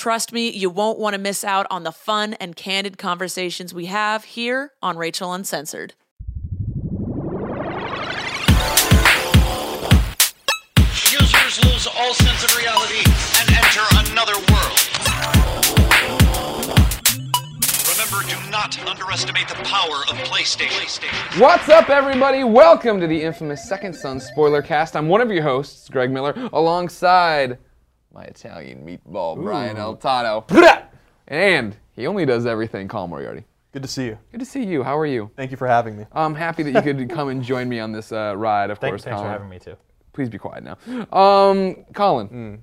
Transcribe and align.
Trust 0.00 0.32
me, 0.32 0.48
you 0.48 0.70
won't 0.70 0.98
want 0.98 1.12
to 1.12 1.20
miss 1.20 1.44
out 1.44 1.66
on 1.70 1.84
the 1.84 1.92
fun 1.92 2.32
and 2.40 2.56
candid 2.56 2.96
conversations 2.96 3.74
we 3.74 3.84
have 3.84 4.24
here 4.24 4.72
on 4.82 4.96
Rachel 4.96 5.34
Uncensored. 5.34 5.92
Users 10.78 11.62
lose 11.66 11.86
all 11.86 12.14
sense 12.14 12.42
of 12.42 12.56
reality 12.56 13.04
and 13.40 13.50
enter 13.50 13.84
another 14.08 14.32
world. 14.48 14.80
Remember, 17.92 18.26
do 18.26 18.50
not 18.50 18.82
underestimate 18.88 19.48
the 19.48 19.56
power 19.64 19.96
of 20.08 20.16
PlayStation. 20.24 21.38
What's 21.38 21.68
up, 21.68 21.90
everybody? 21.90 22.42
Welcome 22.42 23.00
to 23.00 23.06
the 23.06 23.22
infamous 23.22 23.68
Second 23.68 23.94
Son 23.94 24.18
spoiler 24.18 24.62
cast. 24.62 24.96
I'm 24.96 25.08
one 25.08 25.20
of 25.20 25.30
your 25.30 25.42
hosts, 25.42 25.90
Greg 25.90 26.10
Miller, 26.10 26.32
alongside 26.54 27.58
my 28.12 28.22
Italian 28.24 28.84
meatball, 28.84 29.36
Brian 29.42 29.76
Altano. 29.76 30.44
And 31.28 31.76
he 31.94 32.06
only 32.06 32.26
does 32.26 32.44
everything, 32.46 32.88
Colin 32.88 33.10
Moriarty. 33.10 33.44
Good 33.72 33.82
to 33.82 33.88
see 33.88 34.06
you. 34.06 34.18
Good 34.32 34.40
to 34.40 34.46
see 34.46 34.64
you. 34.64 34.82
How 34.82 34.98
are 34.98 35.06
you? 35.06 35.30
Thank 35.36 35.52
you 35.52 35.56
for 35.56 35.68
having 35.68 35.96
me. 35.96 36.04
I'm 36.12 36.34
happy 36.34 36.64
that 36.64 36.72
you 36.72 36.82
could 36.94 37.08
come 37.14 37.28
and 37.28 37.40
join 37.42 37.68
me 37.68 37.78
on 37.78 37.92
this 37.92 38.10
uh, 38.10 38.34
ride, 38.36 38.70
of 38.70 38.78
Thank- 38.78 38.92
course, 38.92 39.04
thanks 39.04 39.16
Colin. 39.16 39.28
for 39.28 39.32
having 39.32 39.48
me 39.48 39.58
too. 39.60 39.76
Please 40.12 40.28
be 40.28 40.38
quiet 40.38 40.64
now. 40.64 40.76
Um, 41.16 41.84
Colin, 41.94 42.62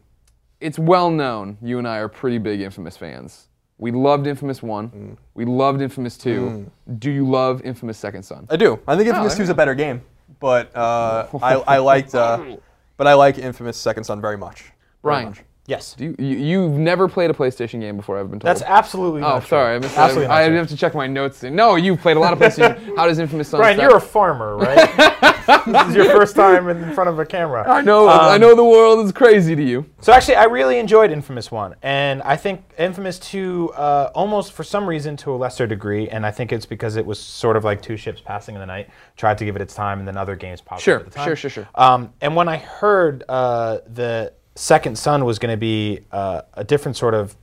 it's 0.59 0.77
well 0.77 1.09
known 1.09 1.57
you 1.61 1.77
and 1.79 1.87
I 1.87 1.97
are 1.99 2.09
pretty 2.09 2.39
big 2.39 2.59
Infamous 2.59 2.97
fans. 2.97 3.47
We 3.77 3.91
loved 3.91 4.27
Infamous 4.27 4.61
1. 4.61 5.17
We 5.35 5.45
loved 5.45 5.81
Infamous 5.81 6.17
2. 6.17 6.69
Do 6.97 7.11
you 7.11 7.29
love 7.29 7.61
Infamous 7.61 7.97
Second 7.97 8.23
Son? 8.23 8.47
I 8.49 8.57
do. 8.57 8.79
I 8.85 8.97
think 8.97 9.07
Infamous 9.07 9.33
there 9.35 9.37
2 9.37 9.43
is 9.43 9.49
a 9.49 9.53
better 9.53 9.75
game, 9.75 10.01
but 10.41 10.75
uh, 10.75 11.27
I, 11.41 11.53
I 11.53 11.77
liked, 11.77 12.15
uh, 12.15 12.57
but 12.97 13.07
I 13.07 13.13
like 13.13 13.37
Infamous 13.37 13.77
Second 13.77 14.03
Son 14.03 14.19
very 14.19 14.37
much. 14.37 14.71
Very 15.07 15.15
Brian, 15.15 15.29
much. 15.29 15.43
Yes. 15.69 15.95
do 15.95 16.05
you, 16.05 16.15
you, 16.17 16.37
you've 16.37 16.71
never 16.77 17.09
played 17.09 17.29
a 17.29 17.33
PlayStation 17.33 17.81
game 17.81 17.97
before, 17.97 18.17
I've 18.17 18.29
been 18.31 18.39
told. 18.39 18.47
That's 18.47 18.61
absolutely 18.61 19.19
Oh, 19.21 19.31
not 19.31 19.39
true. 19.41 19.47
sorry. 19.49 19.75
I 19.75 19.79
missed 19.79 19.97
Absolutely 19.97 20.27
I, 20.27 20.37
I 20.37 20.43
not 20.43 20.47
true. 20.47 20.57
have 20.59 20.67
to 20.69 20.77
check 20.77 20.95
my 20.95 21.07
notes. 21.07 21.43
No, 21.43 21.75
you've 21.75 21.99
played 21.99 22.15
a 22.15 22.21
lot 22.21 22.31
of 22.31 22.39
PlayStation. 22.39 22.95
How 22.95 23.05
does 23.05 23.19
Infamous 23.19 23.49
Son 23.49 23.59
Brian, 23.59 23.75
start? 23.75 23.89
you're 23.91 23.97
a 23.97 24.01
farmer, 24.01 24.55
right? 24.55 25.65
this 25.65 25.89
is 25.89 25.95
your 25.95 26.05
first 26.05 26.37
time 26.37 26.69
in 26.69 26.93
front 26.93 27.09
of 27.09 27.19
a 27.19 27.25
camera. 27.25 27.69
I 27.69 27.81
know. 27.81 28.07
I 28.07 28.35
Um, 28.35 28.39
know 28.41 28.55
the 28.55 28.63
world 28.63 29.05
is 29.05 29.11
crazy 29.11 29.57
to 29.57 29.61
you. 29.61 29.85
So 29.99 30.13
actually, 30.13 30.35
I 30.35 30.45
really 30.45 30.79
enjoyed 30.79 31.11
Infamous 31.11 31.51
One, 31.51 31.75
and 31.81 32.21
I 32.21 32.37
think 32.37 32.61
Infamous 32.79 33.19
Two, 33.19 33.69
uh, 33.75 34.09
almost 34.15 34.53
for 34.53 34.63
some 34.63 34.87
reason, 34.87 35.17
to 35.17 35.33
a 35.33 35.35
lesser 35.35 35.67
degree, 35.67 36.07
and 36.07 36.25
I 36.25 36.31
think 36.31 36.53
it's 36.53 36.65
because 36.65 36.95
it 36.95 37.05
was 37.05 37.19
sort 37.19 37.57
of 37.57 37.65
like 37.65 37.81
two 37.81 37.97
ships 37.97 38.21
passing 38.21 38.55
in 38.55 38.61
the 38.61 38.67
night. 38.67 38.89
Tried 39.17 39.37
to 39.39 39.43
give 39.43 39.57
it 39.57 39.61
its 39.61 39.75
time, 39.75 39.99
and 39.99 40.07
then 40.07 40.15
other 40.15 40.37
games 40.37 40.61
popped 40.61 40.81
Sure, 40.81 40.95
up 40.95 41.01
at 41.07 41.11
the 41.11 41.17
time. 41.17 41.27
sure, 41.27 41.35
sure, 41.35 41.49
sure. 41.49 41.67
Um, 41.75 42.13
and 42.21 42.37
when 42.37 42.47
I 42.47 42.55
heard 42.55 43.25
uh, 43.27 43.79
the 43.93 44.31
Second 44.57 44.97
Son 44.97 45.23
was 45.23 45.37
going 45.39 45.51
to 45.53 45.57
be 45.57 45.99
uh, 46.11 46.41
a 46.53 46.63
different 46.63 46.97
sort 46.97 47.13
of 47.13 47.35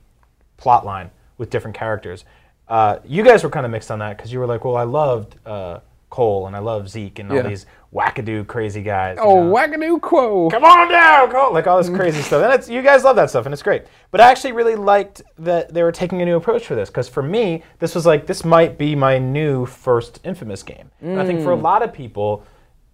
plot 0.57 0.85
line 0.85 1.09
with 1.37 1.49
different 1.49 1.75
characters, 1.77 2.25
uh, 2.67 2.97
you 3.05 3.23
guys 3.23 3.43
were 3.43 3.49
kind 3.49 3.65
of 3.65 3.71
mixed 3.71 3.89
on 3.91 3.99
that 3.99 4.17
because 4.17 4.33
you 4.33 4.39
were 4.39 4.45
like, 4.47 4.65
"Well, 4.65 4.75
I 4.75 4.83
loved 4.83 5.35
uh, 5.45 5.79
Cole 6.09 6.47
and 6.47 6.55
I 6.55 6.59
love 6.59 6.89
Zeke 6.89 7.19
and 7.19 7.29
all 7.29 7.37
Yeah. 7.37 7.43
these 7.43 7.65
wackadoo 7.93 8.45
crazy 8.47 8.81
guys." 8.81 9.17
you 9.17 9.23
Oh, 9.23 9.43
know? 9.43 9.53
wackadoo 9.53 10.01
quo. 10.01 10.49
come 10.49 10.63
on 10.65 10.89
down, 10.89 11.29
Cole. 11.31 11.53
Like 11.53 11.67
all 11.67 11.77
this 11.77 11.89
crazy 11.89 12.21
stuff. 12.21 12.43
And 12.43 12.53
it's, 12.53 12.67
you 12.69 12.81
guys 12.81 13.03
love 13.05 13.15
that 13.17 13.29
stuff, 13.29 13.45
and 13.45 13.53
it's 13.53 13.63
great. 13.63 13.83
But 14.11 14.19
I 14.19 14.29
actually 14.31 14.51
really 14.53 14.75
liked 14.75 15.21
that 15.39 15.73
they 15.73 15.83
were 15.83 15.91
taking 15.91 16.21
a 16.21 16.25
new 16.25 16.35
approach 16.37 16.65
for 16.65 16.75
this, 16.75 16.89
because 16.89 17.07
for 17.07 17.21
me, 17.23 17.63
this 17.79 17.95
was 17.95 18.05
like, 18.05 18.25
this 18.27 18.43
might 18.43 18.77
be 18.77 18.93
my 18.95 19.17
new 19.19 19.65
first 19.65 20.19
Infamous 20.25 20.63
game. 20.63 20.89
And 21.01 21.21
I 21.21 21.25
think 21.25 21.41
for 21.43 21.51
a 21.51 21.55
lot 21.55 21.81
of 21.83 21.93
people, 21.93 22.43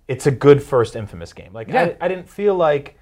it's 0.08 0.28
a 0.28 0.32
good 0.32 0.62
first 0.62 0.96
Infamous 0.96 1.32
game. 1.34 1.54
Like, 1.54 1.70
Yeah. 1.70 1.94
I, 2.02 2.06
I 2.06 2.08
didn't 2.08 2.30
feel 2.30 2.54
like 2.56 2.98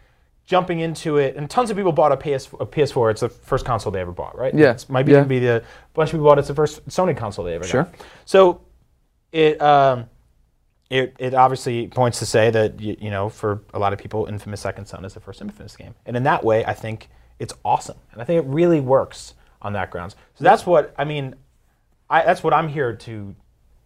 jumping 0.50 0.80
into 0.80 1.18
it, 1.18 1.36
and 1.36 1.48
tons 1.48 1.70
of 1.70 1.78
people 1.78 1.92
bought 1.92 2.12
a, 2.12 2.18
PS, 2.18 2.48
a 2.60 2.66
PS4. 2.66 3.12
It's 3.12 3.22
the 3.22 3.30
first 3.30 3.66
console 3.66 3.92
they 3.92 4.00
ever 4.02 4.12
bought, 4.12 4.36
right? 4.36 4.52
Yeah. 4.54 4.72
It 4.72 4.84
might 4.90 5.06
be, 5.06 5.12
Yeah. 5.12 5.24
be 5.24 5.38
the 5.38 5.64
bunch 5.94 6.10
of 6.10 6.14
people 6.14 6.26
bought 6.26 6.40
it's 6.40 6.48
the 6.48 6.56
first 6.56 6.84
Sony 6.90 7.16
console 7.16 7.46
they 7.46 7.54
ever 7.54 7.64
Sure. 7.66 7.84
got. 7.84 7.94
So 8.26 8.62
it 9.32 9.62
um, 9.62 10.06
it, 10.90 11.16
it 11.20 11.36
obviously 11.36 11.88
points 11.88 12.18
to 12.18 12.26
say 12.26 12.50
that 12.50 12.80
you, 12.82 12.98
you 13.00 13.12
know 13.12 13.30
for 13.30 13.62
a 13.76 13.80
lot 13.80 13.94
of 13.94 14.00
people 14.00 14.26
infamous 14.26 14.60
second 14.60 14.88
son 14.88 15.06
is 15.06 15.14
the 15.14 15.20
first 15.20 15.40
infamous 15.40 15.76
game 15.76 15.94
and 16.08 16.18
in 16.18 16.24
that 16.24 16.44
way 16.44 16.66
i 16.66 16.74
think 16.74 17.10
it's 17.38 17.54
awesome 17.64 17.96
and 18.12 18.20
i 18.20 18.26
think 18.26 18.44
it 18.44 18.50
really 18.50 18.80
works 18.80 19.36
on 19.62 19.74
that 19.74 19.92
grounds 19.92 20.16
so 20.34 20.44
that's 20.44 20.66
what 20.66 20.96
i 20.98 21.04
mean 21.06 21.36
I, 22.10 22.24
that's 22.26 22.42
what 22.44 22.56
i'm 22.56 22.68
here 22.68 22.96
to 22.96 23.36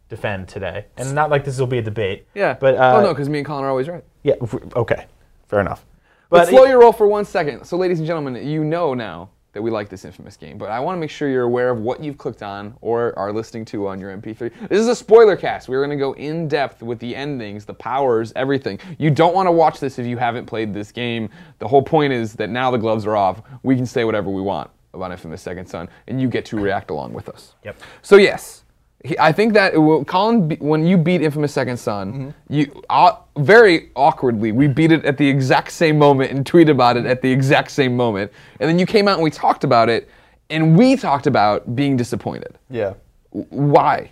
defend 0.08 0.48
today 0.48 0.86
and 0.96 1.14
not 1.14 1.30
like 1.30 1.44
this 1.44 1.60
will 1.60 1.68
be 1.68 1.80
a 1.80 1.82
debate 1.82 2.26
Yeah. 2.34 2.54
but 2.58 2.76
uh, 2.76 2.94
oh 3.00 3.02
no, 3.02 3.10
because 3.14 3.28
me 3.28 3.40
and 3.40 3.46
Colin 3.46 3.66
are 3.66 3.70
always 3.70 3.90
right. 3.90 4.06
yeah 4.24 4.36
okay 4.74 5.06
fair 5.50 5.60
enough 5.60 5.84
But 6.34 6.46
but 6.46 6.50
slow 6.50 6.64
your 6.64 6.80
roll 6.80 6.92
for 6.92 7.08
one 7.08 7.26
second. 7.26 7.64
So, 7.64 7.78
ladies 7.78 8.00
and 8.00 8.08
gentlemen, 8.08 8.48
you 8.48 8.64
know 8.64 8.96
now 8.96 9.30
that 9.52 9.62
we 9.62 9.70
like 9.70 9.88
this 9.88 10.04
infamous 10.04 10.36
game, 10.36 10.58
but 10.58 10.72
I 10.72 10.80
want 10.80 10.96
to 10.96 11.00
make 11.00 11.12
sure 11.12 11.30
you're 11.30 11.44
aware 11.44 11.70
of 11.70 11.78
what 11.78 12.04
you've 12.04 12.18
clicked 12.18 12.42
on 12.42 12.76
or 12.82 13.14
are 13.20 13.32
listening 13.32 13.66
to 13.66 13.88
on 13.88 14.00
your 14.00 14.10
MP3. 14.18 14.52
This 14.68 14.80
is 14.80 14.88
a 14.88 14.96
spoiler 14.96 15.36
cast. 15.36 15.70
We're 15.70 15.86
going 15.86 15.96
to 15.96 16.04
go 16.04 16.14
in 16.14 16.48
depth 16.48 16.82
with 16.82 16.98
the 16.98 17.16
endings, 17.16 17.66
the 17.66 17.76
powers, 17.76 18.34
everything. 18.36 18.80
You 18.98 19.12
don't 19.12 19.36
want 19.36 19.46
to 19.46 19.52
watch 19.52 19.80
this 19.80 20.00
if 20.00 20.08
you 20.08 20.18
haven't 20.18 20.48
played 20.48 20.74
this 20.74 20.92
game. 20.92 21.30
The 21.60 21.68
whole 21.68 21.84
point 21.84 22.14
is 22.14 22.34
that 22.34 22.50
now 22.50 22.72
the 22.72 22.80
gloves 22.80 23.06
are 23.06 23.16
off. 23.16 23.44
We 23.62 23.76
can 23.76 23.86
say 23.86 24.04
whatever 24.04 24.32
we 24.32 24.42
want 24.42 24.72
about 24.96 25.12
Infamous 25.12 25.44
Second 25.44 25.68
Son, 25.68 25.88
and 26.08 26.20
you 26.20 26.30
get 26.30 26.46
to 26.46 26.60
react 26.60 26.90
along 26.90 27.14
with 27.14 27.30
us. 27.30 27.54
Yep. 27.64 27.80
So 28.02 28.16
yes, 28.16 28.63
he, 29.04 29.18
I 29.20 29.32
think 29.34 29.54
that 29.54 29.74
will, 29.80 30.06
Colin, 30.06 30.48
be- 30.48 30.56
when 30.58 30.86
you 30.88 30.98
beat 30.98 31.22
Infamous 31.22 31.54
Second 31.54 31.78
Son, 31.78 32.34
you 32.50 32.84
uh, 32.90 33.16
very 33.38 33.90
awkwardly 33.96 34.52
we 34.52 34.68
beat 34.68 34.92
it 34.92 35.04
at 35.06 35.18
the 35.18 35.28
exact 35.28 35.72
same 35.72 35.98
moment 35.98 36.32
and 36.32 36.46
tweeted 36.46 36.70
about 36.72 36.96
it 36.98 37.06
at 37.06 37.22
the 37.22 37.30
exact 37.32 37.72
same 37.72 37.96
moment, 37.98 38.32
and 38.60 38.70
then 38.70 38.80
you 38.80 38.86
came 38.86 39.08
out 39.08 39.16
and 39.16 39.24
we 39.24 39.30
talked 39.30 39.64
about 39.64 39.90
it, 39.90 40.10
and 40.50 40.78
we 40.78 40.96
talked 40.96 41.28
about 41.28 41.76
being 41.76 41.98
disappointed. 41.98 42.58
Yeah. 42.70 42.94
Why? 43.32 44.12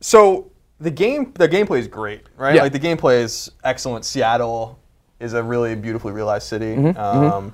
So 0.00 0.50
the 0.80 0.90
game, 0.90 1.32
the 1.34 1.48
gameplay 1.48 1.78
is 1.78 1.88
great, 1.88 2.22
right? 2.36 2.54
Yeah. 2.54 2.62
Like 2.62 2.72
the 2.72 2.80
gameplay 2.80 3.22
is 3.22 3.50
excellent. 3.64 4.04
Seattle 4.04 4.78
is 5.20 5.34
a 5.34 5.42
really 5.42 5.74
beautifully 5.74 6.12
realized 6.12 6.46
city. 6.48 6.74
Mm-hmm, 6.74 6.98
Um, 6.98 7.52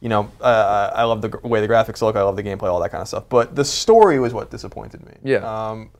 You 0.00 0.08
know, 0.08 0.30
uh, 0.40 0.90
I 0.94 1.04
love 1.04 1.20
the 1.20 1.28
way 1.42 1.60
the 1.60 1.68
graphics 1.68 2.00
look. 2.00 2.16
I 2.16 2.22
love 2.22 2.36
the 2.36 2.42
gameplay, 2.42 2.64
all 2.64 2.80
that 2.80 2.90
kind 2.90 3.02
of 3.02 3.08
stuff. 3.08 3.24
But 3.28 3.54
the 3.54 3.64
story 3.64 4.18
was 4.18 4.32
what 4.32 4.50
disappointed 4.50 5.04
me. 5.04 5.12
Yeah. 5.22 5.38
Um, 5.70 5.90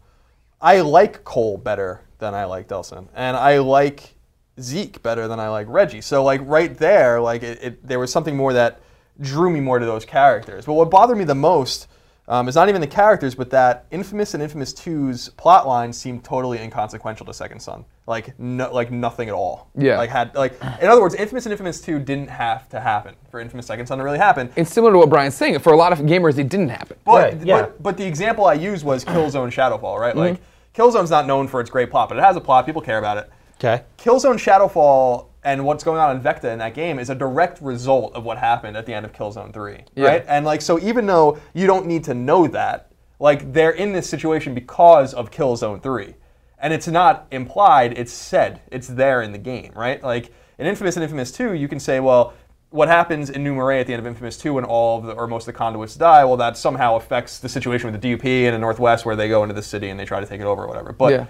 I 0.60 0.80
like 0.80 1.24
Cole 1.24 1.58
better 1.58 2.02
than 2.18 2.34
I 2.34 2.44
like 2.44 2.68
Delsin, 2.68 3.08
and 3.14 3.36
I 3.36 3.58
like 3.58 4.14
Zeke 4.60 5.02
better 5.02 5.28
than 5.28 5.38
I 5.38 5.48
like 5.48 5.66
Reggie. 5.68 6.00
So 6.00 6.24
like 6.24 6.40
right 6.44 6.76
there, 6.76 7.20
like 7.20 7.42
it, 7.42 7.62
it, 7.62 7.86
there 7.86 7.98
was 7.98 8.10
something 8.12 8.36
more 8.36 8.52
that 8.54 8.80
drew 9.20 9.50
me 9.50 9.60
more 9.60 9.78
to 9.78 9.86
those 9.86 10.04
characters. 10.04 10.64
But 10.64 10.74
what 10.74 10.90
bothered 10.90 11.18
me 11.18 11.24
the 11.24 11.34
most 11.34 11.88
um, 12.30 12.48
is 12.48 12.54
not 12.54 12.68
even 12.68 12.80
the 12.80 12.86
characters, 12.86 13.34
but 13.34 13.50
that 13.50 13.84
Infamous 13.90 14.34
and 14.34 14.42
Infamous 14.42 14.72
2's 14.72 15.28
plot 15.30 15.66
lines 15.66 15.98
seemed 15.98 16.24
totally 16.24 16.58
inconsequential 16.58 17.26
to 17.26 17.34
Second 17.34 17.60
Son. 17.60 17.84
Like 18.06 18.38
no, 18.38 18.72
like 18.72 18.90
nothing 18.90 19.28
at 19.28 19.34
all. 19.34 19.68
Yeah. 19.76 19.98
Like 19.98 20.10
had 20.10 20.34
like 20.34 20.54
in 20.80 20.88
other 20.88 21.00
words, 21.00 21.14
Infamous 21.16 21.44
and 21.46 21.52
Infamous 21.52 21.80
2 21.80 21.98
didn't 21.98 22.30
have 22.30 22.68
to 22.70 22.80
happen 22.80 23.16
for 23.30 23.40
Infamous 23.40 23.66
Second 23.66 23.86
Son 23.86 23.98
to 23.98 24.04
really 24.04 24.18
happen. 24.18 24.48
It's 24.56 24.72
similar 24.72 24.92
to 24.92 24.98
what 24.98 25.10
Brian's 25.10 25.34
saying. 25.34 25.58
For 25.58 25.72
a 25.72 25.76
lot 25.76 25.92
of 25.92 25.98
gamers, 26.00 26.38
it 26.38 26.48
didn't 26.48 26.68
happen. 26.70 26.96
But, 27.04 27.34
Right, 27.34 27.46
yeah. 27.46 27.60
but 27.62 27.82
but 27.82 27.96
the 27.96 28.06
example 28.06 28.46
I 28.46 28.54
used 28.54 28.84
was 28.84 29.04
Killzone 29.04 29.50
Shadowfall, 29.50 29.98
right? 29.98 30.16
Like 30.16 30.34
Mm-hmm. 30.34 30.44
Killzone's 30.82 31.10
not 31.10 31.26
known 31.26 31.48
for 31.48 31.60
its 31.60 31.68
great 31.68 31.90
plot, 31.90 32.08
but 32.08 32.16
it 32.16 32.22
has 32.22 32.36
a 32.36 32.40
plot. 32.40 32.64
People 32.64 32.80
care 32.80 32.98
about 32.98 33.18
it. 33.18 33.28
Okay 33.62 33.84
Killzone 33.98 34.36
Shadowfall 34.36 35.26
and 35.44 35.64
what's 35.64 35.84
going 35.84 35.98
on 35.98 36.16
in 36.16 36.22
Vekta 36.22 36.52
in 36.52 36.58
that 36.58 36.74
game 36.74 36.98
is 36.98 37.08
a 37.10 37.14
direct 37.14 37.60
result 37.62 38.14
of 38.14 38.24
what 38.24 38.36
happened 38.38 38.76
at 38.76 38.84
the 38.86 38.92
end 38.92 39.06
of 39.06 39.12
Killzone 39.12 39.52
3, 39.52 39.84
Yeah. 39.94 40.06
right? 40.06 40.24
And 40.28 40.44
like 40.44 40.60
so 40.62 40.78
even 40.80 41.06
though 41.06 41.38
you 41.54 41.66
don't 41.66 41.86
need 41.86 42.04
to 42.04 42.14
know 42.14 42.46
that, 42.48 42.86
Like 43.18 43.52
they're 43.52 43.70
in 43.72 43.92
this 43.92 44.08
situation 44.08 44.54
because 44.54 45.12
of 45.14 45.30
Killzone 45.30 45.82
3. 45.82 46.14
And 46.58 46.72
it's 46.72 46.88
not 46.88 47.26
implied, 47.30 47.98
it's 47.98 48.12
said. 48.12 48.60
It's 48.70 48.88
there 48.88 49.20
in 49.22 49.32
the 49.32 49.38
game, 49.38 49.72
right? 49.76 50.02
Like 50.02 50.32
in 50.58 50.66
Infamous 50.66 50.96
and 50.96 51.02
Infamous 51.02 51.30
2, 51.32 51.52
you 51.54 51.68
can 51.68 51.78
say, 51.80 52.00
well, 52.00 52.32
what 52.70 52.88
happens 52.88 53.28
in 53.30 53.42
New 53.42 53.54
Marais 53.54 53.80
at 53.80 53.86
the 53.86 53.92
end 53.94 54.00
of 54.00 54.06
Infamous 54.06 54.38
2 54.38 54.54
when 54.54 54.64
all 54.64 54.98
of 54.98 55.04
the, 55.04 55.12
or 55.12 55.26
most 55.26 55.42
of 55.42 55.46
the 55.54 55.58
conduits 55.58 55.96
die, 55.96 56.24
well, 56.24 56.36
that 56.38 56.56
somehow 56.56 56.96
affects 56.96 57.38
the 57.40 57.48
situation 57.48 57.90
with 57.90 58.00
the 58.00 58.08
DUP 58.16 58.24
in 58.44 58.52
the 58.52 58.58
Northwest 58.58 59.04
where 59.04 59.16
they 59.16 59.28
go 59.28 59.42
into 59.42 59.54
the 59.54 59.62
city 59.62 59.88
and 59.90 59.98
they 60.00 60.04
try 60.06 60.20
to 60.20 60.26
take 60.26 60.40
it 60.40 60.44
over 60.46 60.62
or 60.64 60.68
whatever. 60.68 60.92
But 60.92 61.12
Yeah. 61.12 61.26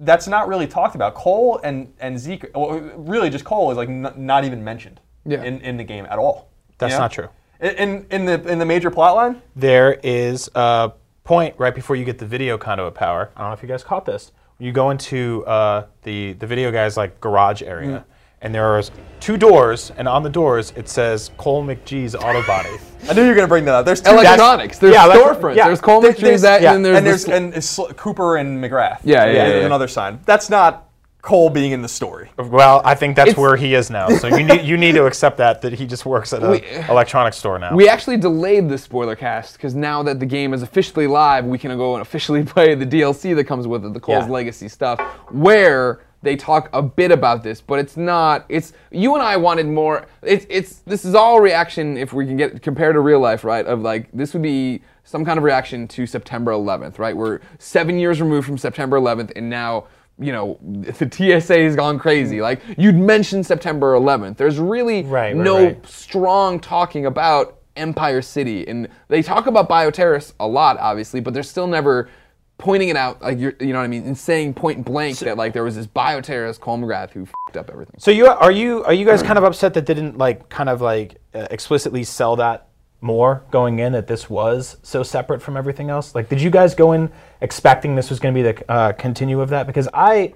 That's 0.00 0.26
not 0.28 0.48
really 0.48 0.66
talked 0.66 0.94
about. 0.94 1.14
Cole 1.14 1.60
and, 1.64 1.92
and 2.00 2.18
Zeke, 2.18 2.46
well, 2.54 2.78
really 2.96 3.30
just 3.30 3.44
Cole 3.44 3.70
is 3.70 3.76
like 3.76 3.88
n- 3.88 4.12
not 4.16 4.44
even 4.44 4.62
mentioned 4.62 5.00
Yeah. 5.24 5.42
in, 5.42 5.60
in 5.62 5.76
the 5.76 5.84
game 5.84 6.06
at 6.10 6.18
all. 6.18 6.50
That's 6.78 6.92
You 6.92 6.98
know? 6.98 7.04
not 7.04 7.12
true. 7.12 7.28
In, 7.60 7.70
in, 7.76 8.06
in 8.10 8.24
the 8.26 8.48
in 8.52 8.58
the 8.58 8.66
major 8.66 8.90
plot 8.90 9.16
line, 9.16 9.40
There 9.54 9.94
is 10.02 10.50
a 10.54 10.92
point 11.24 11.54
right 11.56 11.74
before 11.74 11.96
you 11.96 12.04
get 12.04 12.18
the 12.18 12.26
video 12.26 12.58
conduit 12.58 12.94
power. 12.94 13.30
I 13.34 13.40
don't 13.40 13.48
know 13.50 13.54
if 13.54 13.62
you 13.62 13.68
guys 13.68 13.82
caught 13.82 14.04
this. 14.04 14.32
You 14.58 14.72
go 14.72 14.90
into 14.90 15.42
uh, 15.46 15.86
the 16.02 16.34
the 16.34 16.46
video 16.46 16.70
guy's 16.70 16.96
like 16.98 17.18
garage 17.20 17.62
area, 17.62 18.04
and 18.42 18.54
there 18.54 18.66
are 18.66 18.82
two 19.20 19.36
doors, 19.36 19.92
and 19.96 20.06
on 20.06 20.22
the 20.22 20.28
doors 20.30 20.72
it 20.76 20.88
says 20.88 21.30
Cole 21.36 21.64
McGee's 21.64 22.14
Auto 22.14 22.46
Body. 22.46 22.70
I 23.08 23.14
knew 23.14 23.22
you 23.22 23.28
were 23.28 23.34
going 23.34 23.46
to 23.46 23.48
bring 23.48 23.64
that 23.66 23.74
up. 23.74 23.86
There's 23.86 24.00
two 24.00 24.10
Electronics. 24.10 24.78
There's 24.78 24.94
yeah, 24.94 25.06
storefronts. 25.08 25.56
yeah. 25.56 25.66
There's 25.68 25.80
Cole 25.80 26.00
There- 26.00 26.12
Street, 26.12 26.24
there's- 26.28 26.42
that, 26.42 26.60
yeah, 26.62 26.74
and 26.74 26.84
then 26.84 27.04
there's, 27.04 27.24
and 27.24 27.52
the 27.52 27.60
there's 27.60 27.78
and 27.78 27.88
it's 27.88 27.96
Cooper 27.96 28.36
and 28.36 28.62
MacGrath. 28.62 29.00
Yeah, 29.04 29.24
yeah, 29.26 29.32
yeah, 29.32 29.48
yeah. 29.60 29.66
another 29.66 29.88
sign. 29.88 30.20
That's 30.26 30.50
not 30.50 30.82
Cole 31.22 31.50
being 31.50 31.72
in 31.72 31.82
the 31.82 31.88
story. 31.88 32.30
Well, 32.38 32.82
I 32.84 32.94
think 32.94 33.16
that's 33.16 33.30
It's- 33.30 33.40
where 33.40 33.56
he 33.56 33.74
is 33.74 33.90
now. 33.90 34.08
So 34.10 34.28
you 34.28 34.44
need 34.44 34.62
you 34.62 34.76
need 34.76 34.94
to 34.94 35.06
accept 35.06 35.38
that 35.38 35.60
that 35.62 35.72
he 35.72 35.84
just 35.86 36.04
works 36.06 36.32
at 36.32 36.42
an 36.42 36.62
electronics 36.88 37.36
store 37.36 37.58
now. 37.58 37.74
We 37.74 37.88
actually 37.88 38.16
delayed 38.18 38.68
the 38.68 38.78
spoiler 38.78 39.16
cast 39.16 39.54
because 39.54 39.74
now 39.74 40.02
that 40.04 40.20
the 40.20 40.26
game 40.26 40.52
is 40.54 40.62
officially 40.62 41.06
live, 41.08 41.44
we 41.44 41.58
can 41.58 41.76
go 41.76 41.94
and 41.94 42.02
officially 42.02 42.44
play 42.54 42.74
the 42.76 42.86
DLC 42.86 43.34
that 43.34 43.44
comes 43.44 43.66
with 43.66 43.84
it, 43.84 43.92
the 43.92 43.98
Cole's 44.00 44.26
Yeah. 44.26 44.30
Legacy 44.32 44.68
stuff, 44.68 45.00
where 45.30 46.00
they 46.22 46.36
talk 46.36 46.68
a 46.72 46.82
bit 46.82 47.10
about 47.12 47.42
this, 47.42 47.60
but 47.60 47.78
it's 47.78 47.96
not. 47.96 48.46
It's 48.48 48.72
you 48.90 49.14
and 49.14 49.22
I 49.22 49.36
wanted 49.36 49.66
more. 49.66 50.06
It's 50.22 50.46
it's 50.48 50.76
this 50.80 51.04
is 51.04 51.14
all 51.14 51.40
reaction 51.40 51.96
if 51.96 52.12
we 52.12 52.26
can 52.26 52.36
get 52.36 52.62
compared 52.62 52.94
to 52.94 53.00
real 53.00 53.20
life, 53.20 53.44
right? 53.44 53.64
Of 53.66 53.82
like 53.82 54.10
this 54.12 54.32
would 54.32 54.42
be 54.42 54.82
some 55.04 55.24
kind 55.24 55.38
of 55.38 55.44
reaction 55.44 55.86
to 55.88 56.06
September 56.06 56.50
11th, 56.50 56.98
right? 56.98 57.16
We're 57.16 57.40
seven 57.58 57.98
years 57.98 58.20
removed 58.20 58.46
from 58.46 58.58
September 58.58 58.98
11th, 58.98 59.32
and 59.36 59.48
now 59.48 59.86
you 60.18 60.32
know 60.32 60.58
the 60.62 61.08
TSA 61.10 61.58
has 61.58 61.76
gone 61.76 61.98
crazy. 61.98 62.40
Like 62.40 62.60
you'd 62.76 62.96
mentioned 62.96 63.46
September 63.46 63.94
11th. 63.94 64.36
There's 64.36 64.58
really 64.58 65.02
Right, 65.02 65.34
right, 65.34 65.36
no 65.36 65.64
right. 65.66 65.86
strong 65.86 66.58
talking 66.58 67.06
about 67.06 67.58
Empire 67.76 68.22
City, 68.22 68.66
and 68.66 68.88
they 69.08 69.22
talk 69.22 69.46
about 69.46 69.68
bioterrorists 69.68 70.32
a 70.40 70.46
lot, 70.46 70.78
obviously, 70.78 71.20
but 71.20 71.34
they're 71.34 71.42
still 71.42 71.66
never 71.66 72.08
pointing 72.58 72.88
it 72.88 72.96
out, 72.96 73.20
like 73.22 73.38
you're, 73.38 73.54
you 73.60 73.72
know 73.72 73.78
what 73.78 73.84
I 73.84 73.88
mean, 73.88 74.04
and 74.04 74.16
saying 74.16 74.54
point 74.54 74.84
blank 74.84 75.18
that 75.20 75.36
like 75.36 75.52
there 75.52 75.64
was 75.64 75.76
this 75.76 75.86
bioterrorist 75.86 76.60
Cole 76.60 76.78
MacGrath 76.78 77.10
who 77.10 77.26
fucked 77.26 77.56
up 77.56 77.70
everything. 77.70 77.96
So 77.98 78.10
you 78.10 78.26
are 78.26 78.50
you 78.50 78.84
are 78.84 78.92
you 78.94 79.04
guys 79.04 79.22
kind 79.22 79.38
of 79.38 79.44
upset 79.44 79.74
that 79.74 79.84
didn't 79.86 80.18
like 80.18 80.48
kind 80.48 80.68
of 80.68 80.80
like 80.80 81.18
uh, 81.34 81.46
explicitly 81.50 82.04
sell 82.04 82.36
that 82.36 82.68
more 83.02 83.44
going 83.50 83.78
in 83.78 83.92
that 83.92 84.06
this 84.06 84.28
was 84.30 84.78
so 84.82 85.02
separate 85.02 85.42
from 85.42 85.56
everything 85.56 85.90
else? 85.90 86.14
Like, 86.14 86.28
did 86.28 86.40
you 86.40 86.50
guys 86.50 86.74
go 86.74 86.92
in 86.92 87.12
expecting 87.40 87.94
this 87.94 88.08
was 88.08 88.18
going 88.20 88.34
to 88.34 88.38
be 88.38 88.42
the 88.52 88.70
uh, 88.72 88.92
continue 88.92 89.40
of 89.40 89.50
that? 89.50 89.66
Because 89.66 89.88
I. 89.92 90.34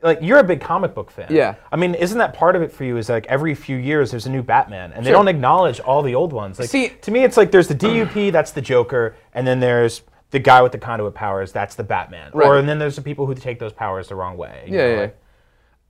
Like 0.00 0.20
you're 0.22 0.38
a 0.38 0.44
big 0.44 0.60
comic 0.60 0.94
book 0.94 1.10
fan. 1.10 1.26
Yeah. 1.28 1.56
I 1.72 1.76
mean, 1.76 1.96
isn't 1.96 2.18
that 2.18 2.32
part 2.32 2.54
of 2.54 2.62
it 2.62 2.70
for 2.70 2.84
you? 2.84 2.96
Is 2.98 3.08
like 3.08 3.26
every 3.26 3.56
few 3.56 3.76
years 3.76 4.12
there's 4.12 4.26
a 4.26 4.30
new 4.30 4.44
Batman, 4.44 4.92
and 4.92 5.04
they 5.04 5.10
Sure. 5.10 5.18
don't 5.18 5.26
acknowledge 5.26 5.80
all 5.80 6.02
the 6.02 6.14
old 6.14 6.32
ones. 6.32 6.60
Like 6.60 6.68
See- 6.68 6.90
to 6.90 7.10
me, 7.10 7.24
it's 7.24 7.36
like 7.36 7.50
there's 7.50 7.66
the 7.66 7.74
DUP, 7.74 8.30
that's 8.30 8.52
the 8.52 8.60
Joker, 8.60 9.16
and 9.34 9.44
then 9.44 9.58
there's 9.58 10.02
the 10.30 10.38
guy 10.38 10.60
with 10.62 10.72
the 10.72 10.78
conduit 10.78 11.14
powers, 11.14 11.52
that's 11.52 11.74
the 11.74 11.84
Batman. 11.84 12.30
Or 12.34 12.40
Right. 12.40 12.58
and 12.58 12.68
then 12.68 12.78
there's 12.78 12.96
the 12.96 13.02
people 13.02 13.26
who 13.26 13.34
take 13.34 13.58
those 13.58 13.72
powers 13.72 14.08
the 14.08 14.14
wrong 14.14 14.36
way. 14.36 14.64
you 14.66 14.76
Yeah, 14.76 14.82
know, 14.86 14.94
yeah. 14.94 15.00
like- 15.00 15.16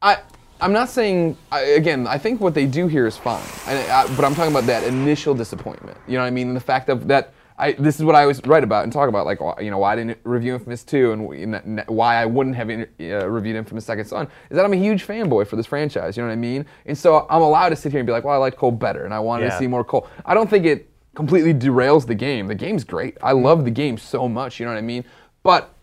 I 0.02 0.16
I'm 0.60 0.72
not 0.72 0.88
saying 0.88 1.36
I, 1.52 1.60
again. 1.60 2.06
I 2.08 2.18
think 2.18 2.40
what 2.40 2.52
they 2.52 2.66
do 2.66 2.88
here 2.88 3.06
is 3.06 3.16
fine, 3.16 3.40
and 3.68 3.78
I, 3.92 4.06
but 4.16 4.24
I'm 4.24 4.34
talking 4.34 4.50
about 4.52 4.64
that 4.66 4.82
initial 4.82 5.32
disappointment. 5.34 5.96
You 6.08 6.14
know 6.14 6.22
what 6.22 6.26
I 6.26 6.30
mean? 6.30 6.48
And 6.48 6.56
the 6.56 6.60
fact 6.60 6.88
of 6.88 7.06
that. 7.08 7.32
I, 7.60 7.72
this 7.72 7.98
is 7.98 8.04
what 8.04 8.14
I 8.14 8.20
always 8.22 8.40
write 8.46 8.62
about 8.62 8.84
and 8.84 8.92
talk 8.92 9.08
about, 9.08 9.26
like 9.26 9.40
why- 9.40 9.58
you 9.60 9.68
know 9.72 9.78
why 9.78 9.94
I 9.94 9.96
didn't 9.96 10.18
review 10.22 10.54
Infamous 10.54 10.84
2 10.84 11.10
and, 11.10 11.54
and 11.56 11.78
that- 11.78 11.90
why 11.90 12.14
I 12.14 12.24
wouldn't 12.24 12.54
have 12.54 12.70
in, 12.70 12.86
uh, 13.00 13.28
reviewed 13.28 13.56
Infamous 13.56 13.84
Second 13.84 14.04
Son 14.04 14.28
is 14.48 14.54
that 14.54 14.64
I'm 14.64 14.72
a 14.72 14.76
huge 14.76 15.04
fanboy 15.04 15.44
for 15.48 15.56
this 15.56 15.66
franchise. 15.66 16.16
You 16.16 16.22
know 16.22 16.28
what 16.28 16.34
I 16.34 16.36
mean? 16.36 16.66
And 16.86 16.96
so 16.96 17.26
I'm 17.28 17.42
allowed 17.42 17.70
to 17.70 17.76
sit 17.76 17.90
here 17.90 17.98
and 18.00 18.06
be 18.06 18.12
like, 18.12 18.22
well, 18.22 18.32
I 18.34 18.36
liked 18.38 18.56
Cole 18.58 18.70
better, 18.70 19.04
and 19.04 19.12
I 19.12 19.18
wanted 19.18 19.46
Yeah. 19.46 19.50
to 19.50 19.58
see 19.58 19.66
more 19.66 19.82
Cole. 19.82 20.06
I 20.24 20.34
don't 20.34 20.48
think 20.48 20.66
it 20.66 20.88
completely 21.14 21.54
derails 21.54 22.06
the 22.06 22.14
game. 22.14 22.46
The 22.46 22.54
game's 22.54 22.84
great. 22.84 23.16
I 23.22 23.32
love 23.32 23.64
the 23.64 23.70
game 23.70 23.98
so 23.98 24.28
much. 24.28 24.60
You 24.60 24.66
know 24.66 24.72
what 24.72 24.78
I 24.78 24.82
mean? 24.82 25.04
But 25.42 25.74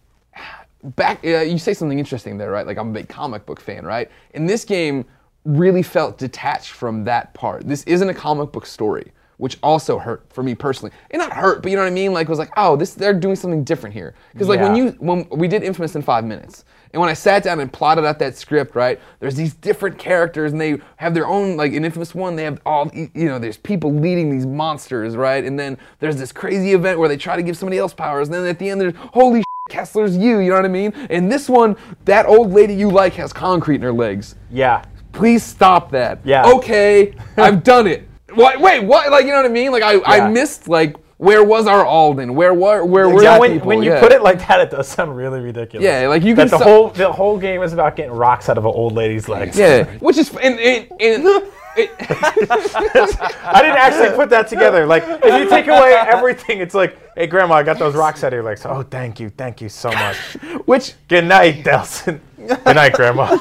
back 0.95 1.19
uh, 1.25 1.41
you 1.41 1.57
say 1.57 1.73
something 1.73 1.97
interesting 1.97 2.37
there 2.37 2.51
right 2.51 2.67
like 2.67 2.77
i'm 2.77 2.89
a 2.89 2.93
big 2.93 3.09
comic 3.09 3.45
book 3.45 3.59
fan 3.59 3.83
right 3.85 4.11
and 4.35 4.47
this 4.47 4.63
game 4.63 5.03
really 5.43 5.81
felt 5.81 6.17
detached 6.17 6.71
from 6.71 7.03
that 7.03 7.33
part 7.33 7.67
this 7.67 7.83
isn't 7.83 8.09
a 8.09 8.13
comic 8.13 8.51
book 8.51 8.65
story 8.65 9.11
which 9.37 9.57
also 9.61 9.97
hurt 9.97 10.25
for 10.31 10.43
me 10.43 10.55
personally 10.55 10.93
and 11.11 11.19
not 11.19 11.31
hurt 11.31 11.61
but 11.61 11.69
you 11.69 11.75
know 11.77 11.83
what 11.83 11.87
i 11.87 11.91
mean 11.91 12.13
like 12.13 12.27
it 12.27 12.29
was 12.29 12.39
like 12.39 12.51
oh 12.57 12.75
this 12.75 12.93
they're 12.93 13.13
doing 13.13 13.35
something 13.35 13.63
different 13.63 13.93
here 13.93 14.13
because 14.33 14.47
like 14.47 14.59
when 14.59 14.75
you 14.75 14.89
when 14.99 15.27
we 15.29 15.47
did 15.47 15.63
infamous 15.63 15.95
in 15.95 16.01
five 16.01 16.23
minutes 16.23 16.65
and 16.93 16.99
when 16.99 17.09
i 17.09 17.13
sat 17.13 17.43
down 17.43 17.59
and 17.59 17.71
plotted 17.71 18.05
out 18.05 18.19
that 18.19 18.37
script 18.37 18.75
right 18.75 18.99
there's 19.19 19.35
these 19.35 19.53
different 19.53 19.97
characters 19.97 20.51
and 20.51 20.61
they 20.61 20.77
have 20.97 21.13
their 21.13 21.27
own 21.27 21.57
like 21.57 21.73
in 21.73 21.83
infamous 21.83 22.15
one 22.15 22.35
they 22.35 22.43
have 22.43 22.61
all 22.65 22.89
you 22.93 23.25
know 23.25 23.39
there's 23.39 23.57
people 23.57 23.93
leading 23.93 24.29
these 24.29 24.45
monsters 24.45 25.15
right 25.15 25.43
and 25.43 25.59
then 25.59 25.77
there's 25.99 26.17
this 26.17 26.31
crazy 26.31 26.73
event 26.73 26.99
where 26.99 27.09
they 27.09 27.17
try 27.17 27.35
to 27.35 27.43
give 27.43 27.57
somebody 27.57 27.77
else 27.77 27.93
powers 27.93 28.27
and 28.27 28.35
then 28.35 28.45
at 28.45 28.59
the 28.59 28.69
end 28.69 28.79
there's 28.79 28.95
holy 28.95 29.41
sh 29.41 29.45
Kessler's 29.67 30.15
you, 30.15 30.39
you 30.39 30.51
know 30.51 30.57
what 30.57 30.65
I 30.65 30.67
mean? 30.67 30.93
And 31.09 31.31
this 31.31 31.49
one, 31.49 31.75
that 32.05 32.27
old 32.27 32.51
lady 32.51 32.75
you 32.75 32.87
like 32.87 33.13
has 33.13 33.33
concrete 33.33 33.77
in 33.77 33.81
her 33.81 33.91
legs. 33.91 34.35
yeah. 34.51 34.85
Please 35.11 35.43
stop 35.43 35.91
that. 35.91 36.19
Yeah. 36.25 36.45
Okay, 36.45 37.15
I've 37.37 37.63
done 37.63 37.87
it. 37.87 38.07
What? 38.35 38.59
Wait, 38.59 38.83
what? 38.83 39.11
Like 39.11 39.25
you 39.25 39.31
know 39.31 39.37
what 39.37 39.45
I 39.45 39.49
mean? 39.49 39.71
Like 39.71 39.83
I, 39.83 39.93
Yeah. 39.93 40.01
I 40.25 40.29
missed 40.29 40.67
like 40.67 40.95
where 41.17 41.43
was 41.43 41.65
our 41.65 41.85
Alden? 41.85 42.35
Where 42.35 42.53
were 42.53 42.83
where 42.83 43.07
were 43.09 43.23
Yeah, 43.23 43.39
when, 43.39 43.53
people? 43.53 43.67
when 43.69 43.81
you 43.83 43.91
Yeah. 43.91 44.01
put 44.01 44.11
it 44.11 44.21
like 44.21 44.45
that, 44.47 44.59
it 44.59 44.71
does 44.71 44.87
sound 44.87 45.15
really 45.15 45.39
ridiculous. 45.39 45.83
Yeah, 45.85 46.07
like 46.07 46.23
you 46.23 46.35
that 46.35 46.49
can 46.49 46.51
the 46.51 46.57
so- 46.57 46.63
whole 46.63 46.89
the 46.89 47.11
whole 47.11 47.37
game 47.37 47.61
is 47.63 47.71
about 47.73 47.95
getting 47.95 48.11
rocks 48.11 48.49
out 48.49 48.57
of 48.57 48.65
an 48.65 48.71
old 48.71 48.93
lady's 48.93 49.29
legs. 49.29 49.57
yeah, 49.57 49.83
which 49.99 50.17
is 50.17 50.35
and 50.35 50.59
and, 50.59 50.87
and 50.99 51.43
I 51.77 53.59
didn't 53.61 53.77
actually 53.77 54.15
put 54.15 54.29
that 54.29 54.47
together. 54.47 54.85
Like, 54.85 55.03
if 55.05 55.39
you 55.39 55.49
take 55.49 55.67
away 55.67 55.93
everything, 55.93 56.59
it's 56.59 56.73
like, 56.73 56.97
hey, 57.15 57.27
Grandma, 57.27 57.55
I 57.55 57.63
got 57.63 57.77
those 57.79 57.95
rocks 57.95 58.23
out 58.23 58.27
of 58.27 58.33
your 58.33 58.43
legs. 58.43 58.65
Oh, 58.65 58.83
thank 58.83 59.19
you, 59.19 59.29
thank 59.29 59.61
you 59.61 59.69
so 59.69 59.91
much. 59.91 60.15
which 60.65 60.93
Good 61.07 61.25
night, 61.25 61.63
Delsin. 61.63 62.19
Good 62.37 62.75
night, 62.75 62.93
Grandma. 62.93 63.35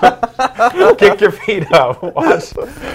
Kick 0.98 1.20
your 1.20 1.30
feet 1.32 1.70
up. 1.72 2.02
Watch, 2.02 2.54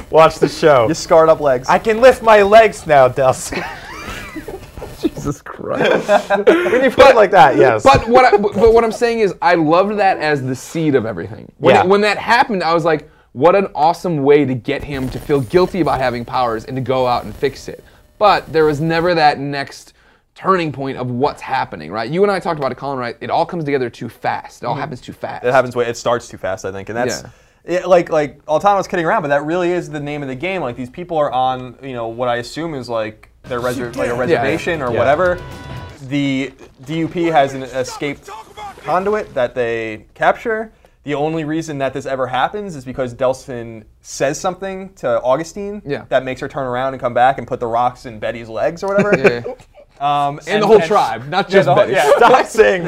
watch 0.09 0.39
the 0.39 0.49
show. 0.49 0.87
You 0.87 0.93
scarred 0.93 1.29
up 1.29 1.39
legs. 1.39 1.67
I 1.69 1.79
can 1.79 2.01
lift 2.01 2.21
my 2.21 2.41
legs 2.41 2.85
now, 2.87 3.07
Delsin. 3.07 3.63
Jesus 4.99 5.41
Christ. 5.41 6.07
when 6.45 6.83
you 6.83 6.91
put 6.91 7.07
it 7.07 7.15
like 7.15 7.31
that, 7.31 7.55
yes. 7.55 7.83
But 7.83 8.07
what 8.09 8.25
I, 8.25 8.35
but 8.37 8.53
but 8.53 8.73
what 8.73 8.83
I'm 8.83 8.91
saying 8.91 9.19
is 9.19 9.33
I 9.41 9.55
loved 9.55 9.97
that 9.97 10.17
as 10.17 10.41
the 10.41 10.55
seed 10.55 10.95
of 10.95 11.05
everything. 11.05 11.49
When, 11.57 11.75
Yeah. 11.75 11.83
it- 11.83 11.87
when 11.87 12.01
that 12.01 12.17
happened, 12.17 12.63
I 12.63 12.73
was 12.73 12.83
like, 12.83 13.09
what 13.33 13.55
an 13.55 13.67
awesome 13.75 14.23
way 14.23 14.45
to 14.45 14.55
get 14.55 14.83
him 14.83 15.09
to 15.09 15.19
feel 15.19 15.41
guilty 15.41 15.81
about 15.81 15.99
having 15.99 16.25
powers 16.25 16.65
and 16.65 16.75
to 16.75 16.81
go 16.81 17.07
out 17.07 17.23
and 17.25 17.35
fix 17.35 17.67
it. 17.67 17.83
But 18.17 18.51
there 18.51 18.65
was 18.65 18.81
never 18.81 19.13
that 19.15 19.39
next 19.39 19.93
turning 20.35 20.71
point 20.71 20.97
of 20.97 21.11
what's 21.11 21.41
happening, 21.41 21.91
right? 21.91 22.09
You 22.09 22.23
and 22.23 22.31
I 22.31 22.39
talked 22.39 22.59
about 22.59 22.71
it, 22.71 22.75
Colin, 22.75 22.97
right? 22.97 23.17
It 23.19 23.29
all 23.29 23.45
comes 23.45 23.65
together 23.65 23.89
too 23.89 24.09
fast. 24.09 24.63
It 24.63 24.65
all 24.65 24.73
mm-hmm. 24.73 24.79
happens 24.81 25.01
too 25.01 25.13
fast. 25.13 25.43
it 25.45 25.51
happens 25.51 25.75
way 25.75 25.85
it 25.85 25.97
starts 25.97 26.27
too 26.27 26.37
fast 26.37 26.65
i 26.65 26.71
think 26.71 26.89
and 26.89 26.97
that's 26.97 27.23
Yeah. 27.65 27.79
yeah, 27.79 27.85
like 27.85 28.09
like 28.09 28.43
Altano's 28.45 28.87
kidding 28.87 29.05
around 29.05 29.21
but 29.21 29.27
that 29.29 29.43
really 29.43 29.71
is 29.71 29.89
the 29.89 29.99
name 29.99 30.21
of 30.21 30.29
the 30.29 30.35
game 30.35 30.61
like 30.61 30.75
these 30.77 30.89
people 30.89 31.17
are 31.17 31.31
on 31.31 31.77
you 31.83 31.93
know 31.93 32.07
what 32.07 32.29
i 32.29 32.37
assume 32.37 32.73
is 32.73 32.87
like 32.89 33.29
their 33.43 33.59
reser- 33.59 33.95
like 33.95 34.09
a 34.09 34.15
reservation 34.15 34.81
or 34.81 34.91
Yeah. 34.91 34.99
whatever 34.99 35.41
the 36.07 36.53
dup 36.85 37.11
has 37.11 37.53
an 37.53 37.63
escaped 37.63 38.29
conduit 38.83 39.33
that 39.33 39.55
they 39.55 40.05
capture 40.13 40.71
the 41.03 41.15
only 41.15 41.43
reason 41.45 41.77
that 41.77 41.93
this 41.93 42.05
ever 42.05 42.27
happens 42.27 42.75
is 42.75 42.83
because 42.85 43.13
Delsin 43.15 43.85
says 44.01 44.39
something 44.39 44.93
to 44.95 45.21
Augustine 45.21 45.81
Yeah. 45.85 46.05
that 46.09 46.23
makes 46.25 46.41
her 46.41 46.47
turn 46.47 46.65
around 46.67 46.93
and 46.93 47.01
come 47.01 47.13
back 47.13 47.37
and 47.37 47.47
put 47.47 47.59
the 47.59 47.67
rocks 47.67 48.05
in 48.05 48.19
Betty's 48.19 48.49
legs 48.49 48.83
or 48.83 48.93
whatever. 48.95 49.17
Yeah. 49.17 49.53
Um, 49.99 50.39
And 50.47 50.63
the 50.63 50.67
whole 50.67 50.79
tribe, 50.79 51.27
not 51.27 51.49
just 51.49 51.65
the 51.65 51.73
whole- 51.75 51.83
Betty. 51.83 51.91
yeah. 51.91 52.09
Stop 52.15 52.45
saying. 52.45 52.87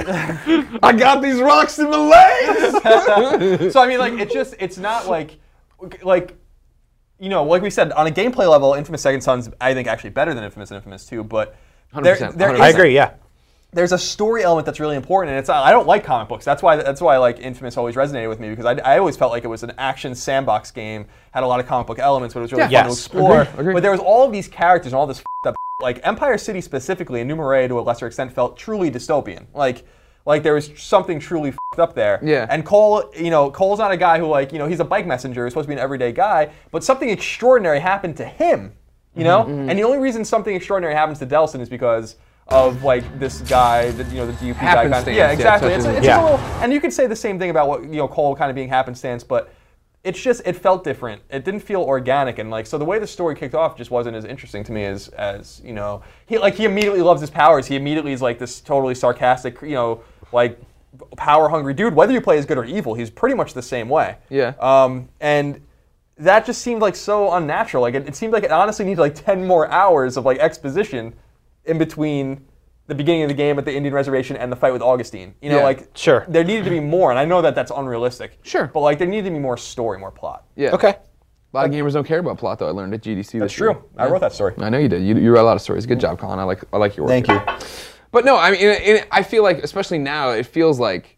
I 0.81 0.93
got 0.93 1.21
these 1.21 1.41
rocks 1.41 1.77
in 1.77 1.89
my 1.89 1.97
legs. 1.97 3.73
so 3.73 3.81
I 3.81 3.85
mean, 3.87 3.99
like, 3.99 4.13
it's 4.13 4.33
just, 4.33 4.55
it's 4.59 4.77
not 4.77 5.09
like, 5.09 5.37
like, 6.03 6.37
you 7.19 7.27
know, 7.27 7.43
like 7.43 7.61
we 7.63 7.69
said, 7.69 7.91
on 7.91 8.07
a 8.07 8.11
gameplay 8.11 8.49
level, 8.49 8.75
Infamous 8.75 9.01
Second 9.01 9.19
Son's, 9.19 9.49
I 9.59 9.73
think, 9.73 9.89
actually 9.89 10.11
better 10.11 10.33
than 10.33 10.45
Infamous 10.45 10.71
and 10.71 10.77
Infamous 10.77 11.05
2, 11.05 11.25
but 11.25 11.53
there, 12.01 12.15
100%, 12.15 12.35
there 12.37 12.51
100%. 12.51 12.53
is- 12.55 12.59
I 12.61 12.69
agree, 12.69 12.95
yeah. 12.95 13.11
There's 13.73 13.93
a 13.93 13.97
story 13.97 14.43
element 14.43 14.65
that's 14.65 14.81
really 14.81 14.97
important, 14.97 15.29
and 15.31 15.39
it's 15.39 15.47
I 15.49 15.71
don't 15.71 15.87
like 15.87 16.03
comic 16.03 16.27
books. 16.27 16.43
That's 16.43 16.61
why 16.61 16.75
that's 16.75 16.99
why 16.99 17.17
like 17.17 17.39
Infamous 17.39 17.77
always 17.77 17.95
resonated 17.95 18.27
with 18.27 18.39
me 18.39 18.49
because 18.49 18.65
I, 18.65 18.73
I 18.73 18.97
always 18.99 19.15
felt 19.15 19.31
like 19.31 19.45
it 19.45 19.47
was 19.47 19.63
an 19.63 19.71
action 19.77 20.13
sandbox 20.13 20.71
game, 20.71 21.05
had 21.31 21.43
a 21.43 21.47
lot 21.47 21.59
of 21.61 21.67
comic 21.67 21.87
book 21.87 21.97
elements, 21.99 22.33
but 22.33 22.41
it 22.41 22.43
was 22.43 22.51
really 22.51 22.69
Yeah. 22.71 22.81
fun 22.83 22.91
to 22.91 22.93
explore. 22.97 23.41
Agreed, 23.41 23.59
agreed. 23.59 23.73
But 23.75 23.81
there 23.83 23.91
was 23.91 24.01
all 24.01 24.25
of 24.25 24.31
these 24.33 24.49
characters 24.49 24.91
and 24.91 24.99
all 24.99 25.07
this 25.07 25.19
f***ed 25.19 25.49
up 25.49 25.55
like 25.79 25.99
Empire 26.03 26.37
City 26.37 26.59
specifically, 26.59 27.21
and 27.21 27.27
New 27.29 27.35
Marais 27.37 27.67
to 27.69 27.79
a 27.79 27.81
lesser 27.81 28.07
extent 28.07 28.33
felt 28.33 28.57
truly 28.57 28.91
dystopian. 28.91 29.45
Like, 29.53 29.85
like 30.25 30.43
there 30.43 30.53
was 30.53 30.69
something 30.75 31.17
truly 31.19 31.49
f***ed 31.49 31.81
up 31.81 31.95
there. 31.95 32.19
Yeah. 32.21 32.45
And 32.49 32.65
Cole, 32.65 33.09
you 33.17 33.29
know, 33.31 33.49
Cole's 33.51 33.79
not 33.79 33.91
a 33.91 33.97
guy 33.97 34.19
who 34.19 34.27
like, 34.27 34.51
you 34.51 34.59
know, 34.59 34.67
he's 34.67 34.81
a 34.81 34.85
bike 34.85 35.07
messenger. 35.07 35.45
He's 35.45 35.53
supposed 35.53 35.67
to 35.67 35.69
be 35.69 35.75
an 35.75 35.79
everyday 35.79 36.11
guy, 36.11 36.51
but 36.71 36.83
something 36.83 37.09
extraordinary 37.09 37.79
happened 37.79 38.17
to 38.17 38.25
him. 38.25 38.73
You 39.15 39.23
know, 39.23 39.43
Mm-hmm, 39.43 39.69
and 39.69 39.79
the 39.79 39.83
only 39.83 39.97
reason 39.97 40.23
something 40.25 40.53
extraordinary 40.55 40.93
happens 40.93 41.19
to 41.19 41.25
Delsin 41.25 41.61
is 41.61 41.69
because 41.69 42.17
of 42.47 42.83
like 42.83 43.19
this 43.19 43.41
guy, 43.41 43.91
that 43.91 44.07
you 44.11 44.17
know, 44.17 44.27
the 44.27 44.33
DUP 44.33 44.59
guy. 44.59 44.73
Kind 44.89 44.93
of, 44.93 45.07
yeah, 45.07 45.13
yeah, 45.13 45.31
exactly. 45.31 45.69
touches 45.69 45.85
it's, 45.85 45.97
it's 45.97 46.05
Yeah. 46.05 46.21
a 46.21 46.23
little, 46.23 46.39
and 46.61 46.73
you 46.73 46.81
could 46.81 46.91
say 46.93 47.07
the 47.07 47.15
same 47.15 47.39
thing 47.39 47.49
about 47.49 47.67
what 47.67 47.83
you 47.83 47.95
know 47.97 48.07
Cole 48.07 48.35
kind 48.35 48.49
of 48.49 48.55
being 48.55 48.69
happenstance, 48.69 49.23
but 49.23 49.53
it's 50.03 50.19
just 50.19 50.41
it 50.45 50.53
felt 50.55 50.83
different. 50.83 51.21
It 51.29 51.45
didn't 51.45 51.59
feel 51.61 51.81
organic, 51.81 52.39
and 52.39 52.49
like 52.49 52.65
so 52.65 52.77
the 52.77 52.85
way 52.85 52.99
the 52.99 53.07
story 53.07 53.35
kicked 53.35 53.53
off 53.55 53.77
just 53.77 53.91
wasn't 53.91 54.15
as 54.15 54.25
interesting 54.25 54.63
to 54.65 54.71
me 54.71 54.85
as 54.85 55.07
as 55.09 55.61
you 55.63 55.73
know 55.73 56.01
he 56.25 56.37
like 56.37 56.55
he 56.55 56.65
immediately 56.65 57.01
loves 57.01 57.21
his 57.21 57.29
powers. 57.29 57.67
He 57.67 57.75
immediately 57.75 58.11
is 58.11 58.21
like 58.21 58.39
this 58.39 58.59
totally 58.61 58.95
sarcastic, 58.95 59.61
you 59.61 59.75
know, 59.75 60.01
like 60.31 60.59
power 61.17 61.47
hungry 61.49 61.73
dude. 61.73 61.93
Whether 61.95 62.13
you 62.13 62.21
play 62.21 62.37
as 62.37 62.45
good 62.45 62.57
or 62.57 62.65
evil, 62.65 62.95
he's 62.95 63.09
pretty 63.09 63.35
much 63.35 63.53
the 63.53 63.61
same 63.61 63.87
way. 63.89 64.17
Yeah. 64.29 64.53
Um, 64.59 65.07
and 65.21 65.61
that 66.17 66.45
just 66.45 66.61
seemed 66.61 66.81
like 66.81 66.95
so 66.95 67.31
unnatural. 67.33 67.81
Like 67.81 67.93
it, 67.93 68.07
it 68.07 68.15
seemed 68.15 68.33
like 68.33 68.43
it 68.43 68.51
honestly 68.51 68.85
needed 68.85 68.99
like 68.99 69.15
ten 69.15 69.45
more 69.45 69.69
hours 69.69 70.17
of 70.17 70.25
like 70.25 70.39
exposition 70.39 71.13
in 71.65 71.77
between 71.77 72.45
the 72.87 72.95
beginning 72.95 73.21
of 73.23 73.29
the 73.29 73.33
game 73.35 73.57
at 73.57 73.65
the 73.65 73.73
Indian 73.73 73.93
reservation 73.93 74.35
and 74.35 74.51
the 74.51 74.55
fight 74.55 74.73
with 74.73 74.81
Augustine. 74.81 75.33
You 75.41 75.49
know, 75.49 75.57
Yeah. 75.59 75.63
like 75.63 75.89
Sure. 75.93 76.25
there 76.27 76.43
needed 76.43 76.65
to 76.65 76.69
be 76.69 76.79
more, 76.79 77.09
and 77.11 77.19
I 77.19 77.25
know 77.25 77.41
that 77.41 77.55
that's 77.55 77.71
unrealistic. 77.73 78.37
Sure. 78.43 78.69
but 78.73 78.81
like 78.81 78.97
there 78.97 79.07
needed 79.07 79.25
to 79.25 79.31
be 79.31 79.39
more 79.39 79.55
story, 79.57 79.97
more 79.99 80.11
plot. 80.11 80.43
Yeah. 80.55 80.71
Okay. 80.71 80.89
A 81.53 81.57
lot 81.57 81.65
of 81.65 81.71
gamers 81.71 81.93
don't 81.93 82.07
care 82.07 82.19
about 82.19 82.37
plot, 82.37 82.59
though. 82.59 82.67
I 82.67 82.71
learned 82.71 82.93
at 82.93 83.01
GDC. 83.01 83.37
That's 83.39 83.53
this 83.53 83.59
year. 83.59 83.73
true. 83.73 83.83
I 83.97 84.07
wrote 84.07 84.21
that 84.21 84.31
story. 84.31 84.53
I 84.57 84.69
know 84.69 84.77
you 84.77 84.87
did. 84.87 85.03
You, 85.03 85.17
you 85.17 85.31
wrote 85.33 85.41
a 85.41 85.43
lot 85.43 85.55
of 85.57 85.61
stories. 85.61 85.85
Good 85.85 85.99
job, 85.99 86.17
Colin. 86.17 86.39
I 86.39 86.43
like 86.43 86.63
I 86.71 86.77
like 86.77 86.95
your 86.95 87.05
work. 87.05 87.11
Thank 87.11 87.27
you. 87.27 87.41
But 88.11 88.23
no, 88.25 88.37
I 88.37 88.51
mean, 88.51 88.61
it, 88.61 88.81
it, 88.81 89.07
I 89.11 89.21
feel 89.23 89.43
like, 89.43 89.59
especially 89.59 89.97
now, 89.97 90.29
it 90.31 90.45
feels 90.45 90.79
like 90.79 91.17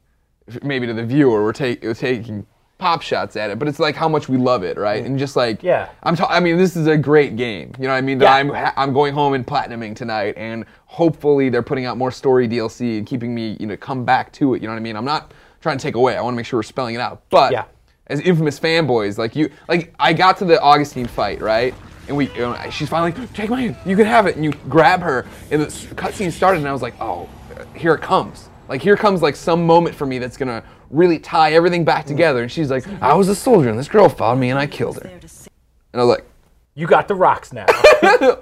maybe 0.63 0.85
to 0.88 0.93
the 0.93 1.03
viewer, 1.05 1.43
we're, 1.43 1.53
take, 1.53 1.81
we're 1.83 1.93
taking 1.95 2.45
pop 2.83 3.01
shots 3.01 3.37
at 3.37 3.49
it, 3.49 3.59
but 3.59 3.69
it's 3.69 3.79
like 3.79 3.95
how 3.95 4.09
much 4.09 4.27
we 4.27 4.37
love 4.37 4.63
it, 4.63 4.77
right? 4.77 5.05
And 5.05 5.17
just 5.17 5.37
like, 5.37 5.63
Yeah. 5.63 5.87
I'm. 6.03 6.17
Ta- 6.17 6.27
I 6.29 6.41
mean, 6.41 6.57
this 6.57 6.75
is 6.75 6.85
a 6.87 6.97
great 6.97 7.37
game. 7.37 7.71
You 7.79 7.85
know 7.85 7.93
what 7.93 7.97
I 7.97 8.01
mean? 8.01 8.17
That 8.17 8.45
Yeah. 8.45 8.73
I'm 8.75 8.89
I'm 8.89 8.93
going 8.93 9.13
home 9.13 9.33
and 9.33 9.47
platinuming 9.47 9.95
tonight, 9.95 10.33
and 10.35 10.65
hopefully 10.85 11.47
they're 11.47 11.63
putting 11.63 11.85
out 11.85 11.97
more 11.97 12.11
story 12.11 12.45
DLC 12.47 12.97
and 12.97 13.07
keeping 13.07 13.33
me, 13.33 13.55
you 13.57 13.67
know, 13.67 13.77
come 13.77 14.03
back 14.03 14.33
to 14.33 14.53
it. 14.53 14.61
You 14.61 14.67
know 14.67 14.73
what 14.73 14.79
I 14.79 14.83
mean? 14.83 14.97
I'm 14.97 15.05
not 15.05 15.33
trying 15.61 15.77
to 15.77 15.81
take 15.81 15.95
away. 15.95 16.17
I 16.17 16.21
want 16.21 16.33
to 16.33 16.35
make 16.35 16.45
sure 16.45 16.57
we're 16.59 16.63
spelling 16.63 16.95
it 16.95 17.01
out, 17.01 17.23
but. 17.29 17.51
Yeah. 17.53 17.65
As 18.07 18.19
infamous 18.19 18.59
fanboys, 18.59 19.17
like 19.17 19.33
you, 19.33 19.49
like 19.69 19.93
I 19.97 20.11
got 20.11 20.35
to 20.39 20.45
the 20.45 20.59
Augustine 20.59 21.05
fight, 21.05 21.39
right? 21.41 21.73
And 22.09 22.17
we, 22.17 22.27
you 22.31 22.39
know, 22.41 22.69
she's 22.69 22.89
finally 22.89 23.13
like, 23.13 23.31
take 23.33 23.49
my 23.49 23.61
hand, 23.61 23.77
you 23.85 23.95
can 23.95 24.05
have 24.05 24.27
it, 24.27 24.35
and 24.35 24.43
you 24.43 24.51
grab 24.67 24.99
her, 25.01 25.25
and 25.51 25.61
the 25.61 25.67
cutscene 25.95 26.29
started, 26.29 26.57
and 26.57 26.67
I 26.67 26.73
was 26.73 26.81
like, 26.81 26.95
oh, 26.99 27.29
here 27.73 27.93
it 27.93 28.01
comes. 28.01 28.49
Like 28.67 28.81
here 28.81 28.97
comes 28.97 29.21
like 29.21 29.37
some 29.37 29.65
moment 29.65 29.95
for 29.95 30.05
me 30.05 30.19
that's 30.19 30.35
gonna 30.35 30.63
really 30.93 31.19
tie 31.19 31.53
everything 31.53 31.83
back 31.83 32.05
together. 32.05 32.43
And 32.43 32.51
she's 32.51 32.69
like, 32.69 32.88
I 33.01 33.13
was 33.13 33.29
a 33.29 33.35
soldier, 33.35 33.69
and 33.69 33.77
this 33.77 33.88
girl 33.88 34.09
followed 34.09 34.38
me, 34.38 34.50
and 34.50 34.59
I 34.59 34.67
killed 34.67 35.01
her. 35.01 35.09
And 35.09 35.21
I 35.93 36.03
was 36.03 36.17
like, 36.17 36.25
You 36.75 36.88
got 36.88 37.07
the 37.07 37.15
rocks 37.15 37.53
now. 37.53 37.65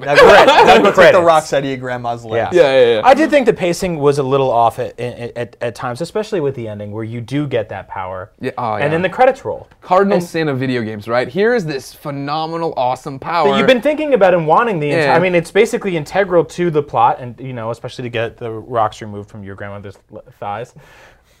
Now 0.00 0.14
go, 0.14 0.26
now 0.46 0.80
go 0.80 0.92
take 0.92 1.12
the 1.12 1.20
rocks 1.20 1.52
out 1.52 1.64
of 1.64 1.64
your 1.64 1.76
grandma's 1.76 2.24
leg. 2.24 2.52
Yeah. 2.52 2.62
yeah, 2.62 2.80
yeah, 2.80 2.94
yeah. 2.94 3.00
I 3.02 3.14
did 3.14 3.30
think 3.30 3.46
the 3.46 3.52
pacing 3.52 3.98
was 3.98 4.18
a 4.18 4.22
little 4.22 4.48
off 4.48 4.78
at, 4.78 4.98
at, 5.00 5.36
at, 5.36 5.56
at 5.60 5.74
times, 5.74 6.00
especially 6.00 6.38
with 6.38 6.54
the 6.54 6.68
ending 6.68 6.92
where 6.92 7.02
you 7.02 7.20
do 7.20 7.48
get 7.48 7.68
that 7.70 7.88
power. 7.88 8.30
Yeah, 8.40 8.52
oh, 8.58 8.74
And 8.74 8.84
yeah. 8.84 8.88
then 8.90 9.02
the 9.02 9.08
credits 9.08 9.44
roll. 9.44 9.68
Cardinal 9.80 10.20
sin 10.20 10.46
of 10.46 10.56
video 10.56 10.82
games, 10.82 11.08
right? 11.08 11.26
Here 11.26 11.52
is 11.52 11.66
this 11.66 11.92
phenomenal, 11.92 12.74
awesome 12.76 13.18
power. 13.18 13.50
But 13.50 13.58
you've 13.58 13.66
been 13.66 13.82
thinking 13.82 14.14
about 14.14 14.34
and 14.34 14.46
wanting 14.46 14.78
the 14.78 14.90
entire. 14.90 15.06
Yeah. 15.06 15.16
I 15.16 15.18
mean, 15.18 15.34
it's 15.34 15.50
basically 15.50 15.96
integral 15.96 16.44
to 16.44 16.70
the 16.70 16.82
plot, 16.82 17.16
and 17.18 17.38
you 17.40 17.52
know, 17.52 17.72
especially 17.72 18.04
to 18.04 18.10
get 18.10 18.36
the 18.36 18.52
rocks 18.52 19.02
removed 19.02 19.28
from 19.28 19.42
your 19.42 19.56
grandmother's 19.56 19.98
thighs. 20.38 20.74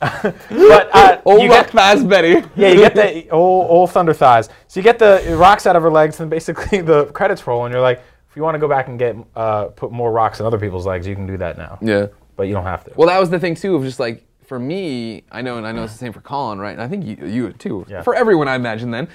but 0.00 0.94
uh, 0.94 1.20
Old 1.24 1.42
you 1.42 1.50
Rock 1.50 1.66
get, 1.66 1.70
Fast 1.72 2.08
Betty. 2.08 2.46
yeah, 2.56 2.68
you 2.68 2.76
get 2.76 2.94
the 2.94 3.28
old, 3.30 3.70
old 3.70 3.90
thunder 3.90 4.14
thighs. 4.14 4.48
So 4.68 4.78
you 4.78 4.84
get 4.84 4.98
the 4.98 5.36
rocks 5.38 5.66
out 5.66 5.76
of 5.76 5.82
her 5.82 5.90
legs, 5.90 6.20
and 6.20 6.30
basically 6.30 6.80
the 6.82 7.06
credits 7.06 7.46
roll, 7.46 7.64
and 7.64 7.72
you're 7.72 7.82
like, 7.82 8.02
if 8.30 8.36
you 8.36 8.42
want 8.42 8.54
to 8.54 8.58
go 8.58 8.68
back 8.68 8.88
and 8.88 8.98
get 8.98 9.16
uh, 9.34 9.64
put 9.66 9.90
more 9.90 10.12
rocks 10.12 10.38
in 10.40 10.46
other 10.46 10.58
people's 10.58 10.86
legs, 10.86 11.06
you 11.06 11.14
can 11.14 11.26
do 11.26 11.36
that 11.38 11.58
now. 11.58 11.78
yeah. 11.82 12.06
But 12.36 12.44
you 12.44 12.54
don't 12.54 12.64
have 12.64 12.84
to. 12.84 12.92
Well, 12.94 13.08
that 13.08 13.18
was 13.18 13.30
the 13.30 13.40
thing 13.40 13.56
too 13.56 13.74
of 13.74 13.82
just 13.82 13.98
like 13.98 14.24
for 14.48 14.58
me, 14.58 15.24
I 15.30 15.42
know, 15.42 15.58
and 15.58 15.66
I 15.66 15.72
know 15.72 15.82
it's 15.82 15.92
the 15.92 15.98
same 15.98 16.12
for 16.12 16.20
Colin, 16.20 16.58
right? 16.58 16.70
And 16.72 16.80
I 16.80 16.88
think 16.88 17.04
you, 17.04 17.26
you 17.26 17.52
too. 17.52 17.84
Yeah. 17.88 18.00
For 18.02 18.14
everyone, 18.14 18.48
I 18.48 18.54
imagine 18.54 18.90
then. 18.90 19.08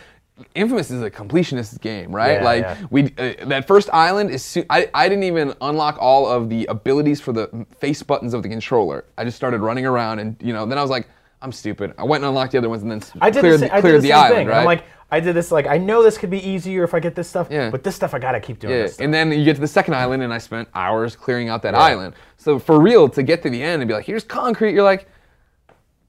Infamous 0.55 0.89
is 0.89 1.01
a 1.03 1.11
completionist 1.11 1.79
game, 1.81 2.13
right? 2.13 2.39
Yeah, 2.39 2.43
like 2.43 2.61
yeah. 2.63 2.85
we, 2.89 3.03
uh, 3.19 3.45
that 3.45 3.67
first 3.67 3.89
island 3.93 4.31
is. 4.31 4.43
Su- 4.43 4.65
I, 4.69 4.89
I 4.93 5.07
didn't 5.07 5.25
even 5.25 5.53
unlock 5.61 5.97
all 5.99 6.25
of 6.25 6.49
the 6.49 6.65
abilities 6.65 7.21
for 7.21 7.33
the 7.33 7.65
face 7.77 8.01
buttons 8.01 8.33
of 8.33 8.41
the 8.41 8.49
controller. 8.49 9.05
I 9.17 9.25
just 9.25 9.37
started 9.37 9.61
running 9.61 9.85
around, 9.85 10.17
and 10.19 10.35
you 10.41 10.51
know, 10.51 10.65
then 10.65 10.79
I 10.79 10.81
was 10.81 10.89
like, 10.89 11.07
I'm 11.43 11.51
stupid. 11.51 11.93
I 11.99 12.03
went 12.03 12.23
and 12.23 12.29
unlocked 12.29 12.51
the 12.53 12.57
other 12.57 12.69
ones, 12.69 12.81
and 12.81 12.91
then 12.91 13.03
I 13.21 13.29
did 13.29 13.41
cleared, 13.41 13.59
the, 13.59 13.67
sa- 13.67 13.75
I 13.75 13.81
cleared 13.81 13.95
did 13.97 14.03
the, 14.03 14.07
the, 14.07 14.13
island, 14.13 14.35
thing. 14.35 14.47
right? 14.47 14.59
I'm 14.59 14.65
like, 14.65 14.85
I 15.11 15.19
did 15.19 15.35
this 15.35 15.51
like 15.51 15.67
I 15.67 15.77
know 15.77 16.01
this 16.01 16.17
could 16.17 16.31
be 16.31 16.39
easier 16.39 16.83
if 16.83 16.95
I 16.95 16.99
get 16.99 17.13
this 17.13 17.27
stuff, 17.27 17.49
Yeah. 17.51 17.69
but 17.69 17.83
this 17.83 17.95
stuff 17.95 18.15
I 18.15 18.19
gotta 18.19 18.39
keep 18.39 18.57
doing. 18.57 18.73
Yeah, 18.73 18.87
and 18.99 19.13
then 19.13 19.31
you 19.31 19.45
get 19.45 19.53
to 19.53 19.61
the 19.61 19.67
second 19.67 19.93
island, 19.93 20.23
and 20.23 20.33
I 20.33 20.39
spent 20.39 20.67
hours 20.73 21.15
clearing 21.15 21.49
out 21.49 21.61
that 21.61 21.75
island. 21.75 22.15
So 22.37 22.57
for 22.57 22.81
real, 22.81 23.07
to 23.09 23.21
get 23.21 23.43
to 23.43 23.51
the 23.51 23.61
end 23.61 23.83
and 23.83 23.87
be 23.87 23.93
like, 23.93 24.05
"Here's 24.05 24.23
concrete," 24.23 24.73
you're 24.73 24.81
like, 24.83 25.07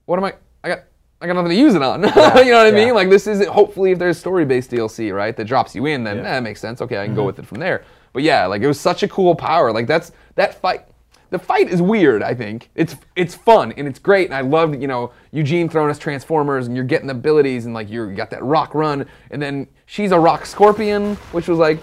"What 0.07 0.16
am 0.19 0.25
I? 0.25 0.35
I 0.62 0.69
got, 0.69 0.85
I 1.21 1.26
got 1.26 1.35
nothing 1.35 1.50
to 1.50 1.56
use 1.56 1.75
it 1.75 1.83
on." 1.83 2.02
you 2.02 2.09
know 2.09 2.14
what 2.14 2.47
I 2.47 2.66
yeah. 2.66 2.71
mean? 2.87 2.94
Like 2.94 3.11
this 3.11 3.26
isn't. 3.26 3.49
Hopefully, 3.49 3.92
if 3.92 3.99
there's 3.99 4.18
story-based 4.18 4.71
DLC, 4.71 5.14
right, 5.14 5.37
that 5.37 5.44
drops 5.44 5.75
you 5.75 5.87
in, 5.87 6.04
then 6.04 6.16
Yeah. 6.16 6.23
Mm-hmm. 6.23 6.26
eh, 6.26 6.35
that 6.35 6.42
makes 6.42 6.61
sense. 6.61 6.80
Okay, 6.83 6.99
I 6.99 7.06
can 7.06 7.14
go 7.14 7.25
with 7.25 7.38
it 7.38 7.47
from 7.47 7.59
there. 7.59 7.85
But 8.12 8.23
yeah, 8.23 8.47
like 8.47 8.62
it 8.62 8.66
was 8.66 8.80
such 8.80 9.02
a 9.02 9.09
cool 9.09 9.35
power. 9.35 9.73
Like 9.73 9.87
that's 9.87 10.12
that 10.37 10.61
fight. 10.61 10.87
The 11.30 11.38
fight 11.38 11.68
is 11.68 11.83
weird. 11.83 12.23
I 12.23 12.33
think 12.35 12.71
it's 12.76 12.94
it's 13.16 13.35
fun 13.35 13.73
and 13.73 13.88
it's 13.88 13.99
great, 13.99 14.26
and 14.26 14.35
I 14.35 14.40
loved 14.42 14.80
you 14.80 14.87
know 14.87 15.11
Eugene 15.33 15.68
throwing 15.68 15.90
us 15.90 15.99
transformers, 15.99 16.66
and 16.68 16.76
you're 16.76 16.85
getting 16.85 17.09
the 17.09 17.14
abilities, 17.14 17.64
and 17.64 17.75
like 17.75 17.90
you're, 17.90 18.09
you 18.09 18.16
got 18.16 18.30
that 18.30 18.42
rock 18.44 18.75
run, 18.75 19.06
and 19.30 19.42
then 19.42 19.66
she's 19.87 20.12
a 20.12 20.18
rock 20.18 20.47
scorpion, 20.47 21.16
which 21.33 21.49
was 21.49 21.59
like 21.59 21.78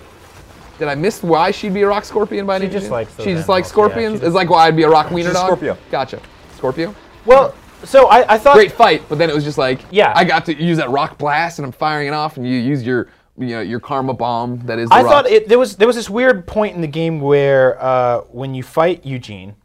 did 0.82 0.88
I 0.88 0.96
miss 0.96 1.22
why 1.22 1.52
she'd 1.52 1.76
be 1.76 1.84
a 1.84 1.88
rock 1.88 2.04
scorpion 2.06 2.48
by 2.48 2.56
any 2.56 2.66
just 2.66 2.86
chance? 2.86 2.92
likes 2.92 3.16
She 3.18 3.34
just 3.34 3.48
likes 3.48 3.68
yeah, 3.68 3.72
scorpions. 3.72 4.20
she 4.22 4.26
it's 4.26 4.34
like 4.34 4.50
why 4.50 4.66
I'd 4.66 4.76
be 4.76 4.82
a 4.82 4.90
rock 4.90 5.12
wiener 5.12 5.32
dog. 5.32 5.46
Scorpio. 5.46 5.78
Gotcha. 5.92 6.20
Scorpio. 6.56 6.96
well, 7.26 7.54
so 7.84 8.08
I, 8.08 8.34
I 8.34 8.38
thought 8.38 8.56
Great 8.56 8.72
fight, 8.72 9.04
but 9.10 9.18
then 9.18 9.30
it 9.30 9.36
was 9.36 9.44
just 9.44 9.58
like 9.58 9.82
Yeah. 9.92 10.14
I 10.16 10.24
got 10.24 10.46
to 10.46 10.54
use 10.62 10.78
that 10.78 10.90
rock 10.90 11.18
blast 11.18 11.60
and 11.60 11.66
I'm 11.66 11.72
firing 11.72 12.08
it 12.08 12.14
off, 12.14 12.38
and 12.38 12.48
you 12.48 12.56
use 12.56 12.84
your 12.84 13.08
you 13.38 13.48
know 13.48 13.62
your 13.62 13.80
karma 13.80 14.14
bomb 14.14 14.60
that 14.66 14.78
is. 14.78 14.90
The 14.90 14.96
I 14.96 15.04
thought 15.04 15.26
it, 15.28 15.48
there 15.48 15.58
was 15.60 15.76
there 15.78 15.88
was 15.88 15.96
this 15.96 16.10
weird 16.10 16.46
point 16.46 16.76
in 16.76 16.82
the 16.82 16.88
game 16.88 17.20
where 17.22 17.82
uh, 17.82 18.22
when 18.32 18.54
you 18.54 18.62
fight 18.64 19.06
Eugene 19.06 19.56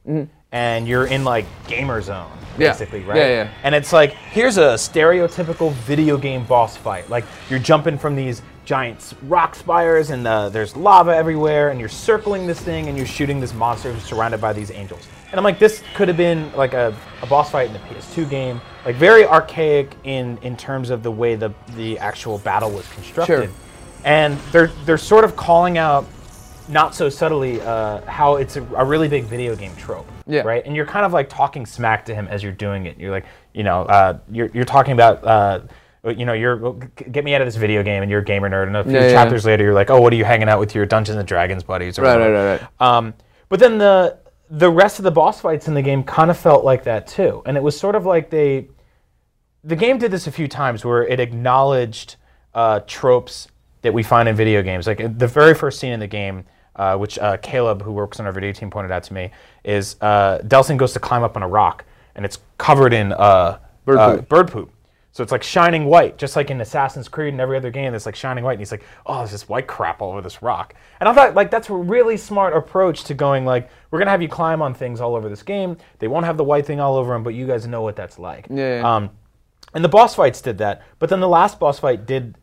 and 0.53 0.87
you're 0.89 1.07
in 1.07 1.25
like 1.25 1.45
gamer 1.67 2.01
zone, 2.01 2.31
Mm-hmm. 2.57 2.63
Yeah. 2.63 2.69
basically, 2.73 3.01
right? 3.03 3.17
Yeah, 3.19 3.29
yeah. 3.29 3.49
And 3.65 3.75
it's 3.75 3.93
like 3.93 4.13
here's 4.13 4.57
a 4.57 4.77
stereotypical 4.79 5.73
video 5.73 6.17
game 6.17 6.45
boss 6.45 6.75
fight. 6.77 7.11
Like 7.11 7.25
you're 7.51 7.59
jumping 7.59 7.99
from 7.99 8.17
these 8.17 8.41
giant 8.65 9.13
rock 9.25 9.55
spires 9.55 10.09
and 10.11 10.27
uh, 10.27 10.49
there's 10.49 10.75
lava 10.75 11.15
everywhere, 11.15 11.69
and 11.69 11.79
you're 11.79 11.89
circling 11.91 12.47
this 12.47 12.59
thing 12.61 12.89
and 12.89 12.97
you're 12.97 13.07
shooting 13.07 13.41
this 13.41 13.53
monster 13.53 13.93
who's 13.93 14.03
surrounded 14.05 14.41
by 14.41 14.53
these 14.55 14.71
angels. 14.71 15.07
And 15.31 15.39
I'm 15.39 15.45
like, 15.45 15.59
this 15.59 15.83
could 15.95 16.09
have 16.09 16.17
been 16.17 16.53
like 16.55 16.73
a, 16.73 16.95
a 17.23 17.27
boss 17.27 17.51
fight 17.51 17.67
in 17.67 17.73
the 17.73 17.79
PS2 17.81 18.29
game, 18.31 18.61
like 18.85 18.97
very 18.97 19.25
archaic 19.27 19.93
in 20.05 20.39
in 20.43 20.57
terms 20.57 20.91
of 20.91 21.03
the 21.03 21.11
way 21.11 21.35
the 21.35 21.51
the 21.75 21.99
actual 21.99 22.39
battle 22.39 22.71
was 22.71 22.87
constructed. 22.93 23.45
Sure. 23.45 23.51
And 24.05 24.39
they're 24.53 24.69
they're 24.85 24.99
sort 24.99 25.25
of 25.25 25.35
calling 25.37 25.79
out 25.79 26.07
not 26.69 26.95
so 26.95 27.09
subtly 27.09 27.61
uh, 27.61 28.01
how 28.07 28.37
it's 28.37 28.57
a, 28.57 28.63
a 28.75 28.85
really 28.85 29.09
big 29.09 29.25
video 29.25 29.55
game 29.57 29.75
trope. 29.77 30.07
Yeah. 30.27 30.43
Right. 30.43 30.65
And 30.65 30.75
you're 30.77 30.87
kind 30.87 31.05
of 31.07 31.13
like 31.13 31.29
talking 31.29 31.67
smack 31.67 32.05
to 32.07 32.15
him 32.15 32.27
as 32.29 32.43
you're 32.43 32.53
doing 32.53 32.87
it. 32.87 32.97
You're 32.99 33.11
like, 33.13 33.27
you 33.53 33.63
know, 33.65 33.83
uh, 33.83 34.19
you're 34.31 34.51
you're 34.55 34.65
talking 34.65 34.93
about. 34.93 35.25
Uh, 35.25 35.61
you 36.17 36.25
know, 36.25 36.35
you're 36.35 36.75
get 37.11 37.25
me 37.25 37.35
out 37.35 37.41
of 37.41 37.49
this 37.49 37.57
video 37.57 37.83
game, 37.83 38.01
and 38.01 38.09
you're 38.09 38.21
a 38.21 38.25
gamer 38.25 38.49
nerd. 38.49 38.69
And 38.69 38.77
a 38.77 38.85
few 38.85 38.93
Yeah, 38.93 39.07
yeah. 39.09 39.13
chapters 39.13 39.45
later, 39.45 39.65
you're 39.65 39.75
like, 39.75 39.91
oh, 39.91 40.01
what 40.01 40.13
are 40.13 40.17
you 40.17 40.25
hanging 40.25 40.49
out 40.49 40.61
with 40.61 40.73
your 40.73 40.87
Dungeons 40.87 41.19
and 41.19 41.27
Dragons 41.27 41.65
buddies? 41.65 41.99
Or 41.99 42.03
Right, 42.03 42.13
whatever. 42.13 42.33
right, 42.33 42.51
right, 42.61 42.71
right. 42.81 42.97
Um, 42.97 43.15
but 43.49 43.59
then 43.59 43.79
the 43.79 44.17
the 44.49 44.71
rest 44.71 44.99
of 44.99 45.03
the 45.03 45.11
boss 45.11 45.41
fights 45.41 45.69
in 45.69 45.75
the 45.75 45.83
game 45.83 46.03
kind 46.03 46.31
of 46.31 46.39
felt 46.39 46.65
like 46.65 46.85
that 46.85 47.07
too, 47.07 47.43
and 47.47 47.57
it 47.57 47.63
was 47.63 47.79
sort 47.79 47.95
of 47.95 48.07
like 48.07 48.31
they 48.31 48.69
the 49.65 49.77
game 49.77 49.99
did 49.99 50.13
this 50.13 50.27
a 50.27 50.33
few 50.33 50.47
times 50.47 50.85
where 50.85 51.05
it 51.05 51.19
acknowledged 51.19 52.17
uh, 52.55 52.81
tropes 52.87 53.49
that 53.83 53.93
we 53.93 54.03
find 54.03 54.29
in 54.29 54.37
video 54.37 54.63
games. 54.63 54.87
Like 54.87 55.19
the 55.19 55.27
very 55.27 55.55
first 55.55 55.81
scene 55.81 55.93
in 55.93 56.01
the 56.01 56.07
game, 56.07 56.45
uh, 56.77 56.97
which 56.97 57.19
uh, 57.19 57.37
Caleb, 57.39 57.83
who 57.83 57.93
works 57.93 58.21
on 58.21 58.27
our 58.27 58.33
video 58.33 58.53
team, 58.53 58.71
pointed 58.71 58.93
out 58.93 59.03
to 59.05 59.15
me, 59.15 59.33
is 59.65 59.97
uh, 60.01 60.39
Delson 60.45 60.77
goes 60.77 60.93
to 60.93 61.01
climb 61.01 61.25
up 61.25 61.37
on 61.37 61.43
a 61.43 61.49
rock 61.49 61.85
and 62.15 62.25
it's 62.25 62.39
covered 62.59 62.93
in 62.93 63.13
uh, 63.13 63.59
Bird 63.85 63.99
uh, 63.99 64.17
poop. 64.17 64.29
bird 64.29 64.53
poop. 64.53 64.73
So 65.13 65.23
it's 65.23 65.33
like 65.33 65.43
shining 65.43 65.87
white, 65.87 66.19
just 66.19 66.37
like 66.37 66.51
in 66.51 66.61
Assassin's 66.61 67.09
Creed 67.09 67.33
and 67.33 67.41
every 67.41 67.57
other 67.57 67.71
game 67.71 67.93
that's 67.93 68.05
like 68.05 68.15
shining 68.15 68.45
white. 68.45 68.53
And 68.53 68.61
he's 68.61 68.71
like, 68.71 68.85
oh, 69.07 69.19
there's 69.19 69.31
this 69.31 69.49
white 69.49 69.67
crap 69.67 70.03
all 70.03 70.13
over 70.13 70.21
this 70.21 70.43
rock. 70.43 70.75
And 71.01 71.09
I 71.09 71.15
thought 71.15 71.35
like 71.35 71.51
that's 71.51 71.71
a 71.71 71.75
really 71.75 72.19
smart 72.19 72.55
approach 72.55 73.05
to 73.05 73.15
going 73.15 73.47
like, 73.47 73.71
we're 73.97 74.01
gonna 74.01 74.11
have 74.11 74.21
you 74.21 74.29
climb 74.29 74.61
on 74.61 74.75
things 74.75 75.01
all 75.01 75.17
over 75.17 75.31
this 75.31 75.43
game. 75.43 75.79
They 76.01 76.07
won't 76.07 76.27
have 76.27 76.37
the 76.37 76.45
white 76.45 76.67
thing 76.67 76.81
all 76.81 76.97
over 76.97 77.15
them, 77.15 77.23
but 77.23 77.33
you 77.33 77.47
guys 77.47 77.67
know 77.67 77.81
what 77.81 77.97
that's 77.97 78.19
like. 78.19 78.47
Yeah, 78.51 78.81
yeah. 78.81 78.95
Um, 78.97 79.11
and 79.73 79.83
the 79.83 79.89
boss 79.89 80.15
fights 80.15 80.43
did 80.43 80.59
that, 80.59 80.83
but 80.99 81.09
then 81.09 81.21
the 81.21 81.29
last 81.29 81.59
boss 81.59 81.79
fight 81.79 82.05
did 82.05 82.37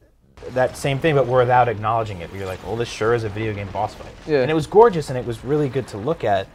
that 0.50 0.76
same 0.76 0.98
thing, 0.98 1.14
but 1.14 1.28
without 1.28 1.70
acknowledging 1.70 2.22
it. 2.22 2.34
You're 2.34 2.48
like, 2.48 2.60
oh, 2.66 2.76
this 2.76 2.90
sure 2.90 3.14
is 3.14 3.24
a 3.24 3.30
video 3.30 3.54
game 3.54 3.70
boss 3.70 3.94
fight. 3.94 4.12
Yeah. 4.26 4.42
And 4.42 4.50
it 4.50 4.56
was 4.56 4.66
gorgeous 4.66 5.10
and 5.10 5.18
it 5.18 5.24
was 5.24 5.46
really 5.46 5.70
good 5.70 5.88
to 5.90 5.98
look 5.98 6.24
at, 6.24 6.48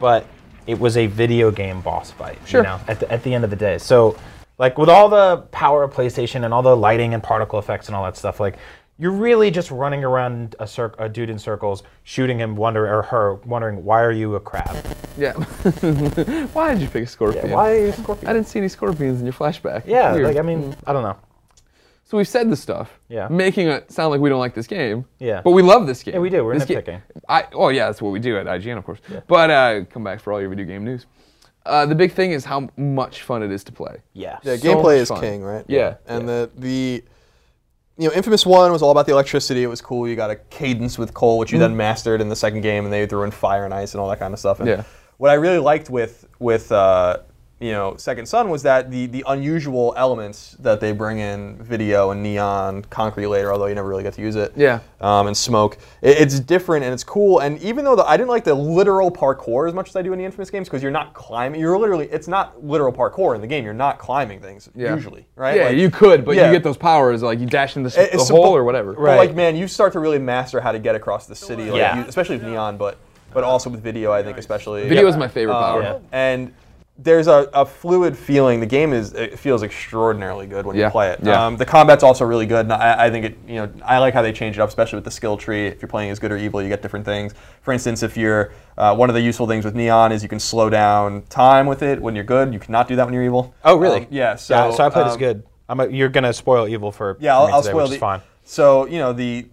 but 0.00 0.26
it 0.66 0.78
was 0.78 0.96
a 0.96 1.06
video 1.06 1.52
game 1.52 1.80
boss 1.80 2.10
fight. 2.10 2.38
Sure. 2.44 2.60
You 2.60 2.64
know, 2.64 2.80
at 2.88 2.98
the, 2.98 3.10
at 3.10 3.22
the 3.22 3.32
end 3.32 3.44
of 3.44 3.50
the 3.50 3.56
day. 3.56 3.78
So, 3.78 4.18
like 4.58 4.76
with 4.76 4.90
all 4.90 5.08
the 5.08 5.38
power 5.52 5.84
of 5.84 5.94
PlayStation 5.94 6.44
and 6.44 6.52
all 6.52 6.62
the 6.62 6.76
lighting 6.76 7.14
and 7.14 7.22
particle 7.22 7.58
effects 7.58 7.86
and 7.86 7.96
all 7.96 8.04
that 8.04 8.16
stuff, 8.16 8.40
like 8.40 8.58
you're 9.00 9.10
really 9.12 9.50
just 9.50 9.70
running 9.70 10.04
around 10.04 10.54
a, 10.60 10.66
cir- 10.66 10.94
a 10.98 11.08
dude 11.08 11.30
in 11.30 11.38
circles, 11.38 11.82
shooting 12.04 12.38
him, 12.38 12.54
wondering 12.54 12.92
or 12.92 13.02
her, 13.02 13.34
wondering 13.46 13.82
why 13.84 14.02
are 14.02 14.12
you 14.12 14.34
a 14.36 14.40
crab? 14.40 14.76
Yeah. 15.18 15.32
Why 16.52 16.72
did 16.72 16.82
you 16.82 16.88
pick 16.88 17.04
a 17.04 17.06
scorpion? 17.06 17.50
Why 17.50 17.72
are 17.72 17.78
you 17.78 17.86
a 17.88 17.92
scorpion? 17.92 18.28
I 18.28 18.32
didn't 18.32 18.46
see 18.48 18.58
any 18.58 18.68
scorpions 18.68 19.18
in 19.20 19.26
your 19.26 19.32
flashback. 19.32 19.82
Yeah, 19.86 20.12
Weird. 20.12 20.24
like 20.26 20.36
I 20.36 20.42
mean, 20.42 20.74
I 20.86 20.92
don't 20.92 21.02
know. 21.02 21.16
So 22.04 22.16
we've 22.16 22.28
said 22.28 22.50
this 22.50 22.60
stuff. 22.60 22.98
Yeah. 23.08 23.28
Making 23.28 23.68
it 23.68 23.90
sound 23.92 24.10
like 24.12 24.20
we 24.20 24.28
don't 24.28 24.38
like 24.38 24.54
this 24.54 24.66
game. 24.66 25.04
Yeah. 25.18 25.42
But 25.42 25.50
we 25.52 25.62
love 25.62 25.86
this 25.86 26.02
game. 26.02 26.14
Yeah, 26.14 26.20
we 26.20 26.30
do. 26.30 26.44
We're 26.44 26.58
this 26.58 26.64
ga- 26.68 26.76
nitpicking. 26.82 27.02
I 27.28 27.46
oh 27.52 27.68
yeah, 27.68 27.86
that's 27.86 28.00
what 28.02 28.10
we 28.10 28.20
do 28.20 28.36
at 28.38 28.46
IGN, 28.46 28.78
of 28.78 28.84
course. 28.84 29.00
Yeah. 29.10 29.20
But 29.26 29.50
uh, 29.50 29.84
come 29.90 30.04
back 30.04 30.20
for 30.20 30.32
all 30.32 30.40
your 30.40 30.48
video 30.50 30.64
game 30.64 30.84
news. 30.84 31.06
Uh, 31.66 31.84
the 31.86 31.94
big 31.94 32.12
thing 32.12 32.32
is 32.32 32.44
how 32.44 32.68
much 32.76 33.22
fun 33.22 33.42
it 33.42 33.50
is 33.52 33.62
to 33.64 33.72
play. 33.72 33.96
Yeah. 34.14 34.38
Yeah, 34.42 34.56
So 34.56 34.68
gameplay 34.68 34.96
is 34.98 35.08
fun. 35.08 35.20
king, 35.20 35.42
right? 35.42 35.64
Yeah. 35.68 35.96
And 36.06 36.28
the 36.28 36.50
the 36.56 37.04
you 38.00 38.08
know, 38.08 38.14
Infamous 38.14 38.46
One 38.46 38.72
was 38.72 38.80
all 38.80 38.90
about 38.90 39.04
the 39.04 39.12
electricity. 39.12 39.62
It 39.62 39.66
was 39.66 39.82
cool. 39.82 40.08
You 40.08 40.16
got 40.16 40.30
a 40.30 40.36
cadence 40.36 40.96
with 40.96 41.12
Cole, 41.12 41.36
which 41.36 41.52
you 41.52 41.58
then 41.58 41.76
mastered 41.76 42.22
in 42.22 42.30
the 42.30 42.36
second 42.36 42.62
game, 42.62 42.84
and 42.84 42.92
they 42.92 43.04
threw 43.06 43.24
in 43.24 43.30
fire 43.30 43.66
and 43.66 43.74
ice 43.74 43.92
and 43.92 44.00
all 44.00 44.08
that 44.08 44.18
kind 44.18 44.32
of 44.32 44.40
stuff. 44.40 44.58
And 44.60 44.68
Yeah. 44.68 44.84
What 45.18 45.30
I 45.30 45.34
really 45.34 45.58
liked 45.58 45.90
with 45.90 46.26
with 46.38 46.72
uh, 46.72 47.18
you 47.60 47.72
know 47.72 47.94
Second 47.98 48.24
Son 48.26 48.48
was 48.48 48.62
that 48.62 48.90
the 48.90 49.04
the 49.06 49.22
unusual 49.28 49.92
elements 49.98 50.56
that 50.60 50.80
they 50.80 50.92
bring 50.92 51.18
in 51.18 51.56
video 51.62 52.10
and 52.10 52.22
neon, 52.22 52.82
concrete 52.88 53.26
later, 53.26 53.52
although 53.52 53.66
you 53.66 53.74
never 53.74 53.88
really 53.88 54.02
get 54.02 54.14
to 54.14 54.22
use 54.22 54.34
it. 54.34 54.52
Yeah. 54.56 54.80
Um, 55.02 55.26
and 55.26 55.36
smoke. 55.36 55.76
It, 56.00 56.18
it's 56.18 56.40
different 56.40 56.84
and 56.84 56.94
it's 56.94 57.04
cool. 57.04 57.40
And 57.40 57.60
even 57.62 57.84
though 57.84 57.94
the, 57.96 58.04
I 58.04 58.16
didn't 58.16 58.30
like 58.30 58.44
the 58.44 58.54
literal 58.54 59.10
parkour 59.10 59.68
as 59.68 59.74
much 59.74 59.90
as 59.90 59.96
I 59.96 60.00
do 60.02 60.12
in 60.14 60.18
the 60.18 60.24
Infamous 60.24 60.50
games, 60.50 60.68
because 60.68 60.82
you're 60.82 60.90
not 60.90 61.12
climbing. 61.12 61.60
You're 61.60 61.78
literally. 61.78 62.08
It's 62.10 62.28
not 62.28 62.64
literal 62.64 62.92
parkour 62.92 63.34
in 63.34 63.42
the 63.42 63.46
game. 63.46 63.64
You're 63.64 63.74
not 63.74 63.98
climbing 63.98 64.40
things 64.40 64.70
Yeah. 64.74 64.94
usually, 64.94 65.26
right? 65.36 65.56
Yeah, 65.56 65.64
Like- 65.66 65.76
you 65.76 65.90
could, 65.90 66.24
but 66.24 66.36
yeah. 66.36 66.46
you 66.46 66.52
get 66.52 66.62
those 66.64 66.78
powers 66.78 67.22
like 67.22 67.38
you 67.40 67.46
dash 67.46 67.76
in 67.76 67.82
the, 67.82 67.88
It- 68.02 68.12
the 68.12 68.24
hole 68.24 68.56
or 68.56 68.64
whatever. 68.64 68.94
But 68.94 69.02
Right. 69.02 69.16
like, 69.18 69.34
man, 69.34 69.54
you 69.54 69.68
start 69.68 69.92
to 69.92 70.00
really 70.00 70.18
master 70.18 70.60
how 70.62 70.72
to 70.72 70.78
get 70.78 70.94
across 70.94 71.26
the 71.26 71.34
city, 71.36 71.70
like, 71.70 71.78
Yeah. 71.78 71.98
you- 71.98 72.04
especially 72.08 72.36
with 72.38 72.46
neon, 72.46 72.78
but 72.78 72.96
but 73.32 73.44
also 73.44 73.70
with 73.70 73.80
video. 73.80 74.10
I 74.12 74.24
think 74.24 74.38
especially 74.38 74.88
Video 74.88 75.06
is 75.06 75.16
my 75.16 75.28
favorite 75.28 75.54
Um, 75.54 75.62
power. 75.62 75.82
Yeah. 75.82 75.98
And 76.10 76.52
there's 77.02 77.26
a, 77.26 77.48
a 77.54 77.64
fluid 77.64 78.16
feeling. 78.16 78.60
The 78.60 78.66
game 78.66 78.92
is 78.92 79.12
it 79.14 79.38
feels 79.38 79.62
extraordinarily 79.62 80.46
good 80.46 80.66
when 80.66 80.76
Yeah, 80.76 80.86
you 80.86 80.90
play 80.90 81.10
it. 81.10 81.20
yeah. 81.22 81.46
Um, 81.46 81.56
the 81.56 81.64
combat's 81.64 82.02
also 82.02 82.24
really 82.24 82.46
good. 82.46 82.66
And 82.66 82.72
I, 82.72 83.06
I 83.06 83.10
think 83.10 83.24
it. 83.24 83.38
You 83.46 83.54
know, 83.54 83.72
I 83.84 83.98
like 83.98 84.14
how 84.14 84.22
they 84.22 84.32
change 84.32 84.58
it 84.58 84.60
up, 84.60 84.68
especially 84.68 84.96
with 84.96 85.04
the 85.04 85.10
skill 85.10 85.36
tree. 85.36 85.66
If 85.66 85.80
you're 85.80 85.88
playing 85.88 86.10
as 86.10 86.18
good 86.18 86.32
or 86.32 86.36
evil, 86.36 86.62
you 86.62 86.68
get 86.68 86.82
different 86.82 87.04
things. 87.04 87.34
For 87.62 87.72
instance, 87.72 88.02
if 88.02 88.16
you're 88.16 88.52
uh, 88.76 88.94
one 88.94 89.08
of 89.10 89.14
the 89.14 89.20
useful 89.20 89.46
things 89.46 89.64
with 89.64 89.74
neon 89.74 90.12
is 90.12 90.22
you 90.22 90.28
can 90.28 90.40
slow 90.40 90.68
down 90.70 91.22
time 91.22 91.66
with 91.66 91.82
it 91.82 92.00
when 92.00 92.14
you're 92.14 92.24
good. 92.24 92.52
You 92.52 92.58
cannot 92.58 92.88
do 92.88 92.96
that 92.96 93.04
when 93.04 93.14
you're 93.14 93.24
evil. 93.24 93.54
Oh, 93.64 93.76
really? 93.76 94.00
Um, 94.00 94.06
yeah. 94.10 94.36
So, 94.36 94.54
yeah, 94.54 94.70
so 94.76 94.84
I 94.84 94.90
played 94.90 95.06
as 95.06 95.12
um, 95.14 95.18
good. 95.18 95.42
I'm 95.68 95.80
a, 95.80 95.86
you're 95.86 96.08
gonna 96.08 96.32
spoil 96.32 96.66
evil 96.68 96.90
for 96.92 97.16
yeah, 97.20 97.34
for 97.34 97.40
I'll, 97.40 97.46
me 97.46 97.52
I'll 97.52 97.62
today, 97.62 97.70
spoil 97.70 97.82
which 97.82 97.90
the. 97.90 97.94
is 97.96 98.00
fine. 98.00 98.20
So 98.42 98.86
you 98.86 98.98
know 98.98 99.12
the, 99.12 99.46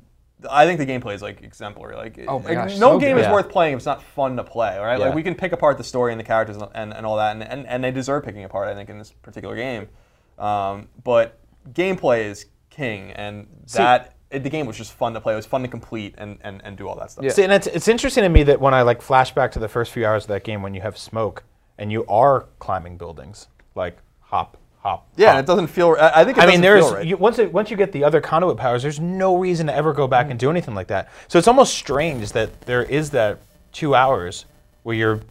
I 0.50 0.66
think 0.66 0.78
the 0.80 0.86
gameplay 0.86 1.16
is 1.16 1.22
like 1.22 1.42
exemplary. 1.42 1.96
Like, 1.96 2.20
Oh 2.28 2.38
like, 2.38 2.54
gosh, 2.54 2.78
no 2.78 2.92
so 2.94 3.00
game 3.00 3.16
good. 3.16 3.22
is 3.22 3.26
Yeah. 3.28 3.34
worth 3.34 3.50
playing 3.50 3.74
if 3.74 3.78
it's 3.78 3.86
not 3.86 4.04
fun 4.04 4.38
to 4.38 4.44
play. 4.44 4.78
Right? 4.78 5.00
Yeah. 5.00 5.06
Like 5.08 5.16
we 5.16 5.24
can 5.24 5.34
pick 5.36 5.52
apart 5.52 5.78
the 5.78 5.84
story 5.84 6.12
and 6.14 6.20
the 6.20 6.24
characters 6.24 6.58
and, 6.58 6.68
and, 6.76 6.94
and 6.94 7.06
all 7.06 7.18
that, 7.18 7.32
and, 7.32 7.44
and 7.44 7.66
and 7.68 7.84
they 7.84 7.92
deserve 7.92 8.24
picking 8.24 8.44
apart. 8.44 8.68
I 8.68 8.76
think 8.76 8.90
in 8.90 8.98
this 9.00 9.12
particular 9.12 9.56
game, 9.56 9.88
um, 10.38 10.90
but 11.04 11.40
gameplay 11.74 12.26
is 12.26 12.46
king, 12.70 13.12
and 13.12 13.48
that 13.74 14.16
it, 14.30 14.44
the 14.44 14.50
game 14.50 14.68
was 14.68 14.78
just 14.78 14.94
fun 14.94 15.14
to 15.14 15.22
play. 15.22 15.34
It 15.34 15.38
was 15.38 15.46
fun 15.48 15.62
to 15.64 15.68
complete 15.68 16.14
and 16.18 16.38
and, 16.42 16.62
and 16.64 16.78
do 16.78 16.88
all 16.88 16.96
that 17.00 17.12
stuff. 17.12 17.24
Yeah. 17.26 17.32
See, 17.32 17.44
and 17.44 17.52
it's, 17.54 17.66
it's 17.68 17.88
interesting 17.88 18.24
to 18.24 18.30
me 18.30 18.44
that 18.44 18.62
when 18.62 18.74
I 18.74 18.84
like 18.84 19.02
flash 19.02 19.34
back 19.34 19.52
to 19.54 19.60
the 19.60 19.68
first 19.70 19.92
few 19.92 20.06
hours 20.06 20.26
of 20.26 20.28
that 20.30 20.44
game 20.44 20.62
when 20.62 20.74
you 20.76 20.82
have 20.82 20.98
smoke 20.98 21.44
and 21.80 21.92
you 21.92 22.06
are 22.08 22.46
climbing 22.60 22.98
buildings, 22.98 23.48
like 23.74 23.98
hop, 24.20 24.58
hop. 24.88 25.08
Yeah, 25.16 25.34
hop. 25.34 25.40
it 25.40 25.46
doesn't 25.46 25.68
feel. 25.68 25.96
I 26.00 26.22
I 26.22 26.26
think 26.26 26.38
it 26.38 26.44
I 26.44 26.48
mean, 26.48 26.62
there's 26.62 26.86
feel 26.86 26.96
right. 26.96 27.06
you, 27.06 27.18
once 27.18 27.40
it, 27.40 27.52
once 27.52 27.70
you 27.70 27.78
get 27.78 27.92
the 27.92 28.04
other 28.04 28.22
conduit 28.22 28.58
powers, 28.58 28.84
there's 28.84 29.00
no 29.00 29.38
reason 29.38 29.68
to 29.68 29.76
ever 29.76 29.94
go 29.94 30.08
back 30.08 30.26
hmm. 30.26 30.32
and 30.32 30.40
do 30.40 30.50
anything 30.50 30.76
like 30.76 30.88
that. 30.88 31.10
So 31.28 31.38
it's 31.38 31.48
almost 31.48 31.76
strange 31.76 32.32
that 32.32 32.62
there 32.62 32.84
is 32.84 33.12
that 33.12 33.40
two 33.72 33.96
hours 33.96 34.46
where 34.84 34.96
you're 34.96 35.22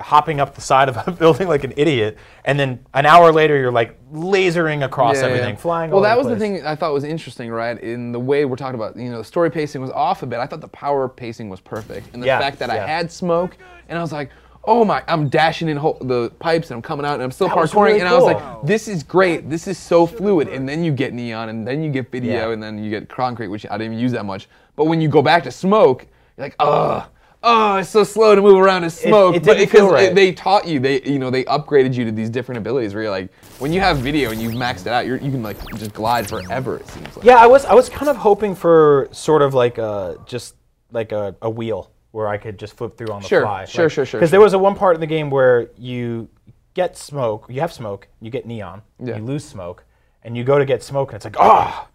hopping 0.00 0.40
up 0.40 0.54
the 0.54 0.60
side 0.60 0.88
of 0.88 0.96
a 1.06 1.10
building 1.18 1.48
like 1.48 1.64
an 1.64 1.72
idiot, 1.76 2.16
and 2.44 2.58
then 2.58 2.84
an 2.94 3.06
hour 3.06 3.32
later 3.32 3.58
you're 3.58 3.72
like 3.72 3.98
lasering 4.12 4.84
across 4.84 5.16
Yeah, 5.16 5.26
everything, 5.26 5.54
yeah. 5.54 5.60
flying. 5.60 5.90
Well, 5.90 5.98
all 5.98 6.02
that 6.04 6.18
over 6.18 6.28
was 6.28 6.38
the 6.38 6.46
place. 6.46 6.60
thing 6.60 6.66
I 6.66 6.74
thought 6.74 6.92
was 6.92 7.04
interesting, 7.04 7.50
right? 7.50 7.78
In 7.80 8.12
the 8.12 8.20
way 8.20 8.44
we're 8.44 8.56
talking 8.56 8.74
about, 8.74 8.96
you 8.96 9.10
know, 9.10 9.18
the 9.18 9.24
story 9.24 9.50
pacing 9.50 9.80
was 9.80 9.90
off 9.90 10.22
a 10.22 10.26
bit. 10.26 10.38
I 10.38 10.46
thought 10.46 10.60
the 10.60 10.68
power 10.68 11.08
pacing 11.08 11.48
was 11.48 11.60
perfect, 11.60 12.12
and 12.12 12.22
the 12.22 12.26
Yeah, 12.26 12.38
fact 12.38 12.58
that 12.58 12.70
I 12.70 12.86
had 12.86 13.10
smoke, 13.10 13.56
and 13.88 13.98
I 13.98 14.02
was 14.02 14.12
like, 14.12 14.30
oh 14.66 14.84
my, 14.84 15.02
I'm 15.08 15.28
dashing 15.28 15.68
in 15.68 15.76
ho- 15.76 15.98
the 16.00 16.30
pipes, 16.38 16.70
and 16.70 16.76
I'm 16.76 16.82
coming 16.82 17.06
out, 17.06 17.14
and 17.14 17.22
I'm 17.22 17.30
still 17.30 17.48
That 17.48 17.56
parkouring, 17.56 17.84
really 17.84 18.00
and 18.00 18.08
I 18.08 18.14
was 18.14 18.24
like, 18.24 18.62
this 18.66 18.88
is 18.88 19.02
great. 19.02 19.48
This 19.48 19.66
is 19.66 19.78
so 19.78 20.06
fluid, 20.06 20.48
and 20.48 20.68
then 20.68 20.82
you 20.84 20.92
get 20.92 21.14
neon, 21.14 21.48
and 21.48 21.66
then 21.66 21.82
you 21.82 21.90
get 21.90 22.10
video, 22.10 22.48
Yeah. 22.48 22.52
and 22.52 22.62
then 22.62 22.82
you 22.82 22.90
get 22.90 23.08
concrete, 23.08 23.48
which 23.48 23.66
I 23.66 23.78
didn't 23.78 23.92
even 23.92 23.98
use 23.98 24.12
that 24.12 24.24
much. 24.24 24.48
But 24.74 24.84
when 24.84 25.00
you 25.00 25.08
go 25.08 25.22
back 25.22 25.44
to 25.44 25.50
smoke, 25.50 26.06
you're 26.36 26.46
like, 26.46 26.56
ugh. 26.58 27.08
Oh, 27.48 27.76
it's 27.76 27.90
so 27.90 28.02
slow 28.02 28.34
to 28.34 28.42
move 28.42 28.58
around 28.58 28.82
in 28.82 28.90
smoke. 28.90 29.36
it 29.36 29.44
but 29.44 29.54
didn't 29.54 29.70
because 29.70 29.92
right. 29.92 30.12
they 30.12 30.32
taught 30.32 30.66
you, 30.66 30.80
they 30.80 31.00
you 31.02 31.20
know 31.20 31.30
they 31.30 31.44
upgraded 31.44 31.94
you 31.94 32.04
to 32.04 32.10
these 32.10 32.28
different 32.28 32.58
abilities. 32.58 32.92
Where 32.92 33.04
you're 33.04 33.12
like, 33.12 33.32
when 33.60 33.72
you 33.72 33.80
have 33.80 33.98
video 33.98 34.32
and 34.32 34.42
you've 34.42 34.54
maxed 34.54 34.80
it 34.80 34.88
out, 34.88 35.06
you're, 35.06 35.18
you 35.18 35.30
can 35.30 35.44
like 35.44 35.56
just 35.76 35.92
glide 35.92 36.28
forever. 36.28 36.78
It 36.78 36.88
seems 36.88 37.16
like. 37.16 37.24
Yeah, 37.24 37.36
I 37.36 37.46
was 37.46 37.64
I 37.66 37.74
was 37.74 37.88
kind 37.88 38.08
of 38.08 38.16
hoping 38.16 38.56
for 38.56 39.08
sort 39.12 39.42
of 39.42 39.54
like 39.54 39.78
a 39.78 40.16
just 40.26 40.56
like 40.90 41.12
a, 41.12 41.36
a 41.40 41.48
wheel 41.48 41.90
where 42.16 42.28
I 42.28 42.38
could 42.38 42.58
just 42.58 42.72
flip 42.78 42.96
through 42.96 43.08
on 43.12 43.20
the 43.20 43.28
Sure, 43.28 43.42
fly. 43.42 43.66
sure, 43.66 43.90
sure, 43.90 44.06
sure, 44.06 44.18
Because 44.18 44.30
sure. 44.30 44.38
there 44.38 44.40
was 44.40 44.54
a 44.54 44.58
one 44.58 44.74
part 44.74 44.94
in 44.94 45.00
the 45.00 45.06
game 45.06 45.28
where 45.28 45.68
you 45.76 46.28
get 46.72 46.96
smoke, 46.96 47.44
you 47.50 47.60
have 47.60 47.70
smoke, 47.74 48.08
you 48.22 48.30
get 48.30 48.46
neon, 48.46 48.80
Yeah. 48.98 49.16
you 49.18 49.22
lose 49.22 49.44
smoke, 49.44 49.84
and 50.22 50.34
you 50.34 50.42
go 50.42 50.58
to 50.58 50.64
get 50.64 50.82
smoke, 50.82 51.10
and 51.10 51.16
it's 51.16 51.26
like, 51.26 51.36
oh, 51.38 51.88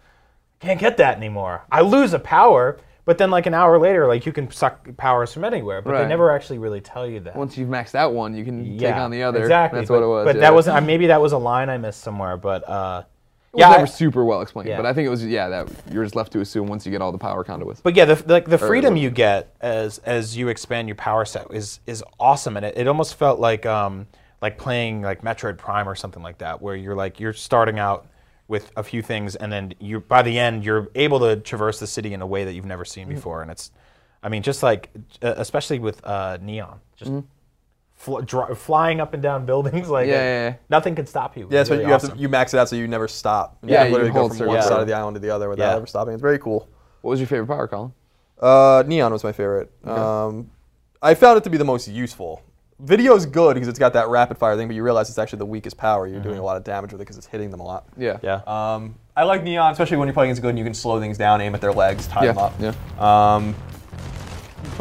can't 0.60 0.80
get 0.80 0.98
that 0.98 1.18
anymore. 1.18 1.64
I 1.72 1.82
lose 1.82 2.14
a 2.14 2.20
power, 2.20 2.78
but 3.04 3.18
then 3.18 3.32
like 3.32 3.48
an 3.48 3.56
hour 3.56 3.80
later, 3.80 4.06
like 4.06 4.28
you 4.28 4.32
can 4.32 4.52
suck 4.52 4.96
powers 4.96 5.34
from 5.34 5.44
anywhere, 5.44 5.82
but 5.82 5.98
they 5.98 6.08
never 6.08 6.30
actually 6.30 6.60
really 6.60 6.82
tell 6.82 7.08
you 7.08 7.20
that. 7.22 7.36
Once 7.36 7.58
you've 7.58 7.70
maxed 7.70 7.96
out 7.96 8.14
one, 8.14 8.36
you 8.36 8.46
can 8.46 8.78
take 8.78 8.94
on 8.96 9.10
the 9.10 9.24
other. 9.24 9.40
Exactly. 9.40 9.80
That's 9.80 9.90
but, 9.90 10.02
what 10.02 10.04
it 10.04 10.08
was. 10.08 10.26
But 10.26 10.36
yeah. 10.36 10.42
that 10.42 10.54
wasn't. 10.54 10.78
uh, 10.78 10.82
Maybe 10.82 11.08
that 11.08 11.20
was 11.20 11.32
a 11.32 11.38
line 11.40 11.68
I 11.72 11.80
missed 11.80 12.02
somewhere. 12.02 12.38
But 12.38 12.70
uh, 12.70 13.02
was 13.02 13.06
yeah, 13.56 13.70
never 13.70 13.84
I- 13.84 13.86
super 13.86 14.24
well 14.26 14.42
explained, 14.42 14.70
Yeah. 14.70 14.78
but 14.78 14.86
I 14.86 14.94
think 14.94 15.06
it 15.06 15.10
was 15.10 15.26
yeah 15.26 15.50
that 15.50 15.68
you're 15.92 16.04
just 16.04 16.16
left 16.16 16.32
to 16.34 16.40
assume 16.42 16.68
once 16.68 16.86
you 16.86 16.92
get 16.92 17.02
all 17.02 17.12
the 17.12 17.18
power 17.18 17.44
conduits. 17.44 17.82
But 17.82 17.96
yeah, 17.96 18.06
the 18.06 18.24
like 18.28 18.46
the 18.46 18.58
freedom 18.58 18.94
or- 18.94 18.98
you 18.98 19.10
get 19.10 19.54
as 19.62 19.98
as 20.00 20.38
you 20.38 20.48
expand 20.50 20.88
your 20.88 20.96
power 20.96 21.26
set 21.26 21.48
is 21.52 21.80
is 21.88 22.04
awesome, 22.20 22.58
and 22.58 22.66
it, 22.66 22.78
it 22.78 22.88
almost 22.88 23.16
felt 23.16 23.40
like 23.40 23.66
um 23.66 24.08
like 24.42 24.58
playing 24.58 25.02
like 25.02 25.22
Metroid 25.22 25.58
Prime 25.58 25.88
or 25.88 25.96
something 25.96 26.24
like 26.24 26.38
that, 26.40 26.62
where 26.62 26.76
you're 26.76 26.96
like 26.96 27.20
you're 27.20 27.34
starting 27.34 27.78
out 27.80 28.08
with 28.48 28.72
a 28.76 28.84
few 28.84 29.02
things, 29.02 29.36
and 29.36 29.52
then 29.52 29.74
you 29.80 30.00
by 30.02 30.22
the 30.22 30.38
end 30.40 30.64
you're 30.66 30.90
able 30.96 31.20
to 31.20 31.36
traverse 31.38 31.80
the 31.80 31.88
city 31.88 32.14
in 32.14 32.22
a 32.22 32.28
way 32.28 32.44
that 32.44 32.54
you've 32.54 32.66
never 32.66 32.84
Mm-hmm. 32.84 32.90
seen 32.92 33.08
before, 33.10 33.42
and 33.42 33.50
it's, 33.52 33.72
I 34.24 34.30
mean, 34.30 34.42
just 34.44 34.62
like 34.64 34.90
especially 35.22 35.80
with 35.80 36.06
uh, 36.06 36.38
Neon, 36.42 36.80
just. 36.98 37.12
Fl- 38.02 38.20
dri- 38.22 38.56
flying 38.56 39.00
up 39.00 39.14
and 39.14 39.22
down 39.22 39.46
buildings 39.52 39.88
like 39.90 40.06
Mm-hmm. 40.08 40.12
Yeah, 40.14 40.24
yeah, 40.24 40.50
yeah. 40.50 40.56
nothing 40.70 40.96
can 40.96 41.06
stop 41.06 41.38
you. 41.38 41.48
Yeah, 41.52 41.60
It's 41.62 41.70
so 41.70 41.76
really 41.76 41.86
you 41.86 41.92
have 41.92 42.02
to 42.12 42.18
you 42.18 42.30
max 42.30 42.54
it 42.54 42.58
out 42.58 42.68
so 42.68 42.76
you 42.76 42.88
never 42.88 43.08
stop. 43.08 43.58
You 43.64 43.70
Yeah, 43.74 43.78
can 43.84 43.88
you 43.88 43.92
literally 43.94 44.14
go 44.14 44.28
from 44.28 44.38
certain 44.38 44.48
one 44.48 44.56
Yeah. 44.58 44.62
side 44.64 44.80
of 44.82 44.88
the 44.88 44.94
island 44.94 45.16
to 45.16 45.20
the 45.20 45.30
other 45.30 45.50
without 45.50 45.70
Yeah. 45.72 45.76
ever 45.76 45.86
stopping. 45.86 46.14
It's 46.14 46.22
very 46.22 46.40
cool. 46.40 46.68
What 47.02 47.12
was 47.12 47.20
your 47.20 47.28
favorite 47.28 47.48
power, 47.48 47.68
Colin? 47.68 47.94
Uh, 48.42 48.84
Neon 48.88 49.12
was 49.12 49.24
my 49.24 49.32
favorite. 49.32 49.72
Um, 49.88 50.50
I 51.02 51.14
found 51.14 51.38
it 51.38 51.44
to 51.44 51.50
be 51.52 51.58
the 51.58 51.64
most 51.66 51.88
useful. 51.88 52.42
Video's 52.80 53.28
good 53.28 53.54
because 53.54 53.68
it's 53.68 53.78
got 53.78 53.94
that 53.94 54.08
rapid 54.10 54.40
fire 54.40 54.58
thing, 54.58 54.68
but 54.68 54.76
you 54.76 54.82
realize 54.82 55.08
it's 55.10 55.20
actually 55.20 55.38
the 55.38 55.46
weakest 55.46 55.78
power. 55.78 56.08
You're 56.08 56.20
doing 56.22 56.40
a 56.40 56.44
lot 56.44 56.58
of 56.58 56.64
damage 56.64 56.92
with 56.92 57.00
it 57.02 57.04
because 57.06 57.18
it's 57.18 57.28
hitting 57.28 57.52
them 57.52 57.60
a 57.60 57.64
lot. 57.64 57.86
Yeah. 57.96 58.18
yeah. 58.24 58.42
Um, 58.48 58.96
I 59.16 59.24
like 59.26 59.44
Neon, 59.44 59.72
especially 59.72 59.98
when 59.98 60.08
you're 60.08 60.14
playing 60.16 60.30
against 60.32 60.42
good 60.42 60.50
and 60.50 60.58
you 60.58 60.66
can 60.66 60.74
slow 60.74 61.00
things 61.00 61.20
down, 61.20 61.40
aim 61.42 61.54
at 61.54 61.62
their 61.62 61.74
legs, 61.74 62.08
tie 62.08 62.26
them 62.26 62.40
up. 62.40 62.54
Yeah. 62.60 62.74
Um, 62.98 63.54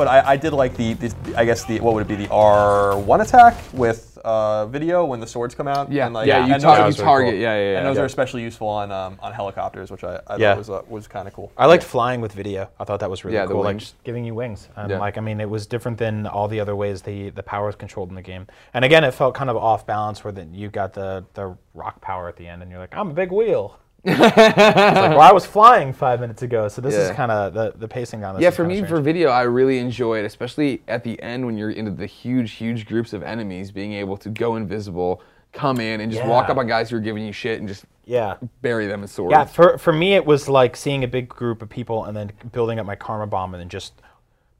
but 0.00 0.08
I, 0.08 0.30
I 0.30 0.36
did 0.38 0.54
like 0.54 0.78
the, 0.78 0.94
the, 0.94 1.14
I 1.36 1.44
guess 1.44 1.66
the 1.66 1.78
what 1.80 1.92
would 1.92 2.00
it 2.00 2.08
be 2.08 2.16
the 2.16 2.26
R1 2.28 3.20
attack 3.20 3.54
with 3.74 4.16
uh, 4.24 4.64
video 4.64 5.04
when 5.04 5.20
the 5.20 5.26
swords 5.26 5.54
come 5.54 5.68
out. 5.68 5.92
Yeah. 5.92 6.06
and 6.06 6.14
like, 6.14 6.26
yeah. 6.26 6.46
You, 6.46 6.54
and 6.54 6.62
tar- 6.62 6.78
those, 6.78 6.86
was 6.86 6.96
you 6.96 7.02
really 7.04 7.12
target. 7.12 7.32
cool. 7.34 7.40
Yeah. 7.42 7.54
Yeah. 7.54 7.72
Yeah. 7.72 7.78
and 7.80 7.86
those 7.86 7.96
yeah. 7.96 8.02
are 8.02 8.06
especially 8.06 8.42
useful 8.42 8.66
on 8.66 8.90
um, 8.90 9.18
on 9.20 9.34
helicopters, 9.34 9.90
which 9.90 10.02
I, 10.02 10.18
I 10.26 10.36
Yeah. 10.36 10.52
thought 10.52 10.58
was 10.58 10.70
uh, 10.70 10.82
was 10.88 11.06
kind 11.06 11.28
of 11.28 11.34
cool. 11.34 11.52
I 11.58 11.66
liked 11.66 11.84
flying 11.84 12.22
with 12.22 12.32
video. 12.32 12.70
I 12.80 12.84
thought 12.84 13.00
that 13.00 13.10
was 13.10 13.24
really 13.26 13.36
Yeah, 13.36 13.44
the 13.44 13.52
cool. 13.52 13.62
Like 13.62 13.76
just 13.76 14.02
giving 14.04 14.24
you 14.24 14.34
wings. 14.34 14.70
And 14.74 14.90
Yeah. 14.90 14.98
like 15.00 15.18
I 15.18 15.20
mean, 15.20 15.38
it 15.38 15.50
was 15.50 15.66
different 15.66 15.98
than 15.98 16.26
all 16.26 16.48
the 16.48 16.60
other 16.60 16.74
ways 16.74 17.02
the 17.02 17.28
the 17.28 17.42
power 17.42 17.66
was 17.66 17.76
controlled 17.76 18.08
in 18.08 18.14
the 18.14 18.22
game. 18.22 18.46
And 18.72 18.86
again, 18.86 19.04
it 19.04 19.12
felt 19.12 19.34
kind 19.34 19.50
of 19.50 19.56
off 19.58 19.86
balance 19.86 20.24
where 20.24 20.32
then 20.32 20.54
you 20.54 20.70
got 20.70 20.94
the 20.94 21.26
the 21.34 21.54
rock 21.74 22.00
power 22.00 22.26
at 22.26 22.36
the 22.36 22.46
end, 22.48 22.62
and 22.62 22.70
you're 22.70 22.80
like, 22.80 22.96
I'm 22.96 23.10
a 23.10 23.14
big 23.14 23.30
wheel. 23.32 23.78
Like, 24.04 24.36
well, 24.36 25.20
I 25.20 25.32
was 25.32 25.44
flying 25.46 25.92
five 25.92 26.20
minutes 26.20 26.42
ago, 26.42 26.68
so 26.68 26.80
this 26.80 26.94
is 26.94 27.10
kind 27.12 27.30
of 27.30 27.52
the 27.54 27.72
the 27.76 27.88
pacing 27.88 28.24
on 28.24 28.34
this. 28.34 28.42
Yeah, 28.42 28.50
for 28.50 28.64
me, 28.64 28.82
for 28.84 29.00
video, 29.00 29.28
I 29.30 29.42
really 29.42 29.78
enjoyed, 29.78 30.24
especially 30.24 30.82
at 30.88 31.04
the 31.04 31.20
end 31.22 31.44
when 31.46 31.56
you're 31.58 31.70
into 31.70 31.90
the 31.90 32.06
huge, 32.06 32.52
huge 32.52 32.86
groups 32.86 33.12
of 33.12 33.22
enemies, 33.22 33.70
being 33.70 33.92
able 33.92 34.16
to 34.18 34.28
go 34.30 34.56
invisible, 34.56 35.22
come 35.52 35.80
in 35.80 36.00
and 36.00 36.10
just 36.12 36.24
walk 36.26 36.48
up 36.48 36.56
on 36.56 36.66
guys 36.66 36.90
who 36.90 36.96
are 36.96 37.00
giving 37.00 37.24
you 37.24 37.32
shit 37.32 37.58
and 37.58 37.68
just 37.68 37.84
Yeah. 38.04 38.36
bury 38.62 38.86
them 38.86 39.02
in 39.02 39.08
swords. 39.08 39.32
Yeah, 39.32 39.44
for 39.44 39.76
for 39.78 39.92
me 39.92 40.14
it 40.14 40.24
was 40.24 40.48
like 40.48 40.76
seeing 40.76 41.04
a 41.04 41.08
big 41.08 41.28
group 41.28 41.60
of 41.62 41.68
people 41.68 42.04
and 42.06 42.16
then 42.16 42.32
building 42.52 42.78
up 42.78 42.86
my 42.86 42.96
karma 42.96 43.26
bomb 43.26 43.52
and 43.54 43.60
then 43.60 43.68
just 43.68 43.92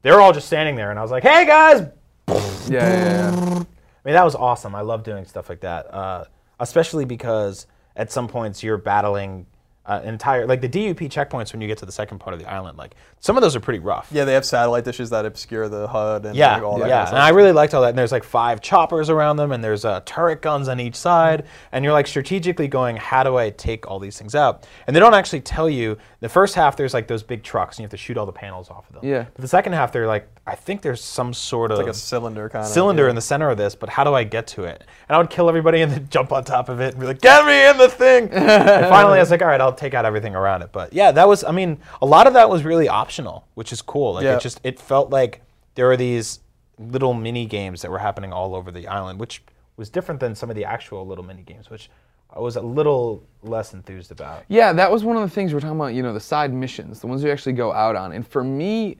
they're 0.03 0.19
all 0.21 0.33
just 0.33 0.47
standing 0.47 0.75
there 0.75 0.89
and 0.91 0.99
I 0.99 1.01
was 1.01 1.11
like, 1.11 1.23
"Hey 1.23 1.45
guys!" 1.45 1.87
yeah, 2.27 2.35
yeah, 2.69 3.31
yeah. 3.31 3.63
I 3.63 4.07
mean, 4.07 4.13
that 4.15 4.23
was 4.25 4.35
awesome. 4.35 4.73
I 4.75 4.81
love 4.81 5.03
doing 5.03 5.25
stuff 5.25 5.47
like 5.49 5.61
that, 5.61 5.93
uh, 5.93 6.25
especially 6.59 7.05
because 7.05 7.67
at 7.95 8.11
some 8.11 8.27
points 8.27 8.63
you're 8.63 8.77
battling 8.77 9.45
uh, 9.85 9.99
entire 10.03 10.45
like 10.45 10.61
the 10.61 10.69
DUP 10.69 10.99
checkpoints 11.09 11.51
when 11.53 11.61
you 11.61 11.67
get 11.67 11.77
to 11.79 11.85
the 11.85 11.91
second 11.91 12.19
part 12.19 12.33
of 12.33 12.39
the 12.39 12.49
island. 12.49 12.77
Like 12.77 12.95
some 13.19 13.35
of 13.35 13.41
those 13.41 13.55
are 13.55 13.59
pretty 13.59 13.79
rough. 13.79 14.09
Yeah, 14.11 14.25
they 14.25 14.33
have 14.33 14.45
satellite 14.45 14.83
dishes 14.85 15.09
that 15.09 15.25
obscure 15.25 15.69
the 15.69 15.87
HUD 15.87 16.25
and 16.27 16.35
Yeah, 16.35 16.55
like, 16.55 16.63
all 16.63 16.77
that. 16.79 16.87
yeah, 16.89 16.97
kind 17.05 17.07
of 17.09 17.13
and 17.13 17.23
I 17.23 17.29
really 17.29 17.51
liked 17.51 17.73
all 17.73 17.81
that. 17.81 17.89
And 17.89 17.97
there's 17.97 18.11
like 18.11 18.23
five 18.23 18.61
choppers 18.61 19.09
around 19.09 19.37
them, 19.37 19.51
and 19.51 19.63
there's 19.63 19.83
uh, 19.85 20.01
turret 20.05 20.41
guns 20.41 20.67
on 20.67 20.79
each 20.79 20.95
side, 20.95 21.45
and 21.71 21.83
you're 21.83 21.93
like 21.93 22.07
strategically 22.07 22.67
going, 22.67 22.95
how 22.95 23.23
do 23.23 23.37
I 23.37 23.49
take 23.49 23.89
all 23.89 23.99
these 23.99 24.17
things 24.17 24.35
out? 24.35 24.67
And 24.87 24.95
they 24.95 24.99
don't 24.99 25.13
actually 25.15 25.41
tell 25.41 25.69
you. 25.69 25.97
The 26.19 26.29
first 26.29 26.53
half, 26.53 26.77
there's 26.77 26.93
like 26.93 27.07
those 27.07 27.23
big 27.23 27.41
trucks, 27.41 27.77
and 27.77 27.81
you 27.81 27.85
have 27.85 27.91
to 27.91 27.97
shoot 27.97 28.17
all 28.17 28.27
the 28.27 28.31
panels 28.31 28.69
off 28.69 28.87
of 28.89 28.95
them. 29.01 29.05
Yeah. 29.09 29.25
But 29.33 29.41
the 29.41 29.47
second 29.47 29.73
half, 29.73 29.91
they're 29.91 30.05
like, 30.05 30.27
I 30.45 30.53
think 30.55 30.81
there's 30.83 31.03
some 31.03 31.33
sort 31.33 31.71
of 31.71 31.79
like 31.79 31.87
a 31.87 31.93
cylinder 31.93 32.49
kind 32.49 32.63
of 32.65 32.71
cylinder 32.71 33.07
in 33.07 33.15
the 33.15 33.21
center 33.21 33.49
of 33.49 33.57
this, 33.57 33.73
but 33.75 33.89
how 33.89 34.03
do 34.03 34.13
I 34.13 34.23
get 34.23 34.45
to 34.47 34.63
it? 34.63 34.83
And 35.09 35.15
I 35.15 35.17
would 35.17 35.29
kill 35.29 35.49
everybody 35.49 35.81
and 35.81 35.91
then 35.91 36.07
jump 36.11 36.31
on 36.31 36.43
top 36.43 36.69
of 36.69 36.79
it 36.81 36.93
and 36.93 36.99
be 36.99 37.07
like, 37.07 37.21
get 37.21 37.45
me 37.45 37.67
in 37.69 37.77
the 37.77 37.89
thing. 37.89 38.29
and 38.31 38.87
finally, 38.87 39.17
I 39.17 39.21
was 39.21 39.31
like, 39.31 39.41
all 39.41 39.47
right, 39.47 39.61
I'll 39.61 39.70
take 39.77 39.93
out 39.93 40.05
everything 40.05 40.35
around 40.35 40.61
it. 40.61 40.71
But 40.71 40.93
yeah, 40.93 41.11
that 41.11 41.27
was, 41.27 41.43
I 41.43 41.51
mean, 41.51 41.79
a 42.01 42.05
lot 42.05 42.27
of 42.27 42.33
that 42.33 42.49
was 42.49 42.63
really 42.63 42.87
optional, 42.87 43.47
which 43.55 43.71
is 43.71 43.81
cool. 43.81 44.13
Like 44.13 44.23
Yeah. 44.23 44.35
it 44.37 44.41
just, 44.41 44.59
it 44.63 44.79
felt 44.79 45.09
like 45.09 45.41
there 45.75 45.87
were 45.87 45.97
these 45.97 46.39
little 46.77 47.13
mini 47.13 47.45
games 47.45 47.81
that 47.81 47.91
were 47.91 47.99
happening 47.99 48.33
all 48.33 48.55
over 48.55 48.71
the 48.71 48.87
island, 48.87 49.19
which 49.19 49.43
was 49.77 49.89
different 49.89 50.19
than 50.19 50.35
some 50.35 50.49
of 50.49 50.55
the 50.55 50.65
actual 50.65 51.05
little 51.05 51.23
mini 51.23 51.43
games, 51.43 51.69
which 51.69 51.89
I 52.33 52.39
was 52.39 52.55
a 52.55 52.61
little 52.61 53.23
less 53.43 53.73
enthused 53.73 54.11
about. 54.11 54.43
Yeah, 54.47 54.71
that 54.73 54.89
was 54.91 55.03
one 55.03 55.17
of 55.17 55.21
the 55.21 55.29
things 55.29 55.51
we 55.51 55.55
we're 55.55 55.61
talking 55.61 55.75
about, 55.75 55.93
you 55.93 56.01
know, 56.03 56.13
the 56.13 56.19
side 56.19 56.53
missions, 56.53 56.99
the 56.99 57.07
ones 57.07 57.23
you 57.23 57.31
actually 57.31 57.53
go 57.53 57.71
out 57.73 57.95
on. 57.95 58.13
And 58.13 58.25
for 58.25 58.43
me, 58.43 58.97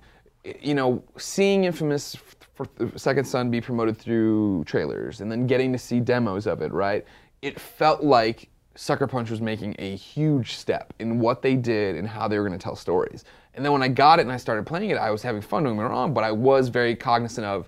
you 0.61 0.73
know, 0.73 1.03
seeing 1.17 1.63
Infamous 1.63 2.17
for 2.55 2.67
Second 2.95 3.25
Son 3.25 3.49
be 3.49 3.61
promoted 3.61 3.97
through 3.97 4.63
trailers 4.65 5.21
and 5.21 5.31
then 5.31 5.47
getting 5.47 5.71
to 5.71 5.77
see 5.79 5.99
demos 5.99 6.45
of 6.45 6.61
it, 6.61 6.71
right? 6.71 7.05
It 7.41 7.59
felt 7.59 8.03
like 8.03 8.49
Sucker 8.75 9.07
Punch 9.07 9.29
was 9.29 9.41
making 9.41 9.75
a 9.79 9.95
huge 9.95 10.53
step 10.55 10.93
in 10.99 11.19
what 11.19 11.41
they 11.41 11.55
did 11.55 11.95
and 11.95 12.07
how 12.07 12.27
they 12.27 12.37
were 12.39 12.47
going 12.47 12.57
to 12.57 12.63
tell 12.63 12.75
stories. 12.75 13.25
And 13.53 13.65
then 13.65 13.71
when 13.73 13.83
I 13.83 13.89
got 13.89 14.19
it 14.19 14.23
and 14.23 14.31
I 14.31 14.37
started 14.37 14.65
playing 14.65 14.91
it, 14.91 14.97
I 14.97 15.11
was 15.11 15.21
having 15.21 15.41
fun, 15.41 15.63
don't 15.65 15.75
get 15.75 15.81
wrong, 15.83 16.13
but 16.13 16.23
I 16.23 16.31
was 16.31 16.69
very 16.69 16.95
cognizant 16.95 17.45
of 17.45 17.67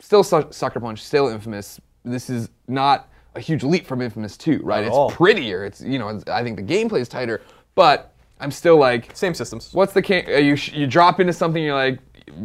still 0.00 0.24
Su- 0.24 0.48
Sucker 0.50 0.80
Punch, 0.80 1.02
still 1.04 1.28
Infamous. 1.28 1.80
This 2.04 2.28
is 2.28 2.48
not 2.66 3.08
a 3.36 3.40
huge 3.40 3.62
leap 3.62 3.86
from 3.86 4.02
Infamous 4.02 4.36
2, 4.36 4.60
right? 4.64 4.78
at 4.80 4.86
It's 4.88 4.96
all. 4.96 5.10
prettier. 5.10 5.64
It's 5.64 5.80
you 5.80 5.98
know, 5.98 6.08
it's, 6.08 6.28
I 6.28 6.42
think 6.42 6.56
the 6.56 6.62
gameplay 6.62 7.00
is 7.00 7.08
tighter, 7.08 7.40
but 7.76 8.12
I'm 8.40 8.50
still 8.50 8.76
like, 8.78 9.16
Same 9.16 9.32
systems. 9.34 9.72
what's 9.72 9.92
the 9.92 10.02
cam? 10.02 10.24
uh, 10.28 10.38
You 10.38 10.56
sh- 10.56 10.72
you 10.72 10.86
drop 10.86 11.20
into 11.20 11.32
something, 11.32 11.62
you're 11.62 11.74
like, 11.74 12.00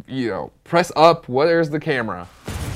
you 0.08 0.30
know, 0.30 0.52
press 0.64 0.92
up. 0.96 1.28
Where's 1.28 1.70
the 1.72 1.80
camera? 1.80 2.28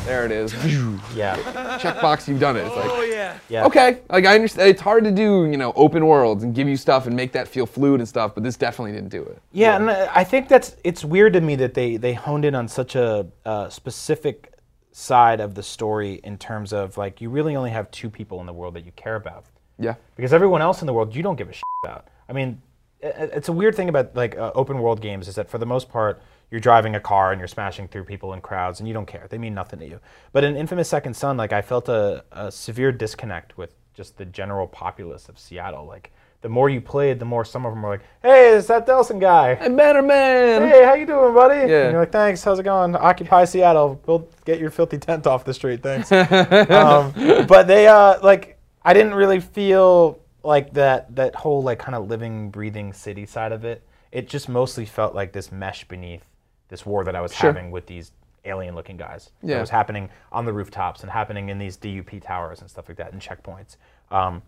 There 0.05 0.25
it 0.25 0.31
is. 0.31 0.53
Yeah. 1.15 1.37
Checkbox, 1.79 2.27
you've 2.27 2.39
done 2.41 2.57
it. 2.57 2.65
It's 2.65 2.75
like, 2.75 2.89
Oh 2.91 3.01
yeah. 3.03 3.37
Yeah. 3.49 3.65
okay, 3.65 3.99
like 4.09 4.25
I 4.25 4.35
understand. 4.35 4.69
It's 4.69 4.81
hard 4.81 5.03
to 5.05 5.11
do, 5.11 5.45
you 5.45 5.55
know, 5.57 5.71
open 5.75 6.05
worlds 6.05 6.43
and 6.43 6.53
give 6.53 6.67
you 6.67 6.75
stuff 6.75 7.07
and 7.07 7.15
make 7.15 7.31
that 7.31 7.47
feel 7.47 7.65
fluid 7.65 8.01
and 8.01 8.07
stuff, 8.07 8.35
but 8.35 8.43
this 8.43 8.57
definitely 8.57 8.91
didn't 8.91 9.09
do 9.09 9.21
it. 9.23 9.41
Yeah, 9.53 9.77
and 9.77 9.89
uh, 9.89 10.11
I 10.13 10.23
think 10.25 10.49
that's 10.49 10.75
it's 10.83 11.05
weird 11.05 11.33
to 11.33 11.41
me 11.41 11.55
that 11.55 11.73
they 11.73 11.95
they 11.97 12.13
honed 12.13 12.43
in 12.43 12.53
on 12.53 12.67
such 12.67 12.95
a 12.95 13.25
uh, 13.45 13.69
specific 13.69 14.53
side 14.91 15.39
of 15.39 15.55
the 15.55 15.63
story 15.63 16.19
in 16.23 16.37
terms 16.37 16.73
of 16.73 16.97
like 16.97 17.21
you 17.21 17.29
really 17.29 17.55
only 17.55 17.69
have 17.71 17.89
two 17.91 18.09
people 18.09 18.39
in 18.41 18.45
the 18.45 18.53
world 18.53 18.73
that 18.73 18.85
you 18.85 18.91
care 18.97 19.15
about 19.15 19.45
Yeah. 19.79 19.95
because 20.17 20.33
everyone 20.33 20.61
else 20.61 20.81
in 20.81 20.85
the 20.85 20.93
world 20.93 21.15
you 21.15 21.23
don't 21.23 21.35
give 21.37 21.49
a 21.49 21.53
shit 21.53 21.63
about. 21.83 22.07
I 22.29 22.33
mean, 22.33 22.61
i- 23.03 23.07
i- 23.07 23.11
it's 23.37 23.47
a 23.49 23.53
weird 23.53 23.75
thing 23.75 23.87
about 23.89 24.15
like 24.15 24.37
uh, 24.37 24.51
open 24.53 24.79
world 24.79 25.01
games 25.01 25.27
is 25.29 25.35
that 25.35 25.49
for 25.49 25.57
the 25.57 25.65
most 25.65 25.87
part 25.89 26.21
you're 26.51 26.61
driving 26.61 26.95
a 26.95 26.99
car 26.99 27.31
and 27.31 27.39
you're 27.39 27.47
smashing 27.47 27.87
through 27.87 28.03
people 28.03 28.33
in 28.33 28.41
crowds 28.41 28.79
and 28.79 28.87
you 28.87 28.93
don't 28.93 29.05
care. 29.05 29.27
They 29.29 29.37
mean 29.37 29.53
nothing 29.53 29.79
to 29.79 29.87
you. 29.87 29.99
But 30.31 30.43
in 30.43 30.55
Infamous 30.55 30.89
Second 30.89 31.15
Son, 31.15 31.37
like 31.37 31.53
I 31.53 31.61
felt 31.61 31.89
a, 31.89 32.23
a 32.31 32.51
severe 32.51 32.91
disconnect 32.91 33.57
with 33.57 33.73
just 33.93 34.17
the 34.17 34.25
general 34.25 34.67
populace 34.67 35.29
of 35.29 35.39
Seattle. 35.39 35.85
Like 35.85 36.11
the 36.41 36.49
more 36.49 36.69
you 36.69 36.79
played, 36.81 37.17
the 37.17 37.25
more 37.25 37.43
some 37.43 37.65
of 37.65 37.73
them 37.73 37.81
were 37.81 37.89
like, 37.89 38.03
"Hey, 38.21 38.55
it's 38.55 38.67
that 38.67 38.85
Delsin 38.85 39.19
guy." 39.19 39.55
Hey, 39.55 39.69
better 39.69 40.01
man. 40.01 40.69
Hey, 40.69 40.85
how 40.85 40.93
you 40.93 41.07
doing, 41.07 41.33
buddy? 41.33 41.71
Yeah. 41.71 41.83
And 41.85 41.91
you're 41.93 42.01
like, 42.01 42.11
thanks. 42.11 42.43
How's 42.43 42.59
it 42.59 42.63
going? 42.63 42.95
Occupy 42.95 43.45
Seattle. 43.45 43.99
We'll 44.05 44.27
get 44.45 44.59
your 44.59 44.69
filthy 44.69 44.99
tent 44.99 45.25
off 45.25 45.43
the 45.43 45.53
street. 45.53 45.81
Thanks. 45.81 46.11
um, 46.71 47.47
but 47.47 47.67
they 47.67 47.87
uh, 47.87 48.19
like, 48.21 48.59
I 48.83 48.93
didn't 48.93 49.15
really 49.15 49.39
feel 49.39 50.19
like 50.43 50.73
that 50.73 51.15
that 51.15 51.33
whole 51.33 51.63
like 51.63 51.79
kind 51.79 51.95
of 51.95 52.07
living, 52.09 52.51
breathing 52.51 52.93
city 52.93 53.25
side 53.25 53.51
of 53.51 53.65
it. 53.65 53.81
It 54.11 54.29
just 54.29 54.47
mostly 54.47 54.85
felt 54.85 55.15
like 55.15 55.33
this 55.33 55.51
mesh 55.51 55.87
beneath 55.87 56.25
this 56.69 56.85
war 56.85 57.03
that 57.03 57.15
I 57.15 57.21
was 57.21 57.33
Sure. 57.33 57.51
having 57.53 57.71
with 57.71 57.85
these 57.85 58.11
alien-looking 58.45 58.97
guys. 58.97 59.31
Yeah. 59.41 59.55
That 59.55 59.61
was 59.61 59.69
happening 59.69 60.09
on 60.31 60.45
the 60.45 60.53
rooftops 60.53 61.01
and 61.01 61.11
happening 61.11 61.49
in 61.49 61.57
these 61.57 61.77
DUP 61.77 62.19
towers 62.21 62.61
and 62.61 62.69
stuff 62.69 62.87
like 62.87 62.97
that 62.97 63.11
and 63.11 63.21
checkpoints. 63.21 63.77
Um, 64.11 64.41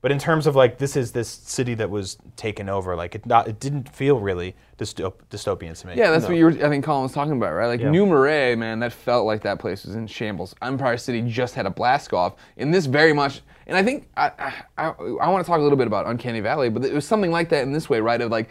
but 0.00 0.12
in 0.12 0.18
terms 0.20 0.46
of 0.46 0.54
like 0.54 0.78
this 0.78 0.96
is 0.96 1.10
this 1.10 1.28
city 1.28 1.74
that 1.74 1.90
was 1.90 2.18
taken 2.36 2.68
over, 2.68 2.94
like 2.94 3.16
it 3.16 3.26
not 3.26 3.48
it 3.48 3.58
didn't 3.58 3.88
feel 3.88 4.20
really 4.20 4.54
dystop- 4.78 5.14
dystopian 5.28 5.76
to 5.80 5.86
me. 5.88 5.94
Yeah, 5.96 6.10
that's 6.12 6.26
what 6.26 6.36
you 6.36 6.44
were, 6.44 6.50
I 6.52 6.68
think 6.68 6.84
Colin 6.84 7.02
was 7.02 7.12
talking 7.12 7.32
about, 7.32 7.52
right? 7.52 7.66
Like 7.66 7.80
Yeah. 7.80 7.90
New 7.90 8.06
Marais, 8.06 8.54
man, 8.54 8.78
that 8.78 8.92
felt 8.92 9.26
like 9.26 9.42
that 9.42 9.58
place 9.58 9.84
was 9.84 9.96
in 9.96 10.06
shambles. 10.06 10.54
Empire 10.62 10.96
City 10.98 11.20
just 11.22 11.54
had 11.56 11.66
a 11.66 11.70
blast 11.70 12.12
off. 12.12 12.34
In 12.58 12.70
this, 12.70 12.86
very 12.86 13.12
much, 13.12 13.40
and 13.66 13.76
I 13.76 13.82
think 13.82 14.08
I, 14.16 14.30
I, 14.38 14.54
I, 14.76 14.86
I 15.20 15.28
want 15.30 15.44
to 15.44 15.50
talk 15.50 15.58
a 15.58 15.62
little 15.62 15.76
bit 15.78 15.88
about 15.88 16.06
Uncanny 16.06 16.40
Valley, 16.40 16.68
but 16.70 16.84
it 16.84 16.92
was 16.94 17.04
something 17.04 17.32
like 17.32 17.48
that 17.48 17.64
in 17.64 17.72
this 17.72 17.90
way, 17.90 17.98
right? 17.98 18.20
Of 18.20 18.30
like, 18.30 18.50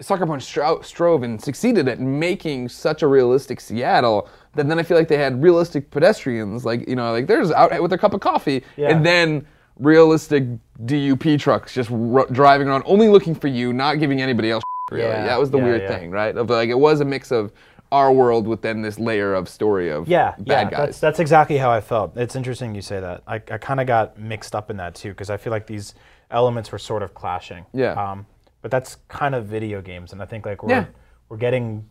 Sucker 0.00 0.26
Punch 0.26 0.44
stro- 0.44 0.84
strove 0.84 1.22
and 1.22 1.40
succeeded 1.42 1.88
at 1.88 2.00
making 2.00 2.68
such 2.68 3.02
a 3.02 3.06
realistic 3.06 3.60
Seattle 3.60 4.28
that 4.54 4.68
then 4.68 4.78
I 4.78 4.82
feel 4.82 4.96
like 4.98 5.08
they 5.08 5.16
had 5.16 5.42
realistic 5.42 5.90
pedestrians, 5.90 6.64
like 6.64 6.86
you 6.88 6.96
know, 6.96 7.12
like 7.12 7.26
there's 7.26 7.50
out 7.50 7.80
with 7.82 7.92
a 7.92 7.98
cup 7.98 8.12
of 8.14 8.20
coffee, 8.20 8.62
Yeah. 8.76 8.90
and 8.90 9.04
then 9.04 9.46
realistic 9.78 10.44
DUP 10.84 11.38
trucks 11.38 11.72
just 11.74 11.90
r- 11.90 12.26
driving 12.30 12.68
around, 12.68 12.82
only 12.86 13.08
looking 13.08 13.34
for 13.34 13.48
you, 13.48 13.72
not 13.72 13.98
giving 13.98 14.20
anybody 14.20 14.50
else. 14.50 14.62
Really, 14.90 15.04
Yeah, 15.04 15.26
that 15.26 15.40
was 15.40 15.50
the 15.50 15.58
yeah, 15.58 15.64
weird 15.64 15.88
thing, 15.88 16.10
right? 16.10 16.36
Of 16.36 16.48
like 16.50 16.68
it 16.68 16.78
was 16.78 17.00
a 17.00 17.04
mix 17.04 17.30
of 17.32 17.52
our 17.92 18.12
world 18.12 18.46
with 18.46 18.62
then 18.62 18.82
this 18.82 18.98
layer 18.98 19.32
of 19.34 19.48
story 19.48 19.90
of 19.90 20.08
Yeah, 20.08 20.34
bad 20.38 20.44
yeah, 20.46 20.64
guys. 20.64 20.78
That's, 20.78 21.00
that's 21.00 21.20
exactly 21.20 21.56
how 21.56 21.70
I 21.70 21.80
felt. 21.80 22.16
It's 22.16 22.36
interesting 22.36 22.74
you 22.74 22.82
say 22.82 23.00
that. 23.00 23.22
I, 23.26 23.36
I 23.36 23.58
kind 23.58 23.80
of 23.80 23.86
got 23.86 24.18
mixed 24.18 24.54
up 24.54 24.70
in 24.70 24.76
that 24.78 24.94
too 24.94 25.10
because 25.10 25.30
I 25.30 25.36
feel 25.36 25.50
like 25.52 25.66
these 25.66 25.94
elements 26.30 26.70
were 26.72 26.78
sort 26.78 27.02
of 27.02 27.14
clashing. 27.14 27.64
Yeah. 27.72 27.92
Um, 27.92 28.26
but 28.66 28.72
that's 28.72 28.96
kind 29.06 29.32
of 29.36 29.46
video 29.46 29.80
games, 29.80 30.12
and 30.12 30.20
I 30.20 30.24
think 30.24 30.44
like 30.44 30.64
we're 30.64 30.70
Yeah. 30.70 30.86
we're 31.28 31.36
getting 31.36 31.88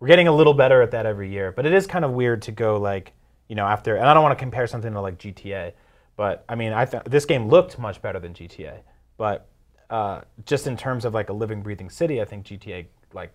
we're 0.00 0.08
getting 0.08 0.26
a 0.26 0.32
little 0.34 0.54
better 0.54 0.82
at 0.82 0.90
that 0.90 1.06
every 1.06 1.30
year. 1.30 1.52
But 1.52 1.66
it 1.66 1.72
is 1.72 1.86
kind 1.86 2.04
of 2.04 2.10
weird 2.10 2.42
to 2.42 2.50
go 2.52 2.78
like 2.78 3.12
you 3.46 3.54
know 3.54 3.64
after, 3.64 3.94
and 3.94 4.06
I 4.08 4.12
don't 4.12 4.24
want 4.24 4.36
to 4.36 4.42
compare 4.42 4.66
something 4.66 4.92
to 4.92 5.00
like 5.00 5.18
GTA, 5.18 5.70
but 6.16 6.44
I 6.48 6.56
mean 6.56 6.72
I 6.72 6.84
th- 6.84 7.04
this 7.04 7.26
game 7.26 7.46
looked 7.48 7.78
much 7.78 8.02
better 8.02 8.18
than 8.18 8.34
GTA, 8.34 8.80
but 9.16 9.46
uh, 9.88 10.22
just 10.46 10.66
in 10.66 10.76
terms 10.76 11.04
of 11.04 11.14
like 11.14 11.28
a 11.28 11.32
living, 11.32 11.62
breathing 11.62 11.90
city, 11.90 12.20
I 12.20 12.24
think 12.24 12.44
GTA 12.44 12.86
like 13.12 13.30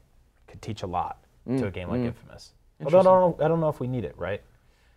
could 0.47 0.61
teach 0.61 0.83
a 0.83 0.87
lot 0.87 1.17
Mm, 1.47 1.59
to 1.59 1.67
a 1.67 1.71
game 1.71 1.87
like 1.89 2.01
Infamous. 2.01 2.51
Although 2.83 2.99
I 2.99 3.03
don't, 3.03 3.39
know, 3.39 3.45
I 3.45 3.47
don't 3.47 3.61
know 3.61 3.69
if 3.69 3.79
we 3.79 3.87
need 3.87 4.03
it, 4.03 4.15
right? 4.17 4.41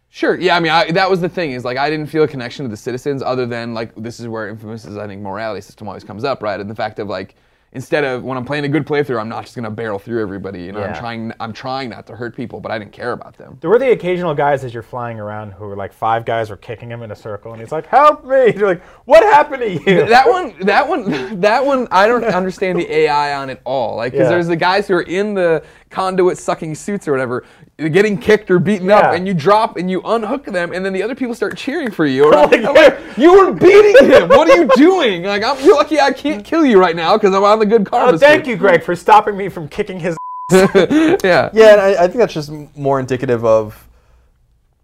Sure. 0.08 0.34
Yeah. 0.38 0.56
I 0.56 0.60
mean, 0.60 0.72
I, 0.72 0.90
that 0.90 1.08
was 1.08 1.20
the 1.20 1.28
thing 1.28 1.52
is 1.52 1.64
like 1.64 1.78
I 1.78 1.88
didn't 1.88 2.08
feel 2.08 2.24
a 2.24 2.28
connection 2.28 2.64
to 2.64 2.68
the 2.68 2.76
citizens 2.76 3.22
other 3.22 3.46
than 3.46 3.72
like 3.72 3.94
this 3.94 4.18
is 4.18 4.26
where 4.26 4.48
Infamous 4.48 4.84
is. 4.84 4.96
I 4.96 5.06
think 5.06 5.22
morality 5.22 5.60
system 5.60 5.86
always 5.86 6.02
comes 6.04 6.24
up, 6.24 6.42
right? 6.42 6.58
And 6.60 6.68
the 6.68 6.74
fact 6.74 6.98
of 6.98 7.06
like 7.08 7.36
instead 7.74 8.04
of 8.04 8.22
when 8.22 8.38
I'm 8.38 8.44
playing 8.44 8.64
a 8.64 8.68
good 8.68 8.86
playthrough, 8.86 9.20
I'm 9.20 9.28
not 9.28 9.42
just 9.44 9.54
gonna 9.56 9.70
barrel 9.70 9.98
through 9.98 10.22
everybody. 10.22 10.62
You 10.62 10.72
know, 10.72 10.82
I'm 10.82 10.94
trying. 10.94 11.32
I'm 11.40 11.52
trying 11.52 11.90
not 11.90 12.06
to 12.06 12.16
hurt 12.16 12.34
people, 12.34 12.60
but 12.60 12.72
I 12.72 12.78
didn't 12.78 12.92
care 12.92 13.12
about 13.12 13.36
them. 13.36 13.58
There 13.60 13.68
were 13.68 13.78
the 13.78 13.90
occasional 13.90 14.34
guys 14.34 14.64
as 14.64 14.72
you're 14.72 14.82
flying 14.82 15.20
around 15.20 15.52
who 15.52 15.66
were 15.66 15.76
like 15.76 15.92
five 15.92 16.24
guys 16.24 16.50
were 16.50 16.56
kicking 16.56 16.90
him 16.90 17.02
in 17.02 17.10
a 17.10 17.16
circle, 17.16 17.52
and 17.52 17.60
he's 17.60 17.72
like, 17.72 17.86
"Help 17.86 18.24
me!" 18.24 18.46
And 18.46 18.54
you're 18.56 18.68
like, 18.68 18.82
"What 19.04 19.22
happened 19.22 19.62
to 19.62 19.70
you?" 19.70 20.06
that 20.06 20.28
one, 20.28 20.54
that 20.60 20.88
one, 20.88 21.40
that 21.40 21.64
one. 21.66 21.88
I 21.90 22.06
don't 22.06 22.24
understand 22.24 22.78
the 22.78 22.90
AI 22.90 23.34
on 23.34 23.50
it 23.50 23.60
all. 23.64 23.96
Like, 23.96 24.12
because 24.12 24.26
Yeah. 24.26 24.30
there's 24.30 24.46
the 24.48 24.56
guys 24.56 24.88
who 24.88 24.94
are 24.94 25.02
in 25.02 25.34
the 25.34 25.62
conduit 25.90 26.38
sucking 26.38 26.74
suits 26.74 27.06
or 27.08 27.12
whatever, 27.12 27.44
getting 27.78 28.18
kicked 28.18 28.50
or 28.50 28.58
beaten 28.58 28.88
Yeah. 28.88 28.98
up, 28.98 29.14
and 29.14 29.26
you 29.26 29.34
drop 29.34 29.76
and 29.76 29.90
you 29.90 30.00
unhook 30.04 30.44
them, 30.44 30.72
and 30.72 30.84
then 30.84 30.92
the 30.92 31.02
other 31.02 31.14
people 31.14 31.34
start 31.34 31.56
cheering 31.56 31.90
for 31.90 32.06
you. 32.06 32.24
Or, 32.26 32.30
Like, 32.46 32.64
I'm 32.64 32.74
like, 32.74 32.98
you 33.16 33.32
were 33.32 33.52
beating 33.52 34.06
him. 34.10 34.28
What 34.28 34.48
are 34.48 34.56
you 34.56 34.68
doing? 34.76 35.24
Like, 35.24 35.42
I'm, 35.42 35.62
you're 35.64 35.74
lucky 35.74 36.00
I 36.00 36.12
can't 36.12 36.44
kill 36.44 36.64
you 36.64 36.78
right 36.78 36.94
now 36.94 37.16
because 37.16 37.34
I'm 37.34 37.42
on 37.44 37.58
the 37.58 37.66
good 37.66 37.86
karma. 37.86 38.12
oh, 38.12 38.18
thank 38.18 38.46
you, 38.46 38.56
Greg, 38.56 38.82
for 38.82 38.94
stopping 38.94 39.36
me 39.36 39.48
from 39.48 39.68
kicking 39.68 39.98
his. 40.00 40.16
Yeah. 40.52 41.50
Yeah, 41.52 41.72
and 41.72 41.80
I, 41.80 42.04
I 42.04 42.06
think 42.06 42.18
that's 42.18 42.34
just 42.34 42.50
more 42.76 43.00
indicative 43.00 43.44
of 43.44 43.88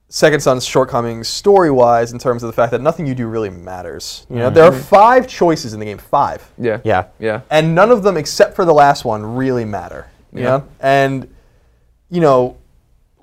Second 0.08 0.40
Son's 0.40 0.64
shortcomings 0.64 1.28
story 1.28 1.70
wise 1.70 2.12
in 2.12 2.18
terms 2.18 2.42
of 2.42 2.48
the 2.48 2.52
fact 2.52 2.72
that 2.72 2.80
nothing 2.80 3.06
you 3.06 3.14
do 3.14 3.28
really 3.28 3.50
matters. 3.50 4.26
You 4.28 4.36
know, 4.36 4.50
there 4.50 4.64
are 4.64 4.72
mm-hmm. 4.72 4.80
five 4.80 5.28
choices 5.28 5.72
in 5.72 5.78
the 5.78 5.86
game, 5.86 5.98
five. 5.98 6.50
Yeah. 6.58 6.80
Yeah. 6.82 7.06
Yeah. 7.20 7.42
and 7.50 7.74
none 7.76 7.92
of 7.92 8.02
them 8.02 8.16
except 8.16 8.56
for 8.56 8.64
the 8.64 8.74
last 8.74 9.04
one 9.04 9.36
really 9.36 9.64
matter 9.64 10.08
you 10.32 10.42
Yeah. 10.42 10.48
know 10.48 10.68
and 10.80 11.28
you 12.08 12.20
know 12.20 12.56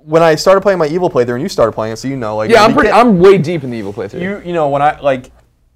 when 0.07 0.23
I 0.23 0.35
started 0.35 0.61
playing 0.61 0.79
my 0.79 0.87
evil 0.87 1.09
playthrough 1.09 1.33
and 1.33 1.41
you 1.41 1.49
started 1.49 1.73
playing 1.73 1.93
it, 1.93 1.97
so 1.97 2.07
you 2.07 2.15
know, 2.15 2.37
like 2.37 2.49
Yeah, 2.49 2.63
I'm 2.63 2.73
pretty. 2.73 2.89
I'm 2.89 3.19
way 3.19 3.37
deep 3.37 3.63
in 3.63 3.69
the 3.71 3.77
evil 3.77 3.91
playthrough. 3.93 4.21
you 4.21 4.41
you 4.45 4.53
know 4.53 4.69
when 4.69 4.81
I 4.81 4.99
like 5.01 5.31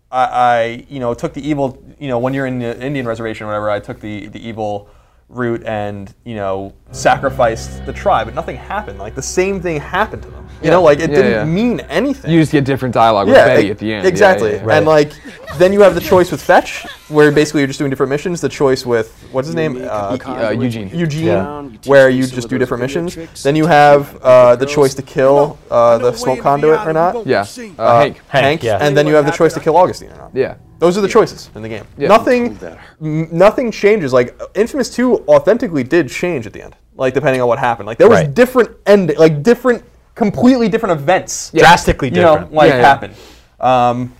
I, 0.10 0.24
I 0.26 0.86
you 0.90 1.00
know 1.00 1.14
took 1.14 1.34
the 1.34 1.46
evil 1.48 1.84
you 2.00 2.08
know 2.08 2.18
when 2.18 2.34
you're 2.34 2.46
in 2.46 2.60
the 2.60 2.82
Indian 2.82 3.06
reservation 3.06 3.46
or 3.46 3.48
whatever 3.48 3.70
I 3.70 3.80
took 3.80 4.00
the 4.00 4.28
the 4.28 4.40
evil 4.48 4.90
route 5.28 5.64
and 5.66 6.14
you 6.24 6.36
know 6.36 6.74
sacrificed 6.92 7.86
the 7.86 7.94
tribe 7.94 8.28
but 8.28 8.36
nothing 8.36 8.56
happened 8.58 9.00
like 9.00 9.16
the 9.16 9.22
same 9.22 9.62
thing 9.62 9.80
happened 9.80 10.24
to 10.24 10.30
them 10.30 10.41
you 10.64 10.70
know 10.70 10.82
like 10.82 11.00
it 11.00 11.10
Yeah, 11.10 11.16
didn't 11.18 11.32
yeah. 11.32 11.44
mean 11.46 11.80
anything 11.90 12.30
You 12.32 12.40
just 12.40 12.52
get 12.52 12.64
different 12.66 12.94
dialogue 12.94 13.28
with 13.28 13.36
Betty 13.36 13.68
e- 13.68 13.72
at 13.72 13.78
the 13.80 13.94
end. 13.94 14.06
Exactly 14.08 14.52
yeah, 14.54 14.66
yeah. 14.66 14.78
and 14.78 14.86
like 14.86 15.12
then 15.58 15.74
you 15.74 15.82
have 15.82 15.96
the 15.96 16.02
choice 16.02 16.32
with 16.32 16.42
fetch 16.42 16.86
where 17.10 17.32
basically 17.32 17.62
you're 17.62 17.68
just 17.68 17.80
doing 17.80 17.90
different 17.90 18.10
missions 18.10 18.40
the 18.42 18.50
choice 18.50 18.86
with 18.86 19.08
what's 19.32 19.48
his 19.48 19.56
name 19.56 19.76
uh, 19.84 20.18
uh, 20.26 20.50
Eugene. 20.58 20.90
Eugene, 20.94 21.26
Yeah. 21.26 21.64
where 21.86 22.10
you 22.10 22.26
just 22.26 22.48
do 22.50 22.58
different 22.58 22.82
missions. 22.82 23.18
Then 23.44 23.56
you 23.56 23.66
have 23.68 24.18
uh, 24.22 24.56
the 24.56 24.66
choice 24.66 24.94
to 24.96 25.02
kill 25.02 25.58
uh, 25.70 25.98
the 25.98 26.12
smoke 26.14 26.40
conduit 26.40 26.80
or 26.88 26.94
not. 26.94 27.26
Yeah. 27.26 27.46
Uh, 27.78 27.82
Uh, 27.82 28.00
Hank. 28.02 28.16
Hank, 28.30 28.64
yeah. 28.64 28.78
and 28.84 28.96
then 28.96 29.06
you 29.08 29.16
have 29.16 29.26
the 29.26 29.32
choice 29.42 29.54
to 29.56 29.60
kill 29.60 29.76
Augustine 29.76 30.12
or 30.12 30.18
not. 30.18 30.32
Yeah. 30.34 30.56
Those 30.80 30.98
are 30.98 31.02
the 31.02 31.08
choices 31.18 31.50
in 31.56 31.62
the 31.62 31.70
game. 31.70 31.86
Yeah. 31.98 32.08
Nothing, 32.08 32.58
m- 33.02 33.28
nothing 33.32 33.72
changes. 33.72 34.14
Like 34.14 34.30
Infamous 34.56 34.90
Two 34.90 35.10
authentically 35.28 35.84
did 35.84 36.10
change 36.10 36.48
at 36.48 36.54
the 36.54 36.62
end. 36.64 36.76
Like 36.96 37.14
depending 37.14 37.42
on 37.42 37.48
what 37.48 37.60
happened. 37.60 37.88
Like 37.88 37.98
there 37.98 38.10
was 38.10 38.20
Right. 38.22 38.34
different 38.34 38.70
end, 38.86 39.14
like 39.18 39.44
different, 39.44 39.84
completely 40.22 40.70
different 40.70 41.00
events. 41.00 41.52
Drastically 41.52 42.10
You 42.10 42.16
know, 42.22 42.34
different. 42.34 42.54
like 42.54 42.70
Yeah, 42.70 42.78
yeah. 42.78 42.82
happened. 42.82 43.16
Um, 43.60 44.14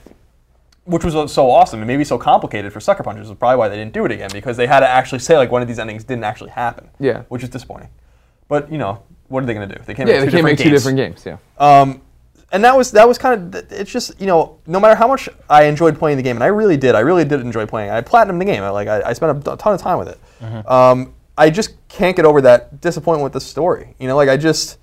which 0.86 1.04
was 1.06 1.32
so 1.32 1.50
awesome 1.50 1.80
and 1.80 1.88
maybe 1.88 2.04
so 2.04 2.18
complicated 2.18 2.74
for 2.74 2.80
Sucker 2.80 3.04
Punchers 3.04 3.30
is 3.30 3.36
probably 3.38 3.58
why 3.58 3.68
they 3.70 3.76
didn't 3.78 3.94
do 3.94 4.04
it 4.06 4.12
again 4.12 4.30
because 4.34 4.58
they 4.58 4.66
had 4.68 4.80
to 4.82 4.88
actually 4.90 5.20
say 5.20 5.38
like 5.38 5.52
one 5.52 5.62
of 5.62 5.68
these 5.68 5.80
endings 5.80 6.04
didn't 6.04 6.24
actually 6.24 6.50
happen. 6.50 6.90
Yeah. 7.00 7.22
Which 7.30 7.44
is 7.44 7.50
disappointing. 7.50 7.90
But 8.48 8.72
you 8.72 8.78
know, 8.78 9.04
what 9.28 9.44
are 9.44 9.46
they 9.46 9.54
going 9.54 9.70
to 9.70 9.76
do? 9.76 9.82
They 9.86 9.94
can't 9.94 10.10
Yeah, 10.10 10.16
make 10.16 10.26
they 10.26 10.32
two 10.32 10.38
can't 10.38 10.44
make 10.46 10.58
different 10.58 10.88
two 10.88 10.94
games. 10.98 11.16
different 11.16 11.26
games. 11.26 11.40
Yeah. 11.60 11.82
Um, 11.82 12.02
and 12.52 12.64
that 12.66 12.76
was 12.76 12.92
that 12.92 13.08
was 13.08 13.18
kind 13.18 13.56
of 13.56 13.72
it's 13.72 13.90
just 13.92 14.20
you 14.20 14.28
know 14.28 14.58
no 14.68 14.80
matter 14.80 14.96
how 14.96 15.08
much 15.08 15.30
I 15.50 15.64
enjoyed 15.66 15.98
playing 15.98 16.18
the 16.18 16.24
game 16.24 16.36
and 16.36 16.44
I 16.44 16.48
really 16.48 16.76
did 16.78 16.96
I 16.96 17.00
really 17.00 17.24
did 17.24 17.40
enjoy 17.40 17.66
playing 17.66 17.90
it. 17.90 17.94
I 17.94 18.02
platinumed 18.02 18.40
the 18.40 18.46
game 18.46 18.62
I, 18.62 18.70
like 18.70 18.90
I, 18.90 19.02
I 19.12 19.14
spent 19.14 19.48
a 19.48 19.56
ton 19.56 19.74
of 19.74 19.80
time 19.80 19.98
with 20.00 20.10
it. 20.10 20.20
Um, 20.70 21.14
I 21.38 21.50
just 21.50 21.76
can't 21.88 22.16
get 22.16 22.26
over 22.26 22.42
that 22.42 22.82
disappointment 22.82 23.24
with 23.24 23.34
the 23.34 23.40
story. 23.40 23.96
You 24.00 24.08
know, 24.10 24.18
like 24.18 24.28
I 24.28 24.36
just 24.36 24.80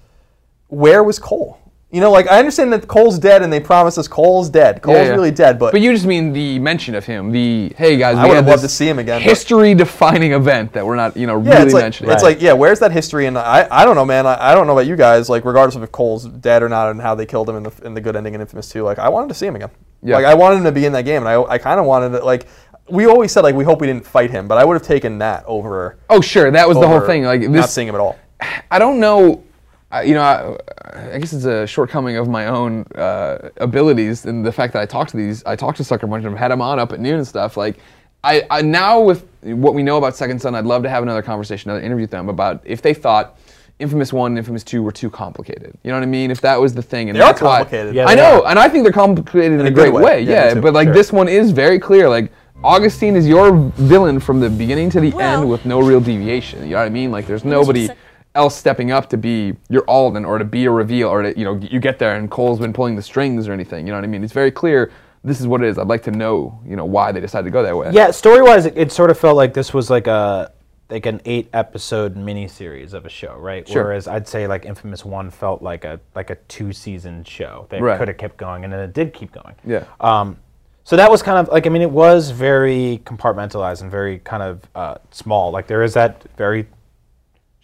where 0.68 1.02
was 1.02 1.18
Cole? 1.18 1.58
You 1.90 2.02
know, 2.02 2.10
like 2.10 2.28
I 2.28 2.38
understand 2.38 2.70
that 2.74 2.86
Cole's 2.86 3.18
dead 3.18 3.42
and 3.42 3.50
they 3.50 3.60
promised 3.60 3.96
us 3.96 4.06
Cole's 4.06 4.50
dead. 4.50 4.82
Cole's 4.82 4.98
Yeah, 4.98 5.08
really 5.08 5.30
dead, 5.30 5.58
but 5.58 5.72
But 5.72 5.80
you 5.80 5.90
just 5.90 6.04
mean 6.04 6.34
the 6.34 6.58
mention 6.58 6.94
of 6.94 7.06
him. 7.06 7.32
The 7.32 7.72
hey 7.78 7.96
guys, 7.96 8.18
I 8.18 8.24
we 8.24 8.28
would've 8.28 8.44
loved 8.44 8.62
to 8.62 8.68
see 8.68 8.86
him 8.86 8.98
again, 8.98 9.22
History-defining 9.22 10.32
event 10.32 10.74
that 10.74 10.84
we're 10.84 10.96
not, 10.96 11.16
you 11.16 11.26
know, 11.26 11.40
yeah, 11.40 11.52
really 11.52 11.64
it's 11.64 11.72
like 11.72 11.82
mentioning. 11.84 12.12
it's 12.12 12.22
like 12.22 12.42
yeah, 12.42 12.52
where's 12.52 12.78
that 12.80 12.92
history? 12.92 13.24
And 13.24 13.38
I, 13.38 13.66
I 13.70 13.86
don't 13.86 13.94
know, 13.94 14.04
man. 14.04 14.26
I, 14.26 14.50
I 14.50 14.54
don't 14.54 14.66
know 14.66 14.74
about 14.74 14.86
you 14.86 14.96
guys. 14.96 15.30
Like 15.30 15.46
regardless 15.46 15.76
of 15.76 15.82
if 15.82 15.90
Cole's 15.90 16.26
dead 16.26 16.62
or 16.62 16.68
not, 16.68 16.90
and 16.90 17.00
how 17.00 17.14
they 17.14 17.24
killed 17.24 17.48
him 17.48 17.56
in 17.56 17.62
the 17.62 17.72
in 17.84 17.94
the 17.94 18.02
good 18.02 18.16
ending 18.16 18.34
in 18.34 18.42
Infamous 18.42 18.68
Two. 18.68 18.82
Like 18.82 18.98
I 18.98 19.08
wanted 19.08 19.28
to 19.28 19.34
see 19.34 19.46
him 19.46 19.56
again. 19.56 19.70
Yeah. 20.02 20.16
Like 20.16 20.26
I 20.26 20.34
wanted 20.34 20.56
him 20.56 20.64
to 20.64 20.72
be 20.72 20.84
in 20.84 20.92
that 20.92 21.06
game, 21.06 21.26
and 21.26 21.28
I 21.28 21.40
I 21.42 21.56
kind 21.56 21.80
of 21.80 21.86
wanted 21.86 22.12
it. 22.14 22.22
Like 22.22 22.48
we 22.90 23.06
always 23.06 23.32
said, 23.32 23.44
like 23.44 23.54
we 23.54 23.64
hope 23.64 23.80
we 23.80 23.86
didn't 23.86 24.06
fight 24.06 24.30
him, 24.30 24.46
but 24.46 24.58
I 24.58 24.64
would 24.66 24.74
have 24.74 24.82
taken 24.86 25.16
that 25.20 25.42
over. 25.46 25.98
oh 26.10 26.20
sure, 26.20 26.50
that 26.50 26.68
was 26.68 26.78
the 26.78 26.86
whole 26.86 27.00
thing. 27.00 27.24
Like 27.24 27.40
not 27.40 27.70
seeing 27.70 27.88
him 27.88 27.94
at 27.94 28.00
all. 28.02 28.18
I 28.70 28.78
don't 28.78 29.00
know. 29.00 29.42
I- 29.90 30.02
You 30.02 30.14
know, 30.14 30.22
I, 30.22 31.14
I 31.14 31.18
guess 31.18 31.32
it's 31.32 31.44
a 31.44 31.66
shortcoming 31.66 32.16
of 32.16 32.28
my 32.28 32.46
own 32.46 32.84
uh, 32.94 33.48
abilities 33.58 34.26
and 34.26 34.44
the 34.44 34.52
fact 34.52 34.72
that 34.74 34.82
I 34.82 34.86
talked 34.86 35.10
to 35.12 35.16
these. 35.16 35.42
I 35.46 35.56
talked 35.56 35.78
to 35.78 35.84
Sucker 35.84 36.06
Punch 36.06 36.24
and 36.24 36.36
had 36.36 36.50
them 36.50 36.60
on 36.60 36.78
up 36.78 36.92
at 36.92 37.00
noon 37.00 37.14
and 37.16 37.26
stuff. 37.26 37.56
Like, 37.56 37.78
I, 38.24 38.44
I 38.50 38.62
now 38.62 39.00
with 39.00 39.26
what 39.42 39.74
we 39.74 39.82
know 39.82 39.96
about 39.96 40.16
Second 40.16 40.40
Son, 40.42 40.54
I'd 40.54 40.64
love 40.66 40.82
to 40.82 40.88
have 40.90 41.02
another 41.02 41.22
conversation, 41.22 41.70
another 41.70 41.84
interview 41.86 42.02
with 42.02 42.10
them 42.10 42.28
about 42.28 42.60
if 42.64 42.82
they 42.82 42.92
thought 42.92 43.38
Infamous 43.78 44.12
One 44.12 44.32
and 44.32 44.38
Infamous 44.38 44.64
Two 44.64 44.82
were 44.82 44.90
too 44.92 45.08
complicated. 45.08 45.72
You 45.84 45.90
know 45.92 45.96
what 45.98 46.02
I 46.02 46.06
mean? 46.06 46.30
If 46.32 46.40
that 46.40 46.60
was 46.60 46.74
the 46.74 46.82
thing, 46.82 47.08
and 47.08 47.16
They 47.16 47.22
are 47.22 47.28
that's 47.28 47.40
why- 47.40 47.58
complicated. 47.58 47.94
Yeah, 47.94 48.06
I 48.06 48.14
know, 48.16 48.42
are. 48.42 48.50
and 48.50 48.58
I 48.58 48.68
think 48.68 48.82
they're 48.82 48.92
complicated 48.92 49.52
in, 49.52 49.60
a, 49.60 49.64
a 49.66 49.70
great 49.70 49.92
way. 49.92 50.02
way. 50.02 50.22
Yeah, 50.22 50.48
Yeah, 50.48 50.54
too. 50.54 50.60
but 50.62 50.74
like 50.74 50.86
Sure. 50.88 50.94
this 50.94 51.12
one 51.12 51.28
is 51.28 51.52
very 51.52 51.78
clear. 51.78 52.08
Like 52.08 52.32
Augustine 52.64 53.14
is 53.14 53.26
your 53.28 53.54
villain 53.76 54.18
from 54.18 54.40
the 54.40 54.50
beginning 54.50 54.90
to 54.90 55.00
the 55.00 55.12
Well- 55.12 55.42
end 55.42 55.48
with 55.50 55.64
no 55.64 55.80
real 55.80 56.00
deviation. 56.00 56.64
You 56.64 56.70
know 56.70 56.76
what 56.78 56.86
I 56.86 56.90
mean? 56.90 57.12
Like 57.12 57.26
there's 57.28 57.44
nobody 57.44 57.86
say- 57.86 57.94
else 58.38 58.56
stepping 58.56 58.90
up 58.92 59.08
to 59.10 59.16
be 59.18 59.54
your 59.68 59.82
Alden 59.88 60.24
or 60.24 60.38
to 60.38 60.44
be 60.44 60.64
a 60.64 60.70
reveal 60.70 61.08
or 61.08 61.22
to 61.22 61.38
you 61.38 61.44
know 61.44 61.56
you 61.60 61.80
get 61.80 61.98
there 61.98 62.16
and 62.16 62.30
Cole's 62.30 62.58
been 62.60 62.72
pulling 62.72 62.96
the 62.96 63.02
strings 63.02 63.48
or 63.48 63.52
anything. 63.52 63.86
You 63.86 63.92
know 63.92 63.98
what 63.98 64.04
I 64.04 64.08
mean? 64.08 64.24
It's 64.24 64.32
very 64.32 64.50
clear. 64.52 64.90
This 65.24 65.40
is 65.40 65.46
what 65.48 65.62
it 65.62 65.68
is. 65.68 65.78
I'd 65.78 65.88
like 65.88 66.04
to 66.04 66.12
know, 66.12 66.60
you 66.64 66.76
know, 66.76 66.84
why 66.84 67.10
they 67.10 67.20
decided 67.20 67.44
to 67.46 67.50
go 67.50 67.62
that 67.64 67.76
way. 67.76 67.90
Yeah, 67.92 68.12
story 68.12 68.40
wise, 68.40 68.66
it, 68.66 68.78
it 68.78 68.92
sort 68.92 69.10
of 69.10 69.18
felt 69.18 69.36
like 69.36 69.52
this 69.52 69.74
was 69.74 69.90
like 69.90 70.06
a 70.06 70.52
like 70.90 71.04
an 71.06 71.20
eight 71.26 71.50
episode 71.52 72.14
miniseries 72.14 72.94
of 72.94 73.04
a 73.04 73.10
show, 73.10 73.34
right? 73.36 73.68
Sure. 73.68 73.84
Whereas 73.84 74.08
I'd 74.08 74.26
say 74.26 74.46
like 74.46 74.64
Infamous 74.64 75.04
One 75.04 75.30
felt 75.30 75.60
like 75.60 75.84
a 75.84 76.00
like 76.14 76.30
a 76.30 76.36
two 76.46 76.72
season 76.72 77.24
show 77.24 77.66
that 77.70 77.82
Right. 77.82 77.98
could 77.98 78.08
have 78.08 78.16
kept 78.16 78.36
going, 78.36 78.64
and 78.64 78.72
then 78.72 78.80
it 78.80 78.94
did 78.94 79.12
keep 79.12 79.32
going. 79.32 79.54
Yeah. 79.66 79.84
Um, 80.00 80.38
so 80.84 80.96
that 80.96 81.10
was 81.10 81.20
kind 81.22 81.36
of 81.36 81.52
like 81.52 81.66
I 81.66 81.70
mean 81.70 81.82
it 81.82 81.90
was 81.90 82.30
very 82.30 83.02
compartmentalized 83.04 83.82
and 83.82 83.90
very 83.90 84.20
kind 84.20 84.42
of 84.42 84.62
uh, 84.74 84.94
small. 85.10 85.50
Like 85.50 85.66
there 85.66 85.82
is 85.82 85.92
that 85.94 86.24
very 86.38 86.66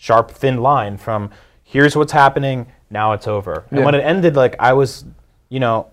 sharp 0.04 0.30
thin 0.30 0.58
line 0.58 0.98
from 0.98 1.30
here's 1.62 1.96
what's 1.96 2.12
happening 2.12 2.66
now 2.90 3.12
it's 3.14 3.26
over 3.26 3.64
and 3.70 3.78
Yeah. 3.78 3.84
when 3.86 3.94
it 3.94 4.00
ended 4.04 4.36
like 4.36 4.54
i 4.60 4.70
was 4.74 5.06
you 5.48 5.60
know 5.60 5.86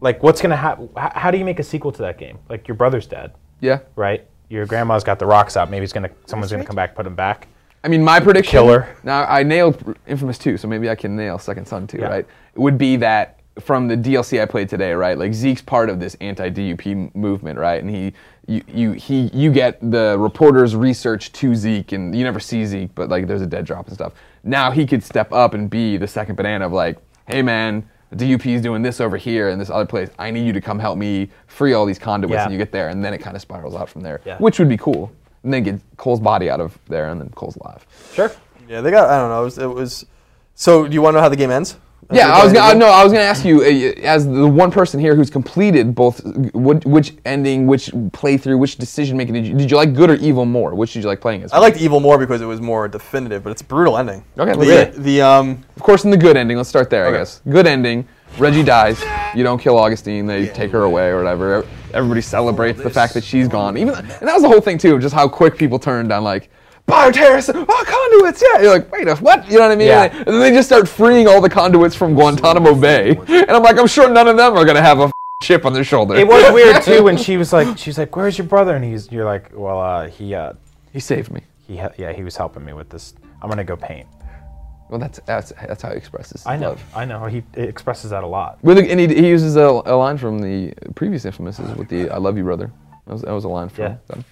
like 0.00 0.22
what's 0.22 0.40
gonna 0.40 0.54
happen 0.54 0.88
how 0.96 1.32
do 1.32 1.38
you 1.38 1.44
make 1.44 1.58
a 1.58 1.64
sequel 1.64 1.90
to 1.90 2.02
that 2.02 2.18
game 2.18 2.38
like 2.48 2.68
your 2.68 2.76
brother's 2.76 3.06
dead 3.06 3.32
Yeah. 3.60 3.80
right 3.96 4.24
your 4.48 4.64
grandma's 4.64 5.02
got 5.02 5.18
the 5.18 5.26
rocks 5.26 5.56
out 5.56 5.70
maybe 5.70 5.82
it's 5.82 5.92
gonna 5.92 6.10
someone's 6.26 6.52
gonna 6.52 6.64
come 6.64 6.76
back 6.76 6.94
put 6.94 7.04
him 7.06 7.16
back 7.16 7.48
I 7.84 7.88
mean, 7.88 8.02
my 8.02 8.18
prediction. 8.18 8.50
Killer. 8.50 8.96
Now 9.04 9.24
I 9.26 9.44
nailed 9.44 9.94
Infamous 10.08 10.38
2, 10.38 10.56
so 10.56 10.66
maybe 10.66 10.90
I 10.90 10.96
can 10.96 11.14
nail 11.14 11.38
Second 11.38 11.66
Son 11.68 11.86
too, 11.86 11.98
Yeah. 11.98 12.08
right? 12.08 12.26
It 12.54 12.58
would 12.58 12.76
be 12.78 12.96
that 12.96 13.38
from 13.60 13.88
the 13.88 13.96
DLC 13.96 14.40
I 14.40 14.44
played 14.46 14.68
today, 14.68 14.92
right? 14.92 15.16
Like 15.18 15.32
Zeke's 15.32 15.62
part 15.62 15.88
of 15.88 15.98
this 15.98 16.14
anti-DUP 16.20 17.14
movement, 17.14 17.58
right? 17.58 17.80
And 17.82 17.88
he, 17.90 18.12
you, 18.46 18.62
you, 18.68 18.92
he, 18.92 19.30
you 19.32 19.50
get 19.50 19.78
the 19.90 20.16
reporter's 20.18 20.76
research 20.76 21.32
to 21.32 21.54
Zeke, 21.54 21.92
and 21.92 22.14
you 22.14 22.22
never 22.22 22.38
see 22.40 22.64
Zeke, 22.66 22.94
but 22.94 23.08
like 23.08 23.26
there's 23.26 23.42
a 23.42 23.46
dead 23.46 23.64
drop 23.64 23.86
and 23.86 23.94
stuff. 23.94 24.12
Now 24.44 24.70
he 24.70 24.86
could 24.86 25.02
step 25.02 25.32
up 25.32 25.54
and 25.54 25.70
be 25.70 25.96
the 25.96 26.06
second 26.06 26.36
banana 26.36 26.66
of 26.66 26.72
like, 26.72 26.98
hey 27.26 27.42
man, 27.42 27.88
the 28.10 28.16
DUP 28.16 28.46
is 28.46 28.62
doing 28.62 28.82
this 28.82 29.00
over 29.00 29.16
here 29.16 29.48
and 29.48 29.60
this 29.60 29.70
other 29.70 29.86
place. 29.86 30.10
I 30.18 30.30
need 30.30 30.46
you 30.46 30.52
to 30.52 30.60
come 30.60 30.78
help 30.78 30.98
me 30.98 31.30
free 31.46 31.72
all 31.72 31.86
these 31.86 31.98
conduits, 31.98 32.34
Yeah. 32.34 32.44
and 32.44 32.52
you 32.52 32.58
get 32.58 32.70
there, 32.72 32.88
and 32.90 33.04
then 33.04 33.12
it 33.14 33.18
kind 33.18 33.34
of 33.36 33.42
spirals 33.42 33.74
out 33.74 33.88
from 33.88 34.02
there, 34.02 34.20
Yeah. 34.24 34.36
which 34.38 34.58
would 34.58 34.68
be 34.68 34.76
cool. 34.76 35.10
And 35.42 35.52
then 35.52 35.62
get 35.62 35.80
Cole's 35.96 36.20
body 36.20 36.50
out 36.50 36.60
of 36.60 36.78
there, 36.88 37.08
and 37.08 37.20
then 37.20 37.30
Cole's 37.30 37.56
alive. 37.56 37.86
sure 38.12 38.30
Yeah, 38.68 38.80
they 38.80 38.90
got. 38.90 39.08
I 39.08 39.18
don't 39.18 39.30
know. 39.30 39.40
It 39.40 39.44
was. 39.44 39.58
It 39.58 39.66
was 39.66 40.06
so, 40.54 40.86
do 40.86 40.94
you 40.94 41.02
want 41.02 41.14
to 41.14 41.18
know 41.18 41.22
how 41.22 41.28
the 41.28 41.36
game 41.36 41.50
ends? 41.50 41.76
Yeah, 42.12 42.28
I 42.28 42.44
was 42.44 42.52
gonna. 42.52 42.74
gonna, 42.74 42.78
no, 42.78 42.86
I 42.86 43.02
was 43.02 43.12
gonna 43.12 43.24
ask 43.24 43.44
you 43.44 43.62
uh, 43.62 44.00
as 44.06 44.26
the 44.26 44.46
one 44.46 44.70
person 44.70 45.00
here 45.00 45.16
who's 45.16 45.30
completed 45.30 45.94
both, 45.94 46.24
which, 46.54 46.84
which 46.84 47.14
ending, 47.24 47.66
which 47.66 47.86
playthrough, 47.86 48.58
which 48.58 48.76
decision 48.76 49.16
making 49.16 49.34
did 49.34 49.46
you 49.46 49.54
did 49.54 49.70
you 49.70 49.76
like 49.76 49.92
good 49.92 50.10
or 50.10 50.14
evil 50.14 50.44
more? 50.44 50.74
Which 50.74 50.92
did 50.92 51.02
you 51.02 51.08
like 51.08 51.20
playing 51.20 51.42
as? 51.42 51.52
I 51.52 51.58
liked 51.58 51.78
Evil 51.78 52.00
more 52.00 52.16
because 52.16 52.40
it 52.40 52.46
was 52.46 52.60
more 52.60 52.86
definitive, 52.86 53.42
but 53.42 53.50
it's 53.50 53.62
a 53.62 53.64
brutal 53.64 53.98
ending. 53.98 54.24
Okay, 54.38 54.52
the, 54.52 54.58
really? 54.58 54.84
The 55.02 55.22
um, 55.22 55.64
of 55.74 55.82
course, 55.82 56.04
in 56.04 56.10
the 56.10 56.16
good 56.16 56.36
ending. 56.36 56.56
Let's 56.56 56.68
start 56.68 56.90
there. 56.90 57.06
Okay. 57.06 57.16
I 57.16 57.20
guess 57.20 57.42
good 57.48 57.66
ending. 57.66 58.06
Reggie 58.38 58.62
dies. 58.62 59.02
You 59.34 59.42
don't 59.42 59.58
kill 59.58 59.76
Augustine. 59.76 60.26
They 60.26 60.46
take 60.48 60.70
her 60.72 60.82
away 60.82 61.08
or 61.08 61.18
whatever. 61.18 61.66
Everybody 61.92 62.20
celebrates 62.20 62.80
the 62.80 62.90
fact 62.90 63.14
that 63.14 63.24
she's 63.24 63.48
gone. 63.48 63.76
Even 63.78 63.94
and 63.94 64.06
that 64.06 64.34
was 64.34 64.42
the 64.42 64.48
whole 64.48 64.60
thing 64.60 64.78
too, 64.78 64.98
just 64.98 65.14
how 65.14 65.26
quick 65.26 65.56
people 65.56 65.78
turned 65.78 66.12
on 66.12 66.22
like. 66.22 66.50
Bioterrorists, 66.86 67.52
oh 67.68 67.84
conduits, 67.86 68.42
yeah. 68.42 68.62
You're 68.62 68.72
like, 68.72 68.92
wait, 68.92 69.08
a 69.08 69.16
what? 69.16 69.44
You 69.50 69.56
know 69.58 69.62
what 69.62 69.72
I 69.72 69.76
mean? 69.76 69.88
Yeah. 69.88 70.04
And 70.04 70.26
then 70.26 70.40
they 70.40 70.50
just 70.52 70.68
start 70.68 70.88
freeing 70.88 71.26
all 71.26 71.40
the 71.40 71.50
conduits 71.50 71.96
from 71.96 72.14
Guantanamo 72.14 72.74
Bay, 72.76 73.16
and 73.16 73.50
I'm 73.50 73.62
like, 73.62 73.76
I'm 73.78 73.88
sure 73.88 74.08
none 74.08 74.28
of 74.28 74.36
them 74.36 74.54
are 74.56 74.64
gonna 74.64 74.80
have 74.82 75.00
a 75.00 75.10
chip 75.42 75.66
on 75.66 75.72
their 75.72 75.84
shoulder. 75.84 76.14
it 76.14 76.26
was 76.26 76.52
weird 76.58 76.82
too 76.82 77.02
when 77.02 77.16
she 77.16 77.36
was 77.36 77.52
like 77.52 77.76
she's 77.76 77.98
like 77.98 78.14
where's 78.16 78.38
your 78.38 78.46
brother 78.46 78.74
and 78.74 78.82
he's 78.84 79.12
you're 79.12 79.26
like 79.26 79.50
well 79.52 79.78
uh 79.78 80.08
he 80.08 80.34
uh 80.34 80.52
he 80.94 80.98
saved 80.98 81.30
me. 81.30 81.42
he 81.66 81.74
yeah 81.74 82.10
he 82.12 82.22
was 82.24 82.34
helping 82.38 82.64
me 82.64 82.72
with 82.72 82.88
this 82.88 83.12
i'm 83.42 83.50
gonna 83.50 83.62
go 83.62 83.76
paint 83.76 84.06
Well, 84.88 84.98
that's 84.98 85.20
that's 85.26 85.52
that's 85.68 85.82
how 85.82 85.90
he 85.90 85.96
expresses. 85.96 86.42
I 86.46 86.56
know 86.56 86.70
Love. 86.70 86.84
i 86.94 87.04
know 87.04 87.26
he 87.26 87.42
expresses 87.54 88.10
that 88.12 88.24
a 88.24 88.26
lot 88.26 88.58
With 88.64 88.78
the, 88.78 88.90
and 88.90 88.98
he, 88.98 89.08
he 89.08 89.28
uses 89.28 89.56
a, 89.56 89.60
a 89.84 89.94
line 89.94 90.16
from 90.16 90.38
the 90.38 90.72
previous 90.94 91.26
Infamous 91.26 91.58
with 91.58 91.88
the 91.90 92.08
"I 92.10 92.16
love 92.16 92.38
you, 92.38 92.44
brother." 92.44 92.72
That 93.06 93.12
was, 93.12 93.22
that 93.22 93.32
was 93.32 93.44
a 93.44 93.48
line 93.48 93.68
from 93.68 93.84
Yeah. 93.84 93.96
them. 94.06 94.24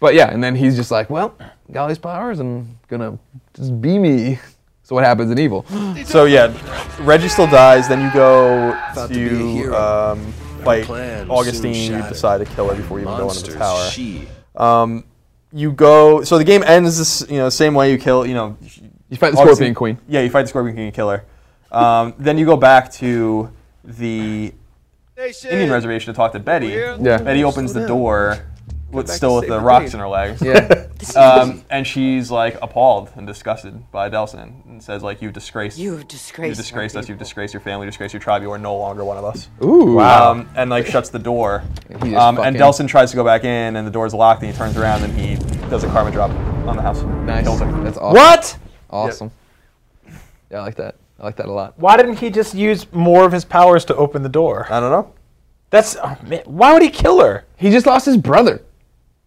But 0.00 0.14
yeah, 0.14 0.30
and 0.30 0.42
then 0.42 0.54
he's 0.54 0.76
just 0.76 0.90
like, 0.90 1.08
"Well, 1.10 1.34
got 1.72 1.82
all 1.82 1.88
these 1.88 1.98
powers 1.98 2.38
and 2.40 2.76
gonna 2.88 3.18
just 3.54 3.80
be 3.80 3.98
me." 3.98 4.38
So 4.82 4.94
what 4.94 5.04
happens 5.04 5.30
in 5.30 5.38
Evil? 5.38 5.64
so 6.04 6.26
yeah, 6.26 6.52
Reggie 7.00 7.28
still 7.28 7.46
dies. 7.48 7.88
Then 7.88 8.00
you 8.02 8.12
go 8.12 8.72
Thought 8.94 9.08
to 9.08 9.64
to 9.64 9.74
um, 9.82 10.32
fight 10.62 10.88
Augustine. 11.28 11.92
You 11.92 12.02
decide 12.08 12.38
to 12.38 12.44
kill 12.44 12.68
her 12.68 12.74
before 12.76 13.00
you 13.00 13.06
even 13.06 13.18
go 13.18 13.28
into 13.30 13.50
the 13.52 13.58
tower. 13.58 13.88
she. 13.90 14.28
Um, 14.54 15.04
you 15.52 15.72
go. 15.72 16.22
So 16.24 16.38
the 16.38 16.44
game 16.44 16.62
ends 16.62 16.98
this, 16.98 17.28
you 17.30 17.38
know, 17.38 17.48
same 17.48 17.74
way 17.74 17.90
you 17.90 17.98
kill. 17.98 18.26
You 18.26 18.34
know, 18.34 18.56
You 19.08 19.16
fight 19.16 19.32
the 19.32 19.38
Augustine- 19.38 19.46
Scorpion 19.46 19.74
Queen. 19.74 19.98
Yeah, 20.08 20.20
you 20.20 20.30
fight 20.30 20.42
the 20.42 20.48
Scorpion 20.48 20.74
Queen 20.76 20.86
and 20.86 20.94
kill 20.94 21.10
her. 21.10 21.24
Um, 21.72 22.14
then 22.18 22.38
you 22.38 22.44
go 22.46 22.56
back 22.56 22.92
to 22.94 23.50
the 23.82 24.52
Indian 25.50 25.70
reservation 25.70 26.12
to 26.12 26.16
talk 26.16 26.32
to 26.32 26.38
Betty. 26.38 26.68
Yeah. 26.68 27.18
Betty 27.18 27.42
opens 27.44 27.72
the 27.72 27.86
door, 27.86 28.44
with 28.96 29.08
still 29.08 29.36
with 29.36 29.48
the 29.48 29.58
the 29.58 29.60
rocks 29.60 29.94
in 29.94 30.00
her 30.00 30.08
legs. 30.08 30.42
Yeah. 30.42 30.84
Um, 31.14 31.62
and 31.70 31.86
she's 31.86 32.30
like 32.30 32.58
appalled 32.62 33.10
and 33.16 33.26
disgusted 33.26 33.90
by 33.92 34.08
Delsin 34.08 34.64
and 34.66 34.82
says 34.82 35.02
like 35.02 35.20
you've 35.20 35.34
disgraced 35.34 35.78
You 35.78 35.92
have 35.98 36.08
disgraced. 36.08 36.48
you've 36.48 36.56
disgraced 36.56 36.96
us, 36.96 37.08
you've 37.08 37.18
disgraced 37.18 37.52
your 37.54 37.60
family, 37.60 37.84
you 37.84 37.90
disgraced 37.90 38.14
your 38.14 38.20
tribe, 38.20 38.42
you 38.42 38.50
are 38.50 38.58
no 38.58 38.76
longer 38.76 39.04
one 39.04 39.18
of 39.18 39.24
us. 39.24 39.48
Ooh. 39.62 40.00
Um, 40.00 40.48
and 40.56 40.70
like 40.70 40.86
shuts 40.86 41.10
the 41.10 41.18
door. 41.18 41.62
Um, 42.00 42.38
and 42.38 42.38
fucking- 42.38 42.54
Delsin 42.54 42.88
tries 42.88 43.10
to 43.10 43.16
go 43.16 43.24
back 43.24 43.44
in 43.44 43.76
and 43.76 43.86
the 43.86 43.90
door's 43.90 44.14
locked 44.14 44.42
and 44.42 44.50
he 44.50 44.56
turns 44.56 44.76
around 44.76 45.04
and 45.04 45.16
he 45.18 45.36
does 45.68 45.84
a 45.84 45.88
karma 45.88 46.10
drop 46.10 46.30
on 46.66 46.76
the 46.76 46.82
house. 46.82 47.02
Nice. 47.02 47.44
Kills 47.44 47.60
her. 47.60 47.70
That's 47.84 47.98
awesome. 47.98 48.14
What? 48.14 48.58
Awesome. 48.90 49.30
Yeah, 50.50 50.58
I 50.58 50.60
like 50.62 50.76
that. 50.76 50.96
I 51.20 51.24
like 51.24 51.36
that 51.36 51.46
a 51.46 51.52
lot. 51.52 51.78
Why 51.78 51.96
didn't 51.96 52.16
he 52.16 52.30
just 52.30 52.54
use 52.54 52.90
more 52.92 53.24
of 53.24 53.32
his 53.32 53.44
powers 53.44 53.84
to 53.86 53.96
open 53.96 54.22
the 54.22 54.28
door? 54.28 54.66
I 54.70 54.80
don't 54.80 54.90
know. 54.90 55.12
That's 55.70 55.96
oh, 56.02 56.16
man, 56.26 56.42
why 56.46 56.72
would 56.72 56.82
he 56.82 56.90
kill 56.90 57.20
her? 57.20 57.44
He 57.56 57.70
just 57.70 57.86
lost 57.86 58.06
his 58.06 58.16
brother 58.16 58.62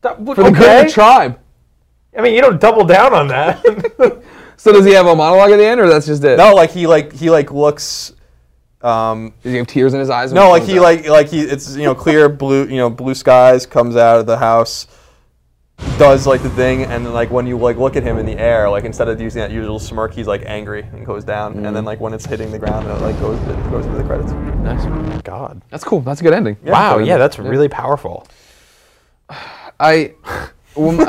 That 0.02 0.22
would- 0.22 0.36
for 0.36 0.44
the 0.44 0.52
good 0.52 0.82
of 0.82 0.86
the 0.88 0.92
tribe. 0.94 1.40
I 2.18 2.22
mean, 2.22 2.34
you 2.34 2.42
don't 2.42 2.60
double 2.60 2.86
down 2.86 3.14
on 3.14 3.28
that. 3.30 3.64
So 4.58 4.74
does 4.74 4.84
he 4.84 4.92
have 4.92 5.06
a 5.06 5.16
monologue 5.16 5.52
at 5.52 5.56
the 5.56 5.64
end, 5.66 5.80
or 5.80 5.88
that's 5.88 6.06
just 6.06 6.22
it? 6.26 6.36
No, 6.38 6.54
like 6.54 6.70
he 6.72 6.86
like 6.86 7.14
he 7.14 7.30
like 7.30 7.50
looks 7.50 8.12
um, 8.82 9.34
Does 9.42 9.54
he 9.54 9.58
have 9.58 9.68
tears 9.68 9.94
in 9.94 10.02
his 10.02 10.10
eyes? 10.10 10.34
when 10.34 10.44
No, 10.44 10.50
like 10.50 10.64
he 10.64 10.80
out? 10.80 10.82
like 10.84 11.08
like 11.08 11.28
he 11.30 11.40
it's 11.40 11.78
you 11.78 11.84
know 11.84 11.96
clear 11.96 12.28
blue 12.28 12.66
you 12.68 12.76
know 12.76 12.90
blue 12.90 13.16
skies 13.16 13.66
comes 13.66 13.96
out 13.96 14.20
of 14.20 14.26
the 14.26 14.38
house, 14.38 14.88
does 15.98 16.28
like 16.28 16.44
the 16.44 16.50
thing, 16.50 16.84
and 16.84 17.06
then 17.06 17.14
like 17.14 17.32
when 17.32 17.48
you 17.48 17.58
like 17.58 17.78
look 17.78 17.96
at 17.96 18.04
him 18.04 18.18
in 18.18 18.26
the 18.26 18.38
air, 18.38 18.70
like 18.70 18.84
instead 18.84 19.08
of 19.08 19.22
using 19.22 19.40
that 19.40 19.50
usual 19.52 19.80
smirk, 19.80 20.14
he's 20.14 20.28
like 20.28 20.44
angry 20.46 20.82
and 20.82 21.06
goes 21.06 21.24
down, 21.24 21.66
and 21.66 21.74
then 21.74 21.86
like 21.86 22.02
when 22.02 22.14
it's 22.14 22.26
hitting 22.26 22.52
the 22.52 22.60
ground, 22.60 22.86
it 22.86 22.94
like 22.96 23.18
goes 23.22 23.40
it 23.40 23.72
goes 23.72 23.86
into 23.86 23.98
the 23.98 24.04
credits. 24.04 24.34
Nice. 24.34 25.22
God. 25.24 25.62
That's 25.70 25.86
cool. 25.86 26.02
That's 26.02 26.20
a 26.20 26.24
good 26.26 26.34
ending. 26.34 26.58
Wow. 26.66 26.98
Good 26.98 27.08
Yeah, 27.08 27.14
ending. 27.14 27.20
that's 27.20 27.40
really 27.40 27.70
powerful. 27.70 28.28
I. 29.80 30.13
Well, 30.76 30.92
um, 30.92 30.98
my, 30.98 31.04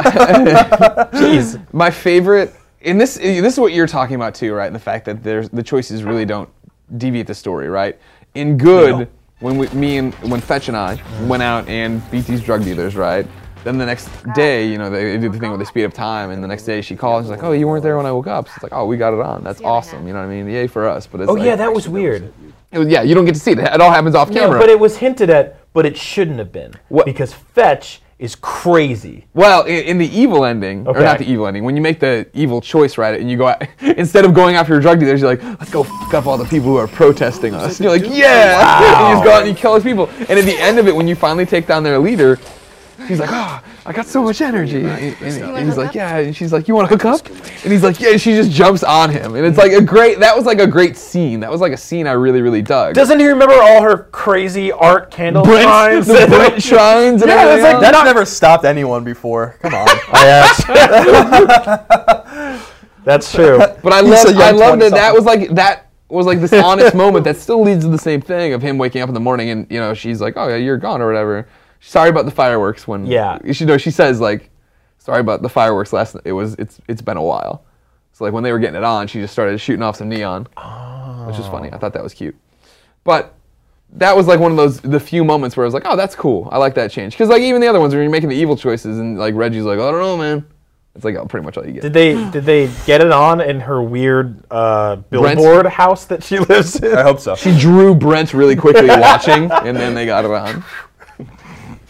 Jeez. 1.12 1.72
my 1.72 1.90
favorite, 1.90 2.54
and 2.83 3.00
this 3.00 3.14
this 3.16 3.54
is 3.54 3.61
what 3.61 3.72
you're 3.72 3.87
talking 3.87 4.16
about 4.16 4.35
too, 4.35 4.52
right? 4.54 4.66
And 4.66 4.74
the 4.74 4.78
fact 4.80 5.04
that 5.04 5.22
there's 5.22 5.48
the 5.50 5.62
choices 5.62 6.02
really 6.02 6.24
don't 6.24 6.48
deviate 6.96 7.26
the 7.26 7.35
story, 7.35 7.68
right? 7.68 7.98
In 8.35 8.56
good, 8.56 9.09
when 9.40 9.59
we, 9.59 9.68
me 9.68 9.98
and 9.98 10.14
when 10.30 10.40
Fetch 10.40 10.68
and 10.68 10.76
I 10.76 11.00
went 11.26 11.42
out 11.42 11.68
and 11.68 12.09
beat 12.11 12.26
these 12.26 12.40
drug 12.42 12.64
dealers, 12.64 12.96
right? 12.96 13.26
Then 13.62 13.76
the 13.76 13.85
next 13.85 14.09
day, 14.35 14.66
you 14.66 14.78
know, 14.78 14.88
they 14.88 15.18
do 15.18 15.28
the 15.28 15.38
thing 15.38 15.50
where 15.50 15.59
they 15.59 15.66
speed 15.66 15.85
up 15.85 15.92
time, 15.92 16.30
and 16.30 16.42
the 16.42 16.48
next 16.48 16.62
day 16.64 16.80
she 16.80 16.96
calls, 16.96 17.24
she's 17.26 17.30
like, 17.30 17.42
"Oh, 17.42 17.52
you 17.52 17.68
weren't 17.68 17.83
there 17.83 17.96
when 17.98 18.06
I 18.06 18.12
woke 18.12 18.26
up." 18.28 18.48
So 18.48 18.52
it's 18.56 18.62
like, 18.62 18.72
"Oh, 18.72 18.87
we 18.87 18.96
got 18.96 19.12
it 19.12 19.20
on. 19.20 19.44
That's 19.44 19.61
awesome." 19.61 20.06
You 20.06 20.14
know 20.14 20.20
what 20.20 20.26
I 20.26 20.42
mean? 20.42 20.48
Yay 20.48 20.66
for 20.66 20.88
us! 20.88 21.06
But 21.06 21.20
it's 21.20 21.30
Oh 21.30 21.35
like, 21.35 21.44
yeah, 21.44 21.56
that 21.56 21.72
was 21.72 21.87
weird. 21.87 22.33
it 22.72 22.78
was- 22.78 22.88
yeah, 22.88 23.02
you 23.02 23.14
don't 23.14 23.26
get 23.26 23.35
to 23.35 23.40
see 23.40 23.52
it. 23.52 23.59
It 23.59 23.80
all 23.80 23.90
happens 23.90 24.14
off 24.14 24.30
No, 24.30 24.40
camera. 24.40 24.59
but 24.59 24.70
it 24.70 24.80
was 24.80 24.96
hinted 24.96 25.28
at, 25.28 25.59
but 25.74 25.85
it 25.85 25.96
shouldn't 25.98 26.38
have 26.38 26.50
been 26.50 26.72
What- 26.88 27.04
because 27.04 27.35
Fetch 27.35 28.00
is 28.20 28.37
crazy. 28.37 29.26
Well, 29.33 29.64
in, 29.64 29.85
in 29.85 29.98
the 29.98 30.06
evil 30.06 30.44
ending, 30.44 30.87
or 30.87 31.00
not 31.00 31.18
the 31.18 31.24
evil 31.24 31.46
ending, 31.46 31.64
when 31.64 31.74
you 31.74 31.80
make 31.80 32.00
the 32.00 32.28
evil 32.35 32.61
choice, 32.61 32.98
right, 32.98 33.18
and 33.18 33.30
you 33.30 33.38
go 33.38 33.48
out, 33.48 33.62
instead 33.80 34.26
of 34.26 34.35
going 34.35 34.56
after 34.56 34.74
your 34.74 34.80
drug 34.80 35.00
dealers, 35.00 35.22
you're 35.22 35.30
like, 35.30 35.42
let's 35.42 35.70
go 35.70 35.83
fuck 35.83 36.12
up 36.12 36.26
all 36.26 36.37
the 36.37 36.44
people 36.44 36.68
who 36.68 36.76
are 36.76 36.87
protesting 36.87 37.54
us. 37.54 37.80
And 37.80 37.85
you're 37.85 37.98
like, 37.98 38.14
yeah! 38.14 39.00
and 39.00 39.09
you 39.09 39.14
just 39.14 39.24
go 39.24 39.33
out 39.33 39.40
and 39.40 39.48
you 39.48 39.56
kill 39.56 39.72
those 39.72 39.83
people. 39.83 40.09
And 40.28 40.38
at 40.38 40.44
the 40.44 40.56
end 40.59 40.78
of 40.78 40.87
it, 40.87 40.94
when 40.94 41.09
you 41.09 41.16
finally 41.16 41.46
take 41.46 41.66
down 41.66 41.83
their 41.83 41.98
leader, 41.98 42.38
he's 43.10 43.20
like, 43.20 43.30
oh, 43.32 43.60
I 43.84 43.92
got 43.92 44.06
so 44.06 44.22
much 44.22 44.40
energy. 44.40 44.78
And, 44.84 44.88
and- 45.20 45.42
and 45.44 45.66
he's 45.66 45.76
like, 45.76 45.94
yeah. 45.94 46.16
And 46.18 46.34
she's 46.34 46.52
like, 46.52 46.66
you 46.68 46.74
want 46.74 46.88
to 46.88 46.96
hook 46.96 47.04
up? 47.04 47.26
And 47.28 47.72
he's 47.72 47.82
like, 47.82 48.00
yeah. 48.00 48.10
And 48.12 48.20
she 48.20 48.32
just 48.34 48.50
jumps 48.50 48.82
on 48.82 49.10
him. 49.10 49.34
And 49.34 49.44
it's 49.44 49.58
like 49.58 49.72
a 49.72 49.82
great, 49.82 50.18
that 50.20 50.34
was 50.36 50.46
like 50.46 50.60
a 50.60 50.66
great 50.66 50.96
scene. 50.96 51.40
That 51.40 51.50
was 51.50 51.60
like 51.60 51.72
a 51.72 51.76
scene 51.76 52.06
I 52.06 52.12
really, 52.12 52.40
really 52.42 52.62
dug. 52.62 52.94
Doesn't 52.94 53.18
he 53.20 53.26
remember 53.26 53.54
all 53.60 53.82
her 53.82 54.04
crazy 54.12 54.72
art 54.72 55.10
candle 55.10 55.42
Brent, 55.44 55.64
shrines? 55.64 56.06
the 56.06 56.26
Brent 56.28 56.62
shrines 56.62 57.22
and 57.22 57.30
Yeah, 57.30 57.36
everything 57.42 57.64
it's 57.64 57.64
like 57.64 57.74
else. 57.74 57.92
That's 57.92 58.04
never 58.04 58.24
stopped 58.24 58.64
anyone 58.64 59.04
before. 59.04 59.56
Come 59.60 59.74
on. 59.74 59.86
I 60.12 61.40
That's 63.04 63.32
true. 63.32 63.58
But 63.58 63.92
I 63.92 64.00
love, 64.00 64.26
a 64.26 64.38
I 64.38 64.50
love 64.50 64.78
that 64.80 64.90
that 64.92 65.14
was 65.14 65.24
like 65.24 65.48
that 65.50 65.86
was 66.08 66.26
like 66.26 66.40
this 66.40 66.52
honest 66.52 66.94
moment 66.94 67.24
that 67.24 67.36
still 67.36 67.62
leads 67.62 67.84
to 67.84 67.90
the 67.90 67.98
same 67.98 68.20
thing 68.20 68.52
of 68.52 68.60
him 68.62 68.78
waking 68.78 69.00
up 69.00 69.08
in 69.08 69.14
the 69.14 69.20
morning 69.20 69.50
and 69.50 69.66
you 69.70 69.78
know 69.80 69.94
she's 69.94 70.20
like, 70.20 70.34
oh 70.36 70.48
yeah, 70.48 70.56
you're 70.56 70.76
gone 70.76 71.00
or 71.00 71.06
whatever. 71.06 71.46
Sorry 71.80 72.10
about 72.10 72.24
the 72.26 72.30
fireworks. 72.30 72.86
When 72.86 73.06
Yeah. 73.06 73.38
she 73.52 73.64
know 73.64 73.78
she 73.78 73.90
says 73.90 74.20
like, 74.20 74.50
sorry 74.98 75.20
about 75.20 75.42
the 75.42 75.48
fireworks 75.48 75.92
last. 75.92 76.16
It 76.24 76.32
was 76.32 76.54
it's 76.54 76.80
it's 76.88 77.02
been 77.02 77.16
a 77.16 77.22
while. 77.22 77.64
So 78.12 78.24
like 78.24 78.32
when 78.32 78.42
they 78.42 78.52
were 78.52 78.58
getting 78.58 78.76
it 78.76 78.84
on, 78.84 79.06
she 79.06 79.20
just 79.20 79.32
started 79.32 79.58
shooting 79.60 79.82
off 79.82 79.96
some 79.96 80.08
neon, 80.08 80.44
which 81.26 81.36
was 81.38 81.46
funny. 81.48 81.72
I 81.72 81.78
thought 81.78 81.92
that 81.94 82.02
was 82.02 82.14
cute, 82.14 82.36
but. 83.04 83.34
That 83.94 84.16
was 84.16 84.28
like 84.28 84.38
one 84.38 84.52
of 84.52 84.56
those 84.56 84.80
the 84.82 85.00
few 85.00 85.24
moments 85.24 85.56
where 85.56 85.64
I 85.64 85.66
was 85.66 85.74
like, 85.74 85.82
oh, 85.84 85.96
that's 85.96 86.14
cool. 86.14 86.48
I 86.52 86.58
like 86.58 86.76
that 86.76 86.92
change. 86.92 87.14
Because 87.14 87.28
like 87.28 87.42
even 87.42 87.60
the 87.60 87.66
other 87.66 87.80
ones 87.80 87.92
when 87.92 88.00
you're 88.04 88.08
making 88.12 88.28
the 88.28 88.36
evil 88.36 88.56
choices 88.56 89.00
and 89.00 89.18
like 89.18 89.34
Reggie's 89.34 89.64
like, 89.64 89.80
I 89.80 89.90
don't 89.90 90.00
know, 90.00 90.16
man. 90.16 90.46
It's 90.94 91.04
like 91.04 91.16
oh, 91.16 91.26
pretty 91.26 91.44
much 91.44 91.56
all 91.56 91.66
you 91.66 91.72
get. 91.72 91.82
Did 91.82 91.92
they 91.92 92.30
did 92.30 92.44
they 92.44 92.70
get 92.86 93.00
it 93.00 93.10
on 93.10 93.40
in 93.40 93.58
her 93.58 93.82
weird 93.82 94.44
uh, 94.48 94.94
billboard 94.94 95.66
house 95.66 96.04
that 96.04 96.22
she 96.22 96.38
lives 96.38 96.76
in? 96.76 96.94
I 96.96 97.02
hope 97.02 97.18
so. 97.18 97.34
She 97.34 97.58
drew 97.58 97.92
Brent 97.92 98.32
really 98.32 98.54
quickly 98.54 98.86
watching, 98.86 99.50
and 99.50 99.76
then 99.76 99.94
they 99.94 100.06
got 100.06 100.24
it 100.24 100.30
on. 100.30 100.62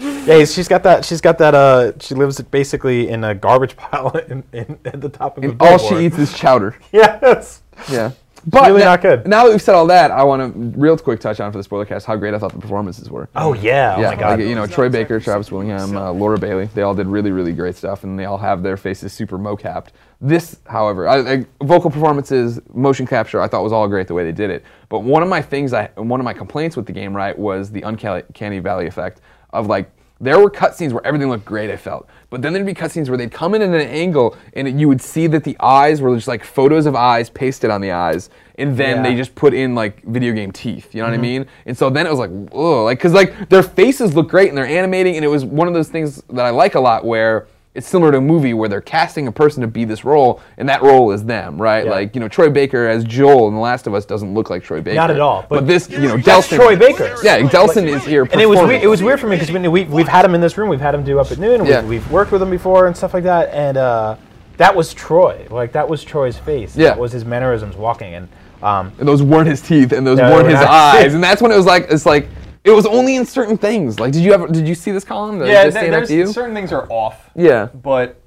Yeah, 0.00 0.44
she's 0.44 0.68
got 0.68 0.82
that. 0.84 1.04
She's 1.04 1.20
got 1.20 1.38
that. 1.38 1.54
Uh, 1.54 1.92
she 1.98 2.14
lives 2.14 2.40
basically 2.40 3.08
in 3.08 3.24
a 3.24 3.34
garbage 3.34 3.76
pile 3.76 4.10
in, 4.28 4.44
in, 4.52 4.78
at 4.84 5.00
the 5.00 5.08
top 5.08 5.36
of 5.36 5.42
the 5.42 5.50
And 5.50 5.62
all 5.62 5.78
she 5.78 6.06
eats 6.06 6.18
is 6.18 6.32
chowder. 6.32 6.76
yes. 6.92 7.62
Yeah. 7.90 8.12
But 8.46 8.68
really 8.68 8.80
na- 8.80 8.86
not 8.86 9.02
good. 9.02 9.26
Now 9.26 9.44
that 9.44 9.50
we've 9.50 9.60
said 9.60 9.74
all 9.74 9.86
that, 9.88 10.10
I 10.10 10.22
want 10.22 10.54
to 10.54 10.80
real 10.80 10.96
quick 10.96 11.20
touch 11.20 11.40
on 11.40 11.52
for 11.52 11.58
the 11.58 11.64
spoiler 11.64 11.84
cast 11.84 12.06
how 12.06 12.16
great 12.16 12.32
I 12.32 12.38
thought 12.38 12.52
the 12.52 12.58
performances 12.58 13.10
were. 13.10 13.28
Oh 13.36 13.52
yeah. 13.52 13.96
Oh 13.96 14.00
yeah, 14.00 14.10
my 14.10 14.16
god. 14.16 14.38
like, 14.38 14.48
you 14.48 14.54
know 14.54 14.66
Troy 14.66 14.88
Baker, 14.88 15.20
Travis 15.20 15.52
Willingham, 15.52 15.94
uh, 15.96 16.10
Laura 16.12 16.38
Bailey. 16.38 16.66
They 16.74 16.82
all 16.82 16.94
did 16.94 17.06
really, 17.06 17.32
really 17.32 17.52
great 17.52 17.76
stuff, 17.76 18.02
and 18.04 18.18
they 18.18 18.24
all 18.24 18.38
have 18.38 18.62
their 18.62 18.78
faces 18.78 19.12
super 19.12 19.38
mocapped. 19.38 19.88
This, 20.22 20.58
however, 20.66 21.06
I, 21.06 21.32
I, 21.32 21.46
vocal 21.62 21.90
performances, 21.90 22.60
motion 22.72 23.06
capture, 23.06 23.40
I 23.40 23.48
thought 23.48 23.62
was 23.62 23.72
all 23.72 23.88
great 23.88 24.06
the 24.06 24.14
way 24.14 24.24
they 24.24 24.32
did 24.32 24.50
it. 24.50 24.64
But 24.88 25.00
one 25.00 25.22
of 25.22 25.28
my 25.28 25.42
things, 25.42 25.72
I 25.72 25.90
one 25.96 26.20
of 26.20 26.24
my 26.24 26.34
complaints 26.34 26.76
with 26.76 26.86
the 26.86 26.92
game, 26.92 27.14
right, 27.14 27.38
was 27.38 27.70
the 27.70 27.82
uncanny 27.82 28.58
valley 28.58 28.86
effect 28.86 29.20
of 29.52 29.66
like 29.66 29.90
there 30.22 30.38
were 30.38 30.50
cutscenes 30.50 30.92
where 30.92 31.04
everything 31.06 31.30
looked 31.30 31.46
great. 31.46 31.70
I 31.70 31.76
felt, 31.76 32.06
but 32.28 32.42
then 32.42 32.52
there'd 32.52 32.66
be 32.66 32.74
cutscenes 32.74 33.08
where 33.08 33.16
they'd 33.16 33.32
come 33.32 33.54
in 33.54 33.62
at 33.62 33.68
an 33.68 33.88
angle, 33.88 34.36
and 34.52 34.68
it, 34.68 34.74
you 34.74 34.86
would 34.86 35.00
see 35.00 35.26
that 35.28 35.44
the 35.44 35.56
eyes 35.60 36.02
were 36.02 36.14
just 36.14 36.28
like 36.28 36.44
photos 36.44 36.84
of 36.84 36.94
eyes 36.94 37.30
pasted 37.30 37.70
on 37.70 37.80
the 37.80 37.92
eyes, 37.92 38.28
and 38.56 38.76
then 38.76 38.98
Yeah. 38.98 39.02
they 39.02 39.16
just 39.16 39.34
put 39.34 39.54
in 39.54 39.74
like 39.74 40.02
video 40.04 40.34
game 40.34 40.52
teeth. 40.52 40.94
You 40.94 41.00
know 41.00 41.08
what 41.08 41.14
I 41.14 41.16
mm-hmm. 41.16 41.22
mean? 41.22 41.46
And 41.64 41.76
so 41.76 41.88
then 41.88 42.06
it 42.06 42.10
was 42.10 42.18
like, 42.18 42.30
ugh, 42.52 42.84
like 42.84 42.98
because 42.98 43.14
like 43.14 43.48
their 43.48 43.62
faces 43.62 44.14
look 44.14 44.28
great 44.28 44.50
and 44.50 44.58
they're 44.58 44.66
animating, 44.66 45.16
and 45.16 45.24
it 45.24 45.28
was 45.28 45.44
one 45.44 45.68
of 45.68 45.74
those 45.74 45.88
things 45.88 46.22
that 46.28 46.44
I 46.44 46.50
like 46.50 46.74
a 46.74 46.80
lot 46.80 47.04
where 47.04 47.46
it's 47.72 47.86
similar 47.86 48.10
to 48.10 48.18
a 48.18 48.20
movie 48.20 48.52
where 48.52 48.68
they're 48.68 48.80
casting 48.80 49.28
a 49.28 49.32
person 49.32 49.60
to 49.60 49.68
be 49.68 49.84
this 49.84 50.04
role, 50.04 50.40
and 50.58 50.68
that 50.68 50.82
role 50.82 51.12
is 51.12 51.24
them, 51.24 51.60
right? 51.60 51.84
Yeah. 51.84 51.90
Like 51.92 52.14
you 52.16 52.20
know, 52.20 52.26
Troy 52.26 52.50
Baker 52.50 52.88
as 52.88 53.04
Joel 53.04 53.46
in 53.46 53.54
The 53.54 53.60
Last 53.60 53.86
of 53.86 53.94
Us 53.94 54.04
doesn't 54.04 54.34
look 54.34 54.50
like 54.50 54.64
Troy 54.64 54.80
Baker. 54.80 54.96
Not 54.96 55.10
at 55.10 55.20
all, 55.20 55.42
But, 55.48 55.60
but 55.60 55.66
this, 55.68 55.88
you 55.88 56.00
know, 56.00 56.16
Delsin. 56.16 56.56
Troy 56.56 56.76
Baker. 56.76 57.14
Yeah, 57.22 57.38
Delsin 57.40 57.86
is 57.86 58.04
here. 58.04 58.24
And 58.32 58.40
it 58.40 58.46
was 58.46 58.58
weird, 58.58 58.82
it 58.82 58.88
was 58.88 59.02
weird 59.02 59.20
for 59.20 59.28
me 59.28 59.36
because 59.36 59.52
we, 59.52 59.68
we, 59.68 59.84
we've 59.84 60.08
had 60.08 60.24
him 60.24 60.34
in 60.34 60.40
this 60.40 60.58
room. 60.58 60.68
We've 60.68 60.80
had 60.80 60.94
him 60.94 61.04
do 61.04 61.20
up 61.20 61.30
at 61.30 61.38
noon. 61.38 61.64
Yeah. 61.64 61.82
We've, 61.82 61.90
we've 61.90 62.10
worked 62.10 62.32
with 62.32 62.42
him 62.42 62.50
before 62.50 62.88
and 62.88 62.96
stuff 62.96 63.14
like 63.14 63.24
that. 63.24 63.54
And 63.54 63.76
uh, 63.76 64.16
that 64.56 64.74
was 64.74 64.92
Troy. 64.92 65.46
Like 65.48 65.70
that 65.72 65.88
was 65.88 66.02
Troy's 66.02 66.36
face. 66.36 66.76
Yeah. 66.76 66.88
That 66.88 66.98
was 66.98 67.12
his 67.12 67.24
mannerisms 67.24 67.76
walking. 67.76 68.14
And 68.14 68.28
um, 68.62 68.92
and 68.98 69.08
those 69.08 69.22
weren't 69.22 69.48
his 69.48 69.62
teeth, 69.62 69.92
and 69.92 70.06
those 70.06 70.18
No, 70.18 70.30
weren't 70.30 70.48
his 70.48 70.58
eyes, 70.58 71.14
and 71.14 71.24
that's 71.24 71.40
when 71.40 71.50
it 71.50 71.56
was 71.56 71.64
like, 71.64 71.86
it's 71.88 72.04
like. 72.04 72.28
It 72.64 72.70
was 72.70 72.84
only 72.86 73.16
in 73.16 73.24
certain 73.24 73.56
things. 73.56 73.98
Like, 73.98 74.12
did 74.12 74.22
you 74.22 74.32
ever? 74.32 74.46
Did 74.46 74.68
you 74.68 74.74
see 74.74 74.90
this 74.90 75.04
column? 75.04 75.40
I 75.42 75.46
Yeah, 75.46 75.64
just 75.64 75.78
th- 75.78 75.90
there's 75.90 76.10
you? 76.10 76.26
certain 76.26 76.54
things 76.54 76.72
are 76.72 76.86
off. 76.90 77.30
Yeah. 77.34 77.66
But 77.66 78.20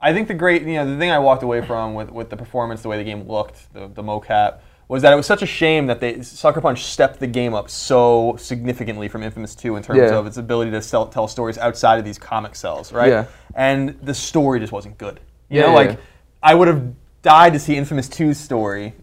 I 0.00 0.12
think 0.14 0.28
the 0.28 0.34
great, 0.34 0.62
you 0.62 0.74
know, 0.74 0.90
the 0.90 0.96
thing 0.98 1.10
I 1.10 1.18
walked 1.18 1.42
away 1.42 1.60
from 1.64 1.94
with, 1.94 2.10
with 2.10 2.30
the 2.30 2.36
performance, 2.36 2.82
the 2.82 2.88
way 2.88 2.96
the 2.96 3.04
game 3.04 3.28
looked, 3.28 3.72
the, 3.74 3.88
the 3.88 4.02
mocap, 4.02 4.60
was 4.88 5.02
that 5.02 5.12
it 5.12 5.16
was 5.16 5.26
such 5.26 5.42
a 5.42 5.46
shame 5.46 5.86
that 5.88 6.00
they 6.00 6.22
Sucker 6.22 6.60
Punch 6.60 6.84
stepped 6.84 7.18
the 7.20 7.26
game 7.26 7.52
up 7.54 7.68
so 7.68 8.36
significantly 8.38 9.08
from 9.08 9.22
Infamous 9.22 9.54
2 9.54 9.76
in 9.76 9.82
terms 9.82 9.98
Yeah. 9.98 10.16
of 10.16 10.26
its 10.26 10.36
ability 10.38 10.70
to 10.70 10.80
sell, 10.80 11.06
tell 11.06 11.28
stories 11.28 11.58
outside 11.58 11.98
of 11.98 12.04
these 12.04 12.18
comic 12.18 12.54
cells, 12.56 12.92
right? 12.92 13.08
Yeah. 13.08 13.24
And 13.54 13.98
the 14.02 14.14
story 14.14 14.60
just 14.60 14.72
wasn't 14.72 14.96
good. 14.96 15.20
You 15.48 15.60
Yeah, 15.60 15.66
know, 15.66 15.74
like 15.74 15.90
yeah. 15.90 15.96
I 16.42 16.54
would 16.54 16.68
have 16.68 16.94
died 17.22 17.52
to 17.54 17.58
see 17.58 17.76
Infamous 17.76 18.08
2's 18.08 18.38
story 18.38 18.94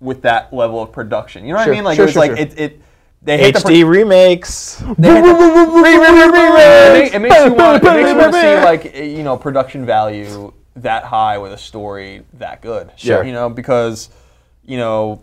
with 0.00 0.22
that 0.22 0.52
level 0.52 0.80
of 0.80 0.90
production. 0.92 1.44
You 1.44 1.52
know 1.52 1.58
what 1.58 1.64
Sure, 1.64 1.72
I 1.72 1.76
mean? 1.76 1.84
Like 1.84 1.96
sure, 1.96 2.04
it 2.04 2.06
was 2.06 2.12
sure, 2.12 2.28
like 2.28 2.38
it, 2.40 2.58
it 2.60 2.80
they 3.24 3.38
hate 3.38 3.54
the 3.54 3.60
pro- 3.60 3.70
HD 3.70 3.88
remakes. 3.88 4.82
they 4.98 5.08
had 5.08 5.24
the- 5.24 7.04
it, 7.04 7.14
it 7.14 7.18
makes 7.20 7.36
you 7.44 7.52
want. 7.54 7.82
It 7.82 7.86
makes 7.86 8.10
you 8.10 8.16
want 8.16 8.32
to 8.34 8.40
see 8.40 8.54
like 8.64 8.94
eh, 8.94 9.04
you 9.04 9.22
know 9.22 9.36
production 9.36 9.86
value 9.86 10.52
that 10.76 11.04
high 11.04 11.38
with 11.38 11.52
a 11.52 11.58
story 11.58 12.22
that 12.34 12.62
good. 12.62 12.90
Sure. 12.96 13.22
You 13.24 13.32
know 13.32 13.48
because 13.50 14.10
you 14.64 14.76
know 14.76 15.22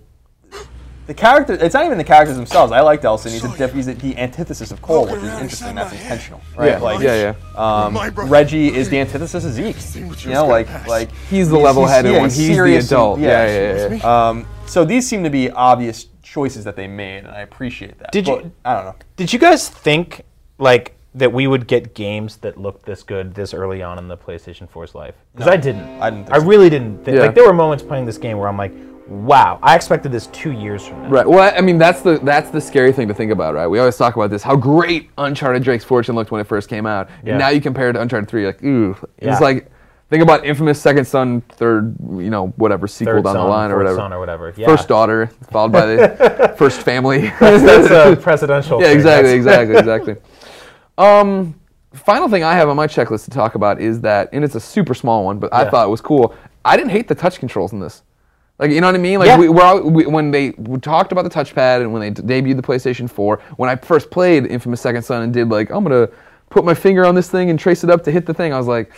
the 1.08 1.14
character. 1.16 1.54
It's 1.54 1.74
not 1.74 1.86
even 1.86 1.98
the 1.98 2.04
characters 2.04 2.38
themselves. 2.38 2.72
I 2.72 2.82
like 2.82 3.02
Delsin. 3.02 3.32
He's 3.32 3.44
a 3.44 3.58
diff, 3.58 3.74
he's 3.74 3.88
a, 3.88 3.96
the 3.96 4.16
antithesis 4.16 4.72
of 4.72 4.80
Cole, 4.82 5.08
which 5.08 5.24
is 5.24 5.34
interesting. 5.40 5.74
That's 5.76 5.92
intentional, 5.92 6.40
right? 6.56 6.68
Yeah, 6.74 6.78
Like 6.78 7.00
yeah, 7.02 7.34
yeah. 7.56 7.84
Um, 7.86 7.98
Reggie 8.30 8.68
is 8.74 8.90
the 8.90 9.00
antithesis 9.00 9.44
of 9.44 9.52
Zeke. 9.52 9.76
You 10.24 10.32
know, 10.34 10.46
like 10.46 10.68
like 10.88 11.12
He's 11.30 11.50
the 11.50 11.58
level-headed 11.58 12.12
yeah, 12.12 12.20
one. 12.20 12.30
He's 12.30 12.38
the 12.38 12.54
serious 12.54 12.86
and- 12.86 12.92
adult. 12.92 13.20
Yeah, 13.20 13.46
yeah, 13.48 13.88
yeah. 13.90 13.94
yeah. 13.96 14.28
Um, 14.30 14.48
so 14.68 14.86
these 14.86 15.08
seem 15.08 15.24
to 15.24 15.32
be 15.32 15.50
obvious 15.50 16.06
choices 16.30 16.64
that 16.66 16.76
they 16.76 16.88
made, 16.88 17.20
and 17.20 17.28
I 17.28 17.42
appreciate 17.42 17.98
that. 18.00 18.12
Did 18.12 18.26
But 18.26 18.44
you- 18.46 18.52
I 18.64 18.74
don't 18.76 18.86
know. 18.86 18.96
Did 19.16 19.34
you 19.34 19.40
guys 19.40 19.68
think 19.70 20.22
like 20.58 20.96
that 21.16 21.34
we 21.34 21.48
would 21.48 21.66
get 21.68 21.96
games 21.96 22.38
that 22.38 22.58
looked 22.58 22.86
this 22.86 23.02
good 23.02 23.34
this 23.34 23.54
early 23.54 23.82
on 23.82 23.98
in 23.98 24.08
the 24.08 24.18
PlayStation 24.18 24.70
4's 24.70 24.94
life? 24.94 25.16
Because 25.34 25.48
I 25.52 25.58
didn't. 25.58 26.00
I 26.02 26.10
didn't 26.10 26.26
think 26.26 26.36
I 26.36 26.40
so. 26.40 26.46
really 26.46 26.70
didn't. 26.70 27.04
Think, 27.04 27.16
Yeah. 27.18 27.24
Like 27.24 27.36
there 27.36 27.46
were 27.46 27.54
moments 27.54 27.84
playing 27.84 28.06
this 28.06 28.18
game 28.20 28.38
where 28.38 28.48
I'm 28.48 28.58
like, 28.58 28.74
wow, 29.08 29.58
I 29.64 29.76
expected 29.76 30.12
this 30.12 30.28
two 30.28 30.52
years 30.52 30.86
from 30.86 31.02
now. 31.04 31.10
Right. 31.10 31.28
Well, 31.28 31.52
I 31.58 31.62
mean, 31.62 31.80
that's 31.80 32.02
the 32.04 32.20
that's 32.22 32.52
the 32.52 32.62
scary 32.62 32.92
thing 32.92 33.08
to 33.08 33.14
think 33.16 33.32
about, 33.32 33.56
right? 33.56 33.66
We 33.68 33.80
always 33.80 33.98
talk 33.98 34.16
about 34.16 34.30
this, 34.30 34.44
how 34.44 34.56
great 34.56 35.10
Uncharted 35.18 35.64
Drake's 35.64 35.84
Fortune 35.84 36.14
looked 36.14 36.30
when 36.32 36.40
it 36.42 36.48
first 36.48 36.70
came 36.70 36.86
out, 36.86 37.10
Yeah. 37.24 37.32
and 37.32 37.40
now 37.40 37.50
you 37.50 37.60
compare 37.60 37.90
it 37.90 37.94
to 37.94 38.02
Uncharted 38.02 38.30
Three, 38.30 38.46
like, 38.46 38.64
ooh, 38.64 38.96
Yeah. 39.20 39.32
it's 39.32 39.42
like 39.42 39.72
think 40.10 40.24
about 40.24 40.46
Infamous 40.46 40.82
Second 40.82 41.06
Son, 41.06 41.42
third, 41.42 41.96
you 42.12 42.30
know, 42.30 42.48
whatever 42.58 42.88
sequel 42.88 43.16
Third 43.16 43.24
down 43.26 43.36
son, 43.36 43.44
the 43.46 43.50
line 43.50 43.72
or 43.72 43.76
fourth 43.76 43.84
whatever. 43.84 43.98
son 43.98 44.14
or 44.14 44.20
whatever. 44.20 44.54
Yeah. 44.58 44.68
First 44.68 44.88
daughter, 44.88 45.28
followed 45.52 45.72
by 45.72 45.86
the 45.86 46.54
first 46.58 46.82
family. 46.82 47.32
That's 47.40 47.92
a 47.92 48.22
presidential. 48.22 48.80
yeah, 48.82 48.88
thing. 48.88 48.98
exactly, 48.98 49.40
That's- 49.40 49.76
exactly, 49.76 50.14
exactly. 50.14 50.16
Um, 50.98 51.60
final 51.94 52.28
thing 52.30 52.44
I 52.44 52.54
have 52.56 52.70
on 52.70 52.76
my 52.76 52.88
checklist 52.88 53.26
to 53.26 53.32
talk 53.32 53.56
about 53.56 53.80
is 53.82 54.02
that, 54.02 54.30
and 54.34 54.44
it's 54.44 54.56
a 54.56 54.60
super 54.60 54.94
small 54.94 55.24
one, 55.26 55.40
but 55.40 55.54
I 55.54 55.64
Yeah. 55.64 55.70
thought 55.70 55.88
it 55.88 55.90
was 55.90 56.02
cool. 56.02 56.34
I 56.66 56.76
didn't 56.78 56.92
hate 56.92 57.08
the 57.08 57.16
touch 57.16 57.40
controls 57.40 57.72
in 57.74 57.80
this. 57.80 58.04
Like, 58.58 58.72
you 58.72 58.82
know 58.82 58.88
what 58.88 58.96
I 58.96 59.00
mean? 59.00 59.20
Like, 59.20 59.28
Yeah. 59.28 59.38
we, 59.38 59.48
we're 59.48 59.64
all, 59.64 59.82
we, 59.90 60.06
when 60.06 60.32
they 60.32 60.50
we 60.58 60.78
talked 60.80 61.14
about 61.14 61.24
the 61.24 61.30
touchpad 61.30 61.80
and 61.80 61.94
when 61.94 62.02
they 62.02 62.10
d- 62.10 62.22
debuted 62.24 62.58
the 62.58 62.62
PlayStation 62.62 63.10
4, 63.10 63.42
when 63.56 63.70
I 63.70 63.78
first 63.78 64.12
played 64.12 64.46
Infamous 64.48 64.82
Second 64.82 65.04
Son 65.04 65.22
and 65.22 65.34
did 65.34 65.48
like, 65.50 65.70
I'm 65.70 65.84
gonna 65.84 66.10
put 66.50 66.66
my 66.66 66.74
finger 66.74 67.06
on 67.06 67.16
this 67.16 67.30
thing 67.30 67.50
and 67.50 67.58
trace 67.58 67.86
it 67.86 67.90
up 67.90 68.04
to 68.04 68.12
hit 68.12 68.26
the 68.26 68.34
thing, 68.34 68.52
I 68.52 68.58
was 68.58 68.68
like, 68.68 68.92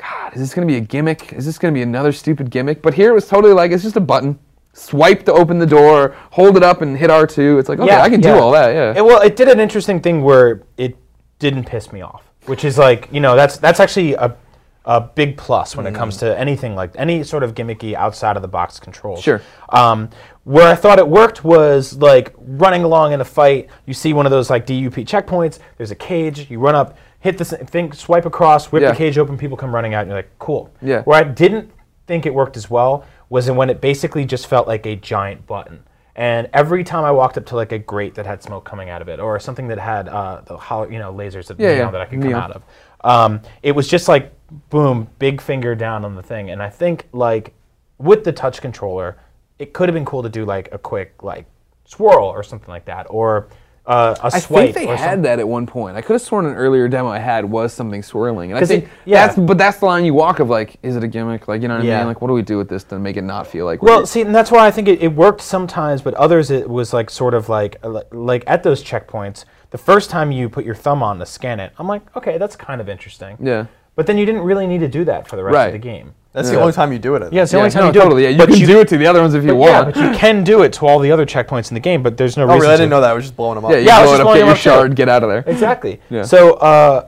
God, 0.00 0.34
is 0.34 0.40
this 0.40 0.54
gonna 0.54 0.66
be 0.66 0.76
a 0.76 0.80
gimmick? 0.80 1.32
Is 1.32 1.44
this 1.46 1.58
gonna 1.58 1.72
be 1.72 1.82
another 1.82 2.12
stupid 2.12 2.50
gimmick? 2.50 2.82
But 2.82 2.94
here 2.94 3.10
it 3.10 3.14
was 3.14 3.26
totally 3.28 3.52
like 3.52 3.70
it's 3.72 3.82
just 3.82 3.96
a 3.96 4.00
button. 4.00 4.38
Swipe 4.74 5.24
to 5.24 5.32
open 5.32 5.58
the 5.58 5.66
door, 5.66 6.14
hold 6.30 6.56
it 6.56 6.62
up 6.62 6.82
and 6.82 6.96
hit 6.96 7.10
R2. 7.10 7.58
It's 7.58 7.68
like, 7.68 7.80
okay, 7.80 7.96
I 8.00 8.08
can 8.08 8.20
do 8.20 8.30
all 8.30 8.52
that, 8.52 8.72
yeah. 8.72 8.94
It, 8.96 9.04
well, 9.04 9.20
it 9.22 9.34
did 9.34 9.48
an 9.48 9.58
interesting 9.58 10.00
thing 10.00 10.22
where 10.22 10.62
it 10.76 10.96
didn't 11.40 11.64
piss 11.64 11.92
me 11.92 12.00
off, 12.02 12.22
which 12.46 12.64
is 12.64 12.78
like 12.78 13.08
you 13.10 13.20
know 13.20 13.34
that's 13.34 13.56
that's 13.58 13.80
actually 13.80 14.14
a 14.14 14.36
a 14.84 15.00
big 15.00 15.36
plus 15.36 15.76
when 15.76 15.86
it 15.86 15.94
comes 15.94 16.16
Mm. 16.16 16.20
to 16.20 16.38
anything 16.38 16.74
like 16.74 16.92
any 16.96 17.22
sort 17.22 17.42
of 17.42 17.54
gimmicky 17.54 17.92
outside 17.94 18.36
of 18.36 18.42
the 18.42 18.48
box 18.48 18.78
controls. 18.80 19.20
Sure. 19.22 19.42
Um, 19.68 20.08
where 20.44 20.66
I 20.66 20.74
thought 20.76 20.98
it 20.98 21.06
worked 21.06 21.44
was 21.44 21.94
like 21.98 22.32
running 22.38 22.84
along 22.84 23.12
in 23.12 23.20
a 23.20 23.24
fight. 23.24 23.68
You 23.84 23.92
see 23.92 24.14
one 24.14 24.24
of 24.24 24.30
those 24.30 24.48
like 24.48 24.64
DUP 24.64 25.04
checkpoints. 25.04 25.58
There's 25.76 25.90
a 25.90 25.94
cage. 25.96 26.50
You 26.50 26.58
run 26.58 26.74
up, 26.74 26.96
hit 27.20 27.38
the 27.38 27.44
thing, 27.44 27.92
swipe 27.92 28.26
across, 28.26 28.70
whip 28.70 28.82
Yeah. 28.82 28.90
the 28.92 28.96
cage 28.96 29.18
open. 29.18 29.36
People 29.36 29.56
come 29.56 29.74
running 29.74 29.94
out, 29.94 30.02
and 30.02 30.10
you're 30.10 30.18
like, 30.18 30.30
cool. 30.38 30.70
Yeah. 30.80 31.02
Where 31.02 31.18
I 31.18 31.24
didn't 31.24 31.70
think 32.06 32.26
it 32.26 32.34
worked 32.34 32.56
as 32.56 32.70
well 32.70 33.04
was 33.28 33.48
in 33.48 33.56
when 33.56 33.68
it 33.70 33.80
basically 33.80 34.24
just 34.24 34.46
felt 34.46 34.66
like 34.66 34.86
a 34.86 34.96
giant 34.96 35.46
button. 35.46 35.80
And 36.16 36.48
every 36.52 36.82
time 36.84 37.04
I 37.04 37.10
walked 37.12 37.38
up 37.38 37.46
to 37.46 37.56
like 37.56 37.70
a 37.72 37.78
grate 37.78 38.14
that 38.16 38.26
had 38.26 38.42
smoke 38.42 38.64
coming 38.64 38.88
out 38.90 39.02
of 39.02 39.08
it, 39.08 39.20
or 39.20 39.38
something 39.38 39.68
that 39.68 39.78
had 39.78 40.08
uh, 40.08 40.40
the 40.46 40.56
hol- 40.56 40.90
you 40.90 40.98
know 40.98 41.12
lasers 41.12 41.50
of 41.50 41.60
Yeah, 41.60 41.72
yeah, 41.72 41.90
that 41.90 42.00
I 42.00 42.06
could 42.06 42.20
come 42.22 42.34
out 42.34 42.50
of, 42.52 42.62
um, 43.02 43.40
it 43.62 43.72
was 43.72 43.86
just 43.86 44.08
like 44.08 44.32
boom, 44.70 45.08
big 45.18 45.40
finger 45.40 45.74
down 45.74 46.04
on 46.04 46.14
the 46.16 46.22
thing. 46.22 46.50
And 46.50 46.62
I 46.62 46.70
think 46.70 47.06
like 47.12 47.54
with 47.98 48.24
the 48.24 48.32
touch 48.32 48.60
controller, 48.60 49.16
it 49.58 49.72
could 49.72 49.88
have 49.88 49.94
been 49.94 50.04
cool 50.04 50.22
to 50.22 50.28
do 50.28 50.44
like 50.44 50.68
a 50.72 50.78
quick 50.78 51.22
like 51.22 51.46
swirl 51.84 52.24
or 52.26 52.42
something 52.42 52.68
like 52.68 52.86
that, 52.86 53.06
or 53.10 53.48
uh, 53.88 54.14
a 54.22 54.26
I 54.26 54.38
swipe. 54.38 54.68
I 54.68 54.72
think 54.72 54.88
they 54.90 54.96
had 54.96 55.14
some- 55.14 55.22
that 55.22 55.38
at 55.40 55.48
one 55.48 55.66
point. 55.66 55.96
I 55.96 56.02
could 56.02 56.12
have 56.12 56.22
sworn 56.22 56.44
an 56.46 56.54
earlier 56.54 56.86
demo 56.88 57.08
I 57.08 57.18
had 57.18 57.44
was 57.44 57.72
something 57.72 58.02
swirling. 58.02 58.52
And 58.52 58.62
I 58.62 58.64
think 58.66 58.84
it- 58.84 58.90
yeah. 59.06 59.26
that's 59.26 59.38
but 59.38 59.58
that's 59.58 59.78
the 59.78 59.86
line 59.86 60.04
you 60.04 60.14
walk 60.14 60.38
of 60.40 60.48
like, 60.50 60.76
is 60.82 60.94
it 60.94 61.02
a 61.02 61.08
gimmick? 61.08 61.48
Like 61.48 61.62
you 61.62 61.68
know 61.68 61.74
what 61.78 61.86
I 61.86 61.98
mean? 61.98 62.06
Like 62.06 62.20
what 62.20 62.28
do 62.28 62.34
we 62.34 62.42
do 62.42 62.58
with 62.58 62.68
this 62.68 62.84
to 62.84 62.98
make 62.98 63.16
it 63.16 63.22
not 63.22 63.46
feel 63.46 63.64
like 63.64 63.82
Well, 63.82 64.06
see, 64.06 64.20
and 64.20 64.34
that's 64.34 64.50
why 64.50 64.66
I 64.66 64.70
think 64.70 64.86
it, 64.88 65.02
it 65.02 65.08
worked 65.14 65.40
sometimes, 65.40 66.02
but 66.02 66.14
others 66.14 66.50
it 66.50 66.68
was 66.68 66.92
like 66.92 67.08
sort 67.10 67.34
of 67.34 67.48
like 67.48 67.78
uh, 67.82 68.02
like 68.12 68.44
at 68.46 68.62
those 68.62 68.84
checkpoints. 68.84 69.44
The 69.70 69.78
first 69.78 70.10
time 70.10 70.32
you 70.32 70.48
put 70.48 70.64
your 70.64 70.74
thumb 70.74 71.02
on 71.02 71.18
to 71.18 71.26
scan 71.26 71.58
it, 71.60 71.72
I'm 71.78 71.86
like, 71.86 72.02
okay, 72.16 72.38
that's 72.38 72.56
kind 72.56 72.80
of 72.80 72.88
interesting. 72.88 73.36
Yeah. 73.40 73.66
But 73.96 74.06
then 74.06 74.16
you 74.16 74.24
didn't 74.26 74.42
really 74.42 74.66
need 74.66 74.78
to 74.80 74.88
do 74.88 75.04
that 75.06 75.26
for 75.26 75.36
the 75.36 75.42
rest 75.44 75.54
Right. 75.54 75.66
of 75.66 75.72
the 75.72 75.78
game. 75.78 76.14
That's 76.32 76.48
Yeah. 76.48 76.56
the 76.56 76.60
only 76.60 76.72
time 76.74 76.92
you 76.92 76.98
do 76.98 77.14
it. 77.14 77.22
I 77.22 77.28
Yeah, 77.32 77.42
it's 77.42 77.50
the 77.52 77.56
yeah, 77.56 77.62
only 77.62 77.70
time 77.72 77.80
no, 77.82 77.86
you 77.88 77.92
do 77.94 78.00
totally. 78.00 78.24
it. 78.24 78.26
Yeah, 78.26 78.30
you 78.32 78.38
but 78.46 78.48
can 78.56 78.66
do 78.66 78.80
it 78.80 78.88
to 78.88 78.98
the 78.98 79.06
other 79.06 79.20
ones 79.22 79.34
if 79.34 79.42
you 79.44 79.50
but 79.50 79.56
want. 79.56 79.72
Yeah, 79.72 79.84
but 79.84 79.96
you 80.12 80.18
can 80.24 80.44
do 80.44 80.62
it 80.62 80.72
to 80.74 80.86
all 80.86 80.98
the 80.98 81.10
other 81.10 81.24
checkpoints 81.26 81.70
in 81.70 81.74
the 81.74 81.80
game, 81.80 82.02
but 82.02 82.16
there's 82.16 82.36
no 82.36 82.42
Oh, 82.44 82.46
reason 82.46 82.60
really? 82.60 82.72
I 82.74 82.76
didn't 82.76 82.90
know 82.90 83.00
that. 83.00 83.10
I 83.10 83.14
was 83.14 83.24
just 83.24 83.36
blowing 83.36 83.54
them 83.56 83.64
up. 83.64 83.70
yeah, 83.72 83.78
you 83.78 83.86
Yeah, 83.86 83.98
I 83.98 84.00
was 84.02 84.08
blow 84.10 84.16
just 84.18 84.20
it 84.20 84.26
up, 84.28 84.34
get 84.34 84.40
your 84.44 84.50
up 84.50 84.56
shard, 84.58 84.94
get 84.96 85.08
out 85.08 85.22
of 85.24 85.30
there. 85.30 85.44
Exactly. 85.46 86.00
Yeah. 86.10 86.22
So 86.22 86.54
uh, 86.54 87.06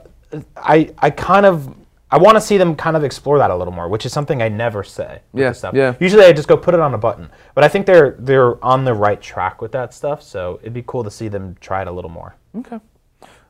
I 0.57 0.89
I 0.99 1.09
kind 1.11 1.45
of 1.45 1.69
I 2.13 2.17
want 2.17 2.35
to 2.35 2.41
see 2.41 2.57
them 2.57 2.75
kind 2.75 2.97
of 2.97 3.03
explore 3.05 3.37
that 3.37 3.51
a 3.51 3.55
little 3.55 3.71
more, 3.73 3.87
which 3.87 4.05
is 4.05 4.11
something 4.11 4.41
I 4.41 4.49
never 4.49 4.83
say. 4.83 5.21
with 5.31 5.41
Yeah, 5.43 5.49
this 5.49 5.59
stuff. 5.59 5.73
yeah. 5.75 5.93
Usually 5.99 6.25
I 6.25 6.33
just 6.33 6.47
go 6.49 6.57
put 6.57 6.73
it 6.73 6.79
on 6.81 6.93
a 6.93 6.97
button, 6.97 7.29
but 7.55 7.63
I 7.63 7.69
think 7.69 7.85
they're 7.85 8.15
they're 8.19 8.61
on 8.65 8.83
the 8.83 8.93
right 8.93 9.21
track 9.21 9.61
with 9.61 9.71
that 9.73 9.93
stuff. 9.93 10.21
So 10.21 10.59
it'd 10.61 10.73
be 10.73 10.83
cool 10.85 11.03
to 11.05 11.11
see 11.11 11.29
them 11.29 11.55
try 11.61 11.81
it 11.83 11.87
a 11.87 11.91
little 11.91 12.09
more. 12.11 12.35
Okay. 12.57 12.79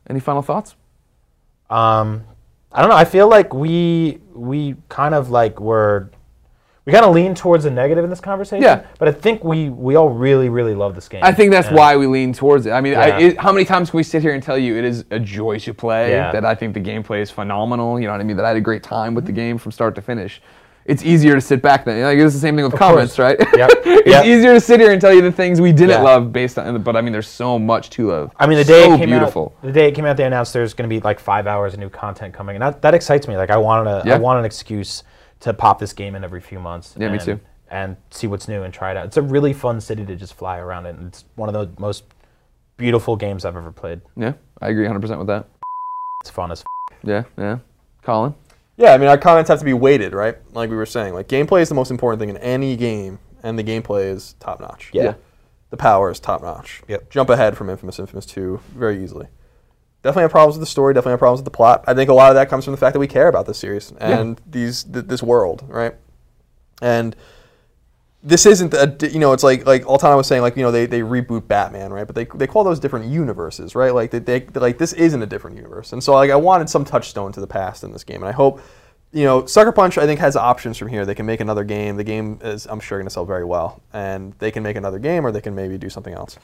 Any 0.07 0.19
final 0.19 0.41
thoughts? 0.43 0.76
Um, 1.69 2.24
I 2.72 2.82
don't 2.82 2.89
know. 2.89 2.95
I 2.97 3.05
feel 3.05 3.28
like 3.28 3.53
we 3.53 4.19
we 4.41 4.75
kind 4.89 5.13
of 5.13 5.29
like 5.29 5.59
were 5.59 6.09
we 6.85 6.91
kind 6.91 7.05
of 7.05 7.13
lean 7.13 7.35
towards 7.35 7.63
the 7.63 7.69
negative 7.69 8.03
in 8.03 8.09
this 8.09 8.19
conversation. 8.19 8.63
Yeah. 8.63 8.87
But 8.97 9.07
I 9.07 9.11
think 9.11 9.43
we 9.43 9.69
we 9.69 9.95
all 9.95 10.09
really 10.09 10.49
really 10.49 10.73
love 10.73 10.95
this 10.95 11.07
game. 11.07 11.23
I 11.23 11.31
think 11.31 11.51
that's 11.51 11.67
And- 11.67 11.77
why 11.77 11.95
we 11.95 12.07
lean 12.07 12.33
towards 12.33 12.65
it. 12.65 12.71
I 12.71 12.81
mean, 12.81 12.95
I, 12.95 13.19
it, 13.19 13.39
how 13.39 13.51
many 13.51 13.65
times 13.65 13.91
can 13.91 13.97
we 13.97 14.03
sit 14.03 14.23
here 14.23 14.33
and 14.33 14.41
tell 14.41 14.57
you 14.57 14.75
it 14.75 14.83
is 14.83 15.05
a 15.11 15.19
joy 15.19 15.59
to 15.59 15.73
play? 15.73 16.09
Yeah. 16.09 16.31
That 16.31 16.43
I 16.43 16.55
think 16.55 16.73
the 16.73 16.79
gameplay 16.79 17.21
is 17.21 17.29
phenomenal. 17.29 17.99
You 17.99 18.07
know 18.07 18.13
what 18.13 18.21
I 18.21 18.23
mean? 18.23 18.35
That 18.37 18.45
I 18.45 18.49
had 18.49 18.57
a 18.57 18.61
great 18.61 18.83
time 18.83 19.13
with 19.13 19.25
the 19.25 19.31
mm-hmm. 19.31 19.35
game 19.35 19.57
from 19.59 19.71
start 19.71 19.93
to 19.95 20.01
finish. 20.01 20.41
It's 20.86 21.03
easier 21.03 21.36
to 21.36 21.41
sit 21.41 21.61
back 21.61 21.86
then. 21.86 22.01
Like, 22.03 22.17
it's 22.17 22.34
the 22.34 22.39
same 22.39 22.55
thing 22.55 22.65
with 22.65 22.73
comments, 22.75 23.15
course. 23.15 23.38
right? 23.39 23.47
Yep. 23.57 23.69
it's 23.86 24.07
Yep. 24.07 24.25
easier 24.25 24.53
to 24.53 24.59
sit 24.59 24.79
here 24.79 24.91
and 24.91 24.99
tell 24.99 25.13
you 25.13 25.21
the 25.21 25.32
things 25.32 25.61
we 25.61 25.71
didn't 25.71 25.91
Yeah. 25.91 26.01
love 26.01 26.34
based 26.34 26.57
on. 26.57 26.82
But 26.82 26.95
I 26.95 27.01
mean, 27.01 27.13
there's 27.13 27.27
so 27.27 27.59
much 27.59 27.89
to 27.91 28.07
love. 28.07 28.32
I 28.38 28.47
mean, 28.47 28.57
the 28.57 28.63
day 28.63 28.86
so 28.86 28.93
it 28.93 28.97
came 28.97 29.09
beautiful. 29.09 29.53
out, 29.57 29.61
the 29.67 29.71
day 29.71 29.88
it 29.88 29.91
came 29.93 30.05
out, 30.05 30.17
they 30.17 30.25
announced 30.25 30.53
there's 30.53 30.73
going 30.73 30.89
to 30.89 30.93
be 30.93 30.99
like 30.99 31.19
five 31.19 31.45
hours 31.45 31.73
of 31.73 31.79
new 31.79 31.89
content 31.89 32.34
coming, 32.34 32.55
and 32.55 32.63
that, 32.63 32.82
that 32.82 32.93
excites 32.95 33.27
me. 33.27 33.38
Like 33.38 33.51
I 33.51 33.57
wanted 33.57 33.89
a, 33.89 34.01
Yeah. 34.05 34.15
I 34.15 34.17
want 34.17 34.39
an 34.39 34.45
excuse 34.45 35.03
to 35.41 35.53
pop 35.53 35.77
this 35.79 35.93
game 35.93 36.15
in 36.15 36.23
every 36.23 36.41
few 36.41 36.59
months. 36.59 36.95
Yeah, 36.97 37.09
me 37.09 37.19
too. 37.19 37.39
And 37.69 37.95
see 38.09 38.27
what's 38.27 38.47
new 38.47 38.63
and 38.63 38.73
try 38.73 38.91
it 38.91 38.97
out. 38.97 39.05
It's 39.05 39.17
a 39.17 39.21
really 39.21 39.53
fun 39.53 39.79
city 39.79 40.05
to 40.05 40.15
just 40.15 40.34
fly 40.34 40.57
around 40.57 40.88
in. 40.88 41.07
It's 41.07 41.25
one 41.36 41.47
of 41.47 41.53
the 41.53 41.79
most 41.82 42.03
beautiful 42.77 43.15
games 43.15 43.45
I've 43.45 43.55
ever 43.55 43.71
played. 43.71 44.01
Yeah, 44.17 44.34
I 44.61 44.69
agree 44.69 44.86
100% 44.88 45.17
with 45.19 45.27
that. 45.27 45.45
It's 46.21 46.29
fun 46.29 46.51
as. 46.51 46.61
F- 46.61 46.97
Yeah, 47.03 47.23
yeah. 47.38 47.59
Colin? 48.03 48.34
Yeah, 48.82 48.93
I 48.93 48.97
mean, 48.97 49.09
our 49.09 49.17
comments 49.17 49.47
have 49.49 49.59
to 49.59 49.65
be 49.65 49.73
weighted, 49.73 50.13
right? 50.13 50.38
Like 50.53 50.71
we 50.71 50.75
were 50.75 50.88
saying, 50.88 51.13
like 51.13 51.27
gameplay 51.27 51.61
is 51.61 51.69
the 51.69 51.75
most 51.75 51.91
important 51.91 52.19
thing 52.19 52.29
in 52.29 52.38
any 52.38 52.75
game, 52.75 53.19
and 53.43 53.57
the 53.57 53.63
gameplay 53.63 54.05
is 54.11 54.34
top 54.39 54.59
notch. 54.59 54.89
Yeah. 54.91 55.03
Yeah. 55.03 55.13
The 55.69 55.77
power 55.77 56.09
is 56.09 56.19
top 56.19 56.41
notch. 56.41 56.82
Yep. 56.88 57.09
Jump 57.11 57.29
ahead 57.29 57.55
from 57.55 57.69
Infamous, 57.69 57.99
Infamous 57.99 58.25
2 58.25 58.59
very 58.75 59.01
easily. 59.03 59.27
Definitely 60.03 60.23
have 60.23 60.32
problems 60.32 60.55
with 60.55 60.61
the 60.61 60.71
story. 60.71 60.95
Definitely 60.95 61.11
have 61.11 61.19
problems 61.19 61.39
with 61.41 61.45
the 61.45 61.55
plot. 61.55 61.84
I 61.88 61.93
think 61.93 62.09
a 62.09 62.13
lot 62.13 62.32
of 62.32 62.36
that 62.36 62.49
comes 62.49 62.65
from 62.65 62.71
the 62.71 62.77
fact 62.77 62.93
that 62.93 62.99
we 62.99 63.07
care 63.07 63.27
about 63.27 63.45
this 63.45 63.59
series 63.59 63.93
and 63.99 64.41
these 64.49 64.84
th- 64.84 65.05
this 65.05 65.21
world, 65.21 65.63
right? 65.67 65.93
And 66.82 67.15
this 68.24 68.45
isn't 68.45 68.74
a 68.74 68.95
you 69.11 69.19
know 69.19 69.34
it's 69.34 69.43
like 69.43 69.65
like 69.65 69.84
Altano 69.84 70.17
was 70.17 70.28
saying 70.28 70.41
like 70.41 70.55
you 70.55 70.61
know 70.61 70.72
they, 70.72 70.86
they 70.86 70.99
reboot 70.99 71.47
Batman 71.47 71.91
right? 71.91 72.05
But 72.05 72.15
they, 72.15 72.26
they 72.26 72.47
call 72.47 72.63
those 72.63 72.80
different 72.80 73.07
universes 73.07 73.74
right? 73.76 73.93
Like 73.93 74.11
they, 74.11 74.19
they 74.19 74.45
like 74.53 74.78
this 74.78 74.93
isn't 74.93 75.22
a 75.22 75.26
different 75.26 75.55
universe. 75.55 75.93
And 75.93 76.03
so 76.03 76.13
like 76.13 76.30
I 76.30 76.36
wanted 76.36 76.69
some 76.69 76.86
touchstone 76.86 77.32
to 77.32 77.39
the 77.39 77.47
past 77.47 77.84
in 77.84 77.91
this 77.91 78.03
game. 78.03 78.17
And 78.17 78.30
I 78.30 78.32
hope 78.32 78.61
you 79.11 79.24
know 79.24 79.45
Sucker 79.45 79.72
Punch 79.72 79.97
I 79.97 80.05
think 80.05 80.19
has 80.19 80.36
options 80.36 80.78
from 80.78 80.88
here. 80.88 81.05
They 81.05 81.15
can 81.15 81.26
make 81.26 81.39
another 81.39 81.63
game. 81.63 81.97
The 81.97 82.03
game 82.03 82.39
is 82.43 82.67
I'm 82.67 82.80
sure 82.80 82.99
going 82.99 83.07
to 83.07 83.11
sell 83.11 83.26
very 83.26 83.45
well. 83.45 83.82
And 83.91 84.34
they 84.38 84.51
can 84.51 84.61
make 84.61 84.76
another 84.76 84.99
game 84.99 85.26
or 85.26 85.32
they 85.32 85.41
can 85.41 85.55
maybe 85.55 85.78
do 85.78 85.89
something 85.89 86.13
else. 86.13 86.38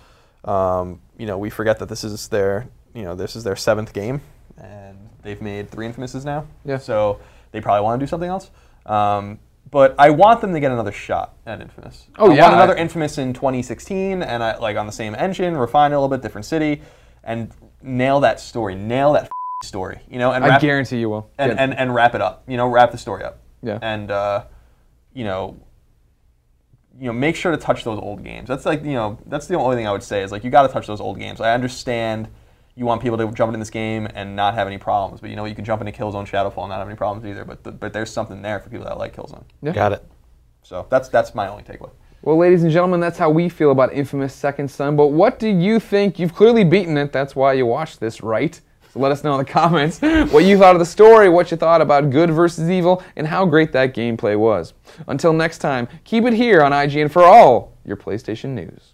Um, 0.45 0.99
you 1.17 1.28
know 1.28 1.38
we 1.38 1.49
forget 1.51 1.78
that 1.80 1.89
this 1.89 2.03
is 2.03 2.28
their 2.30 2.67
you 2.95 3.03
know 3.03 3.13
this 3.13 3.36
is 3.36 3.43
their 3.43 3.55
seventh 3.55 3.93
game. 3.93 4.21
And 4.57 4.97
they've 5.21 5.41
made 5.41 5.69
three 5.69 5.86
Infamouses 5.88 6.25
now. 6.25 6.47
Yeah. 6.65 6.80
so 6.80 7.19
they 7.51 7.61
probably 7.61 7.84
want 7.84 7.99
to 7.99 8.05
do 8.05 8.09
something 8.09 8.30
else. 8.30 8.49
Um, 8.88 9.39
but 9.70 9.95
I 9.97 10.09
want 10.11 10.41
them 10.41 10.53
to 10.53 10.59
get 10.59 10.72
another 10.72 10.91
shot 10.91 11.36
at 11.45 11.61
Infamous. 11.61 12.07
Oh, 12.18 12.32
I 12.32 12.36
yeah, 12.36 12.41
want 12.43 12.53
another 12.55 12.76
Infamous 12.76 13.18
in 13.18 13.34
2016, 13.34 14.24
and 14.24 14.43
I, 14.43 14.57
like 14.57 14.78
on 14.78 14.86
the 14.86 14.91
same 14.91 15.15
engine, 15.15 15.57
refine 15.57 15.91
it 15.91 15.95
a 15.95 15.99
little 15.99 16.15
bit, 16.15 16.22
different 16.22 16.45
city, 16.45 16.82
and 17.24 17.51
nail 17.82 18.20
that 18.22 18.39
story, 18.39 18.76
nail 18.76 19.13
that 19.13 19.30
story, 19.63 19.99
you 20.09 20.20
know, 20.20 20.32
and 20.32 20.43
I 20.45 20.49
wrap, 20.49 20.61
guarantee 20.61 20.99
you 20.99 21.09
will. 21.09 21.30
and, 21.38 21.51
Yeah. 21.53 21.57
and 21.63 21.74
and 21.78 21.93
wrap 21.95 22.15
it 22.15 22.22
up, 22.22 22.43
you 22.47 22.57
know, 22.57 22.68
wrap 22.68 22.91
the 22.91 22.97
story 22.97 23.24
up, 23.24 23.39
Yeah. 23.61 23.80
and 23.82 24.11
uh, 24.11 24.43
you 25.13 25.24
know, 25.24 25.57
you 26.99 27.07
know, 27.07 27.13
make 27.13 27.36
sure 27.36 27.51
to 27.51 27.57
touch 27.57 27.84
those 27.84 27.99
old 27.99 28.24
games. 28.24 28.47
That's 28.47 28.65
like 28.65 28.84
you 28.84 28.93
know, 28.93 29.18
that's 29.26 29.47
the 29.47 29.55
only 29.55 29.76
thing 29.76 29.88
I 29.88 29.91
would 29.91 30.03
say 30.03 30.22
is 30.24 30.32
like 30.32 30.43
you 30.43 30.49
got 30.49 30.63
to 30.63 30.70
touch 30.70 30.88
those 30.88 31.01
old 31.01 31.20
games. 31.20 31.41
I 31.41 31.53
understand 31.53 32.28
you 32.78 32.86
want 32.86 33.01
people 33.01 33.17
to 33.17 33.30
jump 33.32 33.49
into 33.49 33.59
this 33.59 33.71
game 33.71 34.07
and 34.13 34.36
not 34.36 34.53
have 34.53 34.67
any 34.67 34.78
problems, 34.78 35.19
but 35.19 35.32
you 35.32 35.36
know, 35.36 35.45
you 35.45 35.55
can 35.55 35.65
jump 35.65 35.82
into 35.82 35.91
Killzone 35.91 36.28
Shadowfall 36.28 36.63
and 36.63 36.69
not 36.69 36.78
have 36.78 36.88
any 36.88 36.95
problems 36.95 37.28
either. 37.28 37.43
But 37.43 37.63
the, 37.63 37.71
but 37.71 37.91
there's 37.91 38.11
something 38.11 38.41
there 38.43 38.59
for 38.59 38.69
people 38.69 38.86
that 38.86 38.99
like 38.99 39.15
Killzone. 39.15 39.43
Yeah. 39.63 39.71
Got 39.71 39.93
it. 39.93 40.05
So 40.61 40.86
that's 40.89 41.09
that's 41.09 41.34
my 41.34 41.47
only 41.47 41.63
takeaway. 41.63 41.89
Well, 42.21 42.38
ladies 42.38 42.63
and 42.63 42.71
gentlemen, 42.71 42.99
that's 42.99 43.17
how 43.17 43.30
we 43.30 43.49
feel 43.49 43.71
about 43.71 43.93
Infamous 43.93 44.34
Second 44.34 44.69
Son. 44.69 44.95
But 44.95 45.07
what 45.07 45.39
do 45.39 45.47
you 45.47 45.80
think? 45.80 46.19
You've 46.19 46.36
clearly 46.36 46.63
beaten 46.63 46.97
it. 46.97 47.11
That's 47.11 47.36
why 47.36 47.53
you 47.53 47.65
watched 47.65 47.99
this, 47.99 48.21
right? 48.21 48.59
So 48.91 48.99
let 48.99 49.11
us 49.11 49.23
know 49.23 49.34
in 49.34 49.39
the 49.39 49.45
comments 49.51 49.99
what 50.32 50.43
you 50.43 50.57
thought 50.57 50.75
of 50.75 50.80
the 50.80 50.86
story, 50.86 51.30
what 51.30 51.49
you 51.49 51.57
thought 51.57 51.82
about 51.82 52.09
good 52.11 52.30
versus 52.30 52.69
evil, 52.69 53.03
and 53.15 53.25
how 53.25 53.45
great 53.45 53.71
that 53.71 53.95
gameplay 53.95 54.38
was. 54.38 54.73
Until 55.07 55.34
next 55.34 55.59
time, 55.59 55.88
keep 56.03 56.25
it 56.25 56.34
here 56.34 56.61
on 56.61 56.71
IGN 56.71 57.09
for 57.09 57.23
all 57.23 57.78
your 57.86 57.97
PlayStation 57.97 58.49
news. 58.49 58.93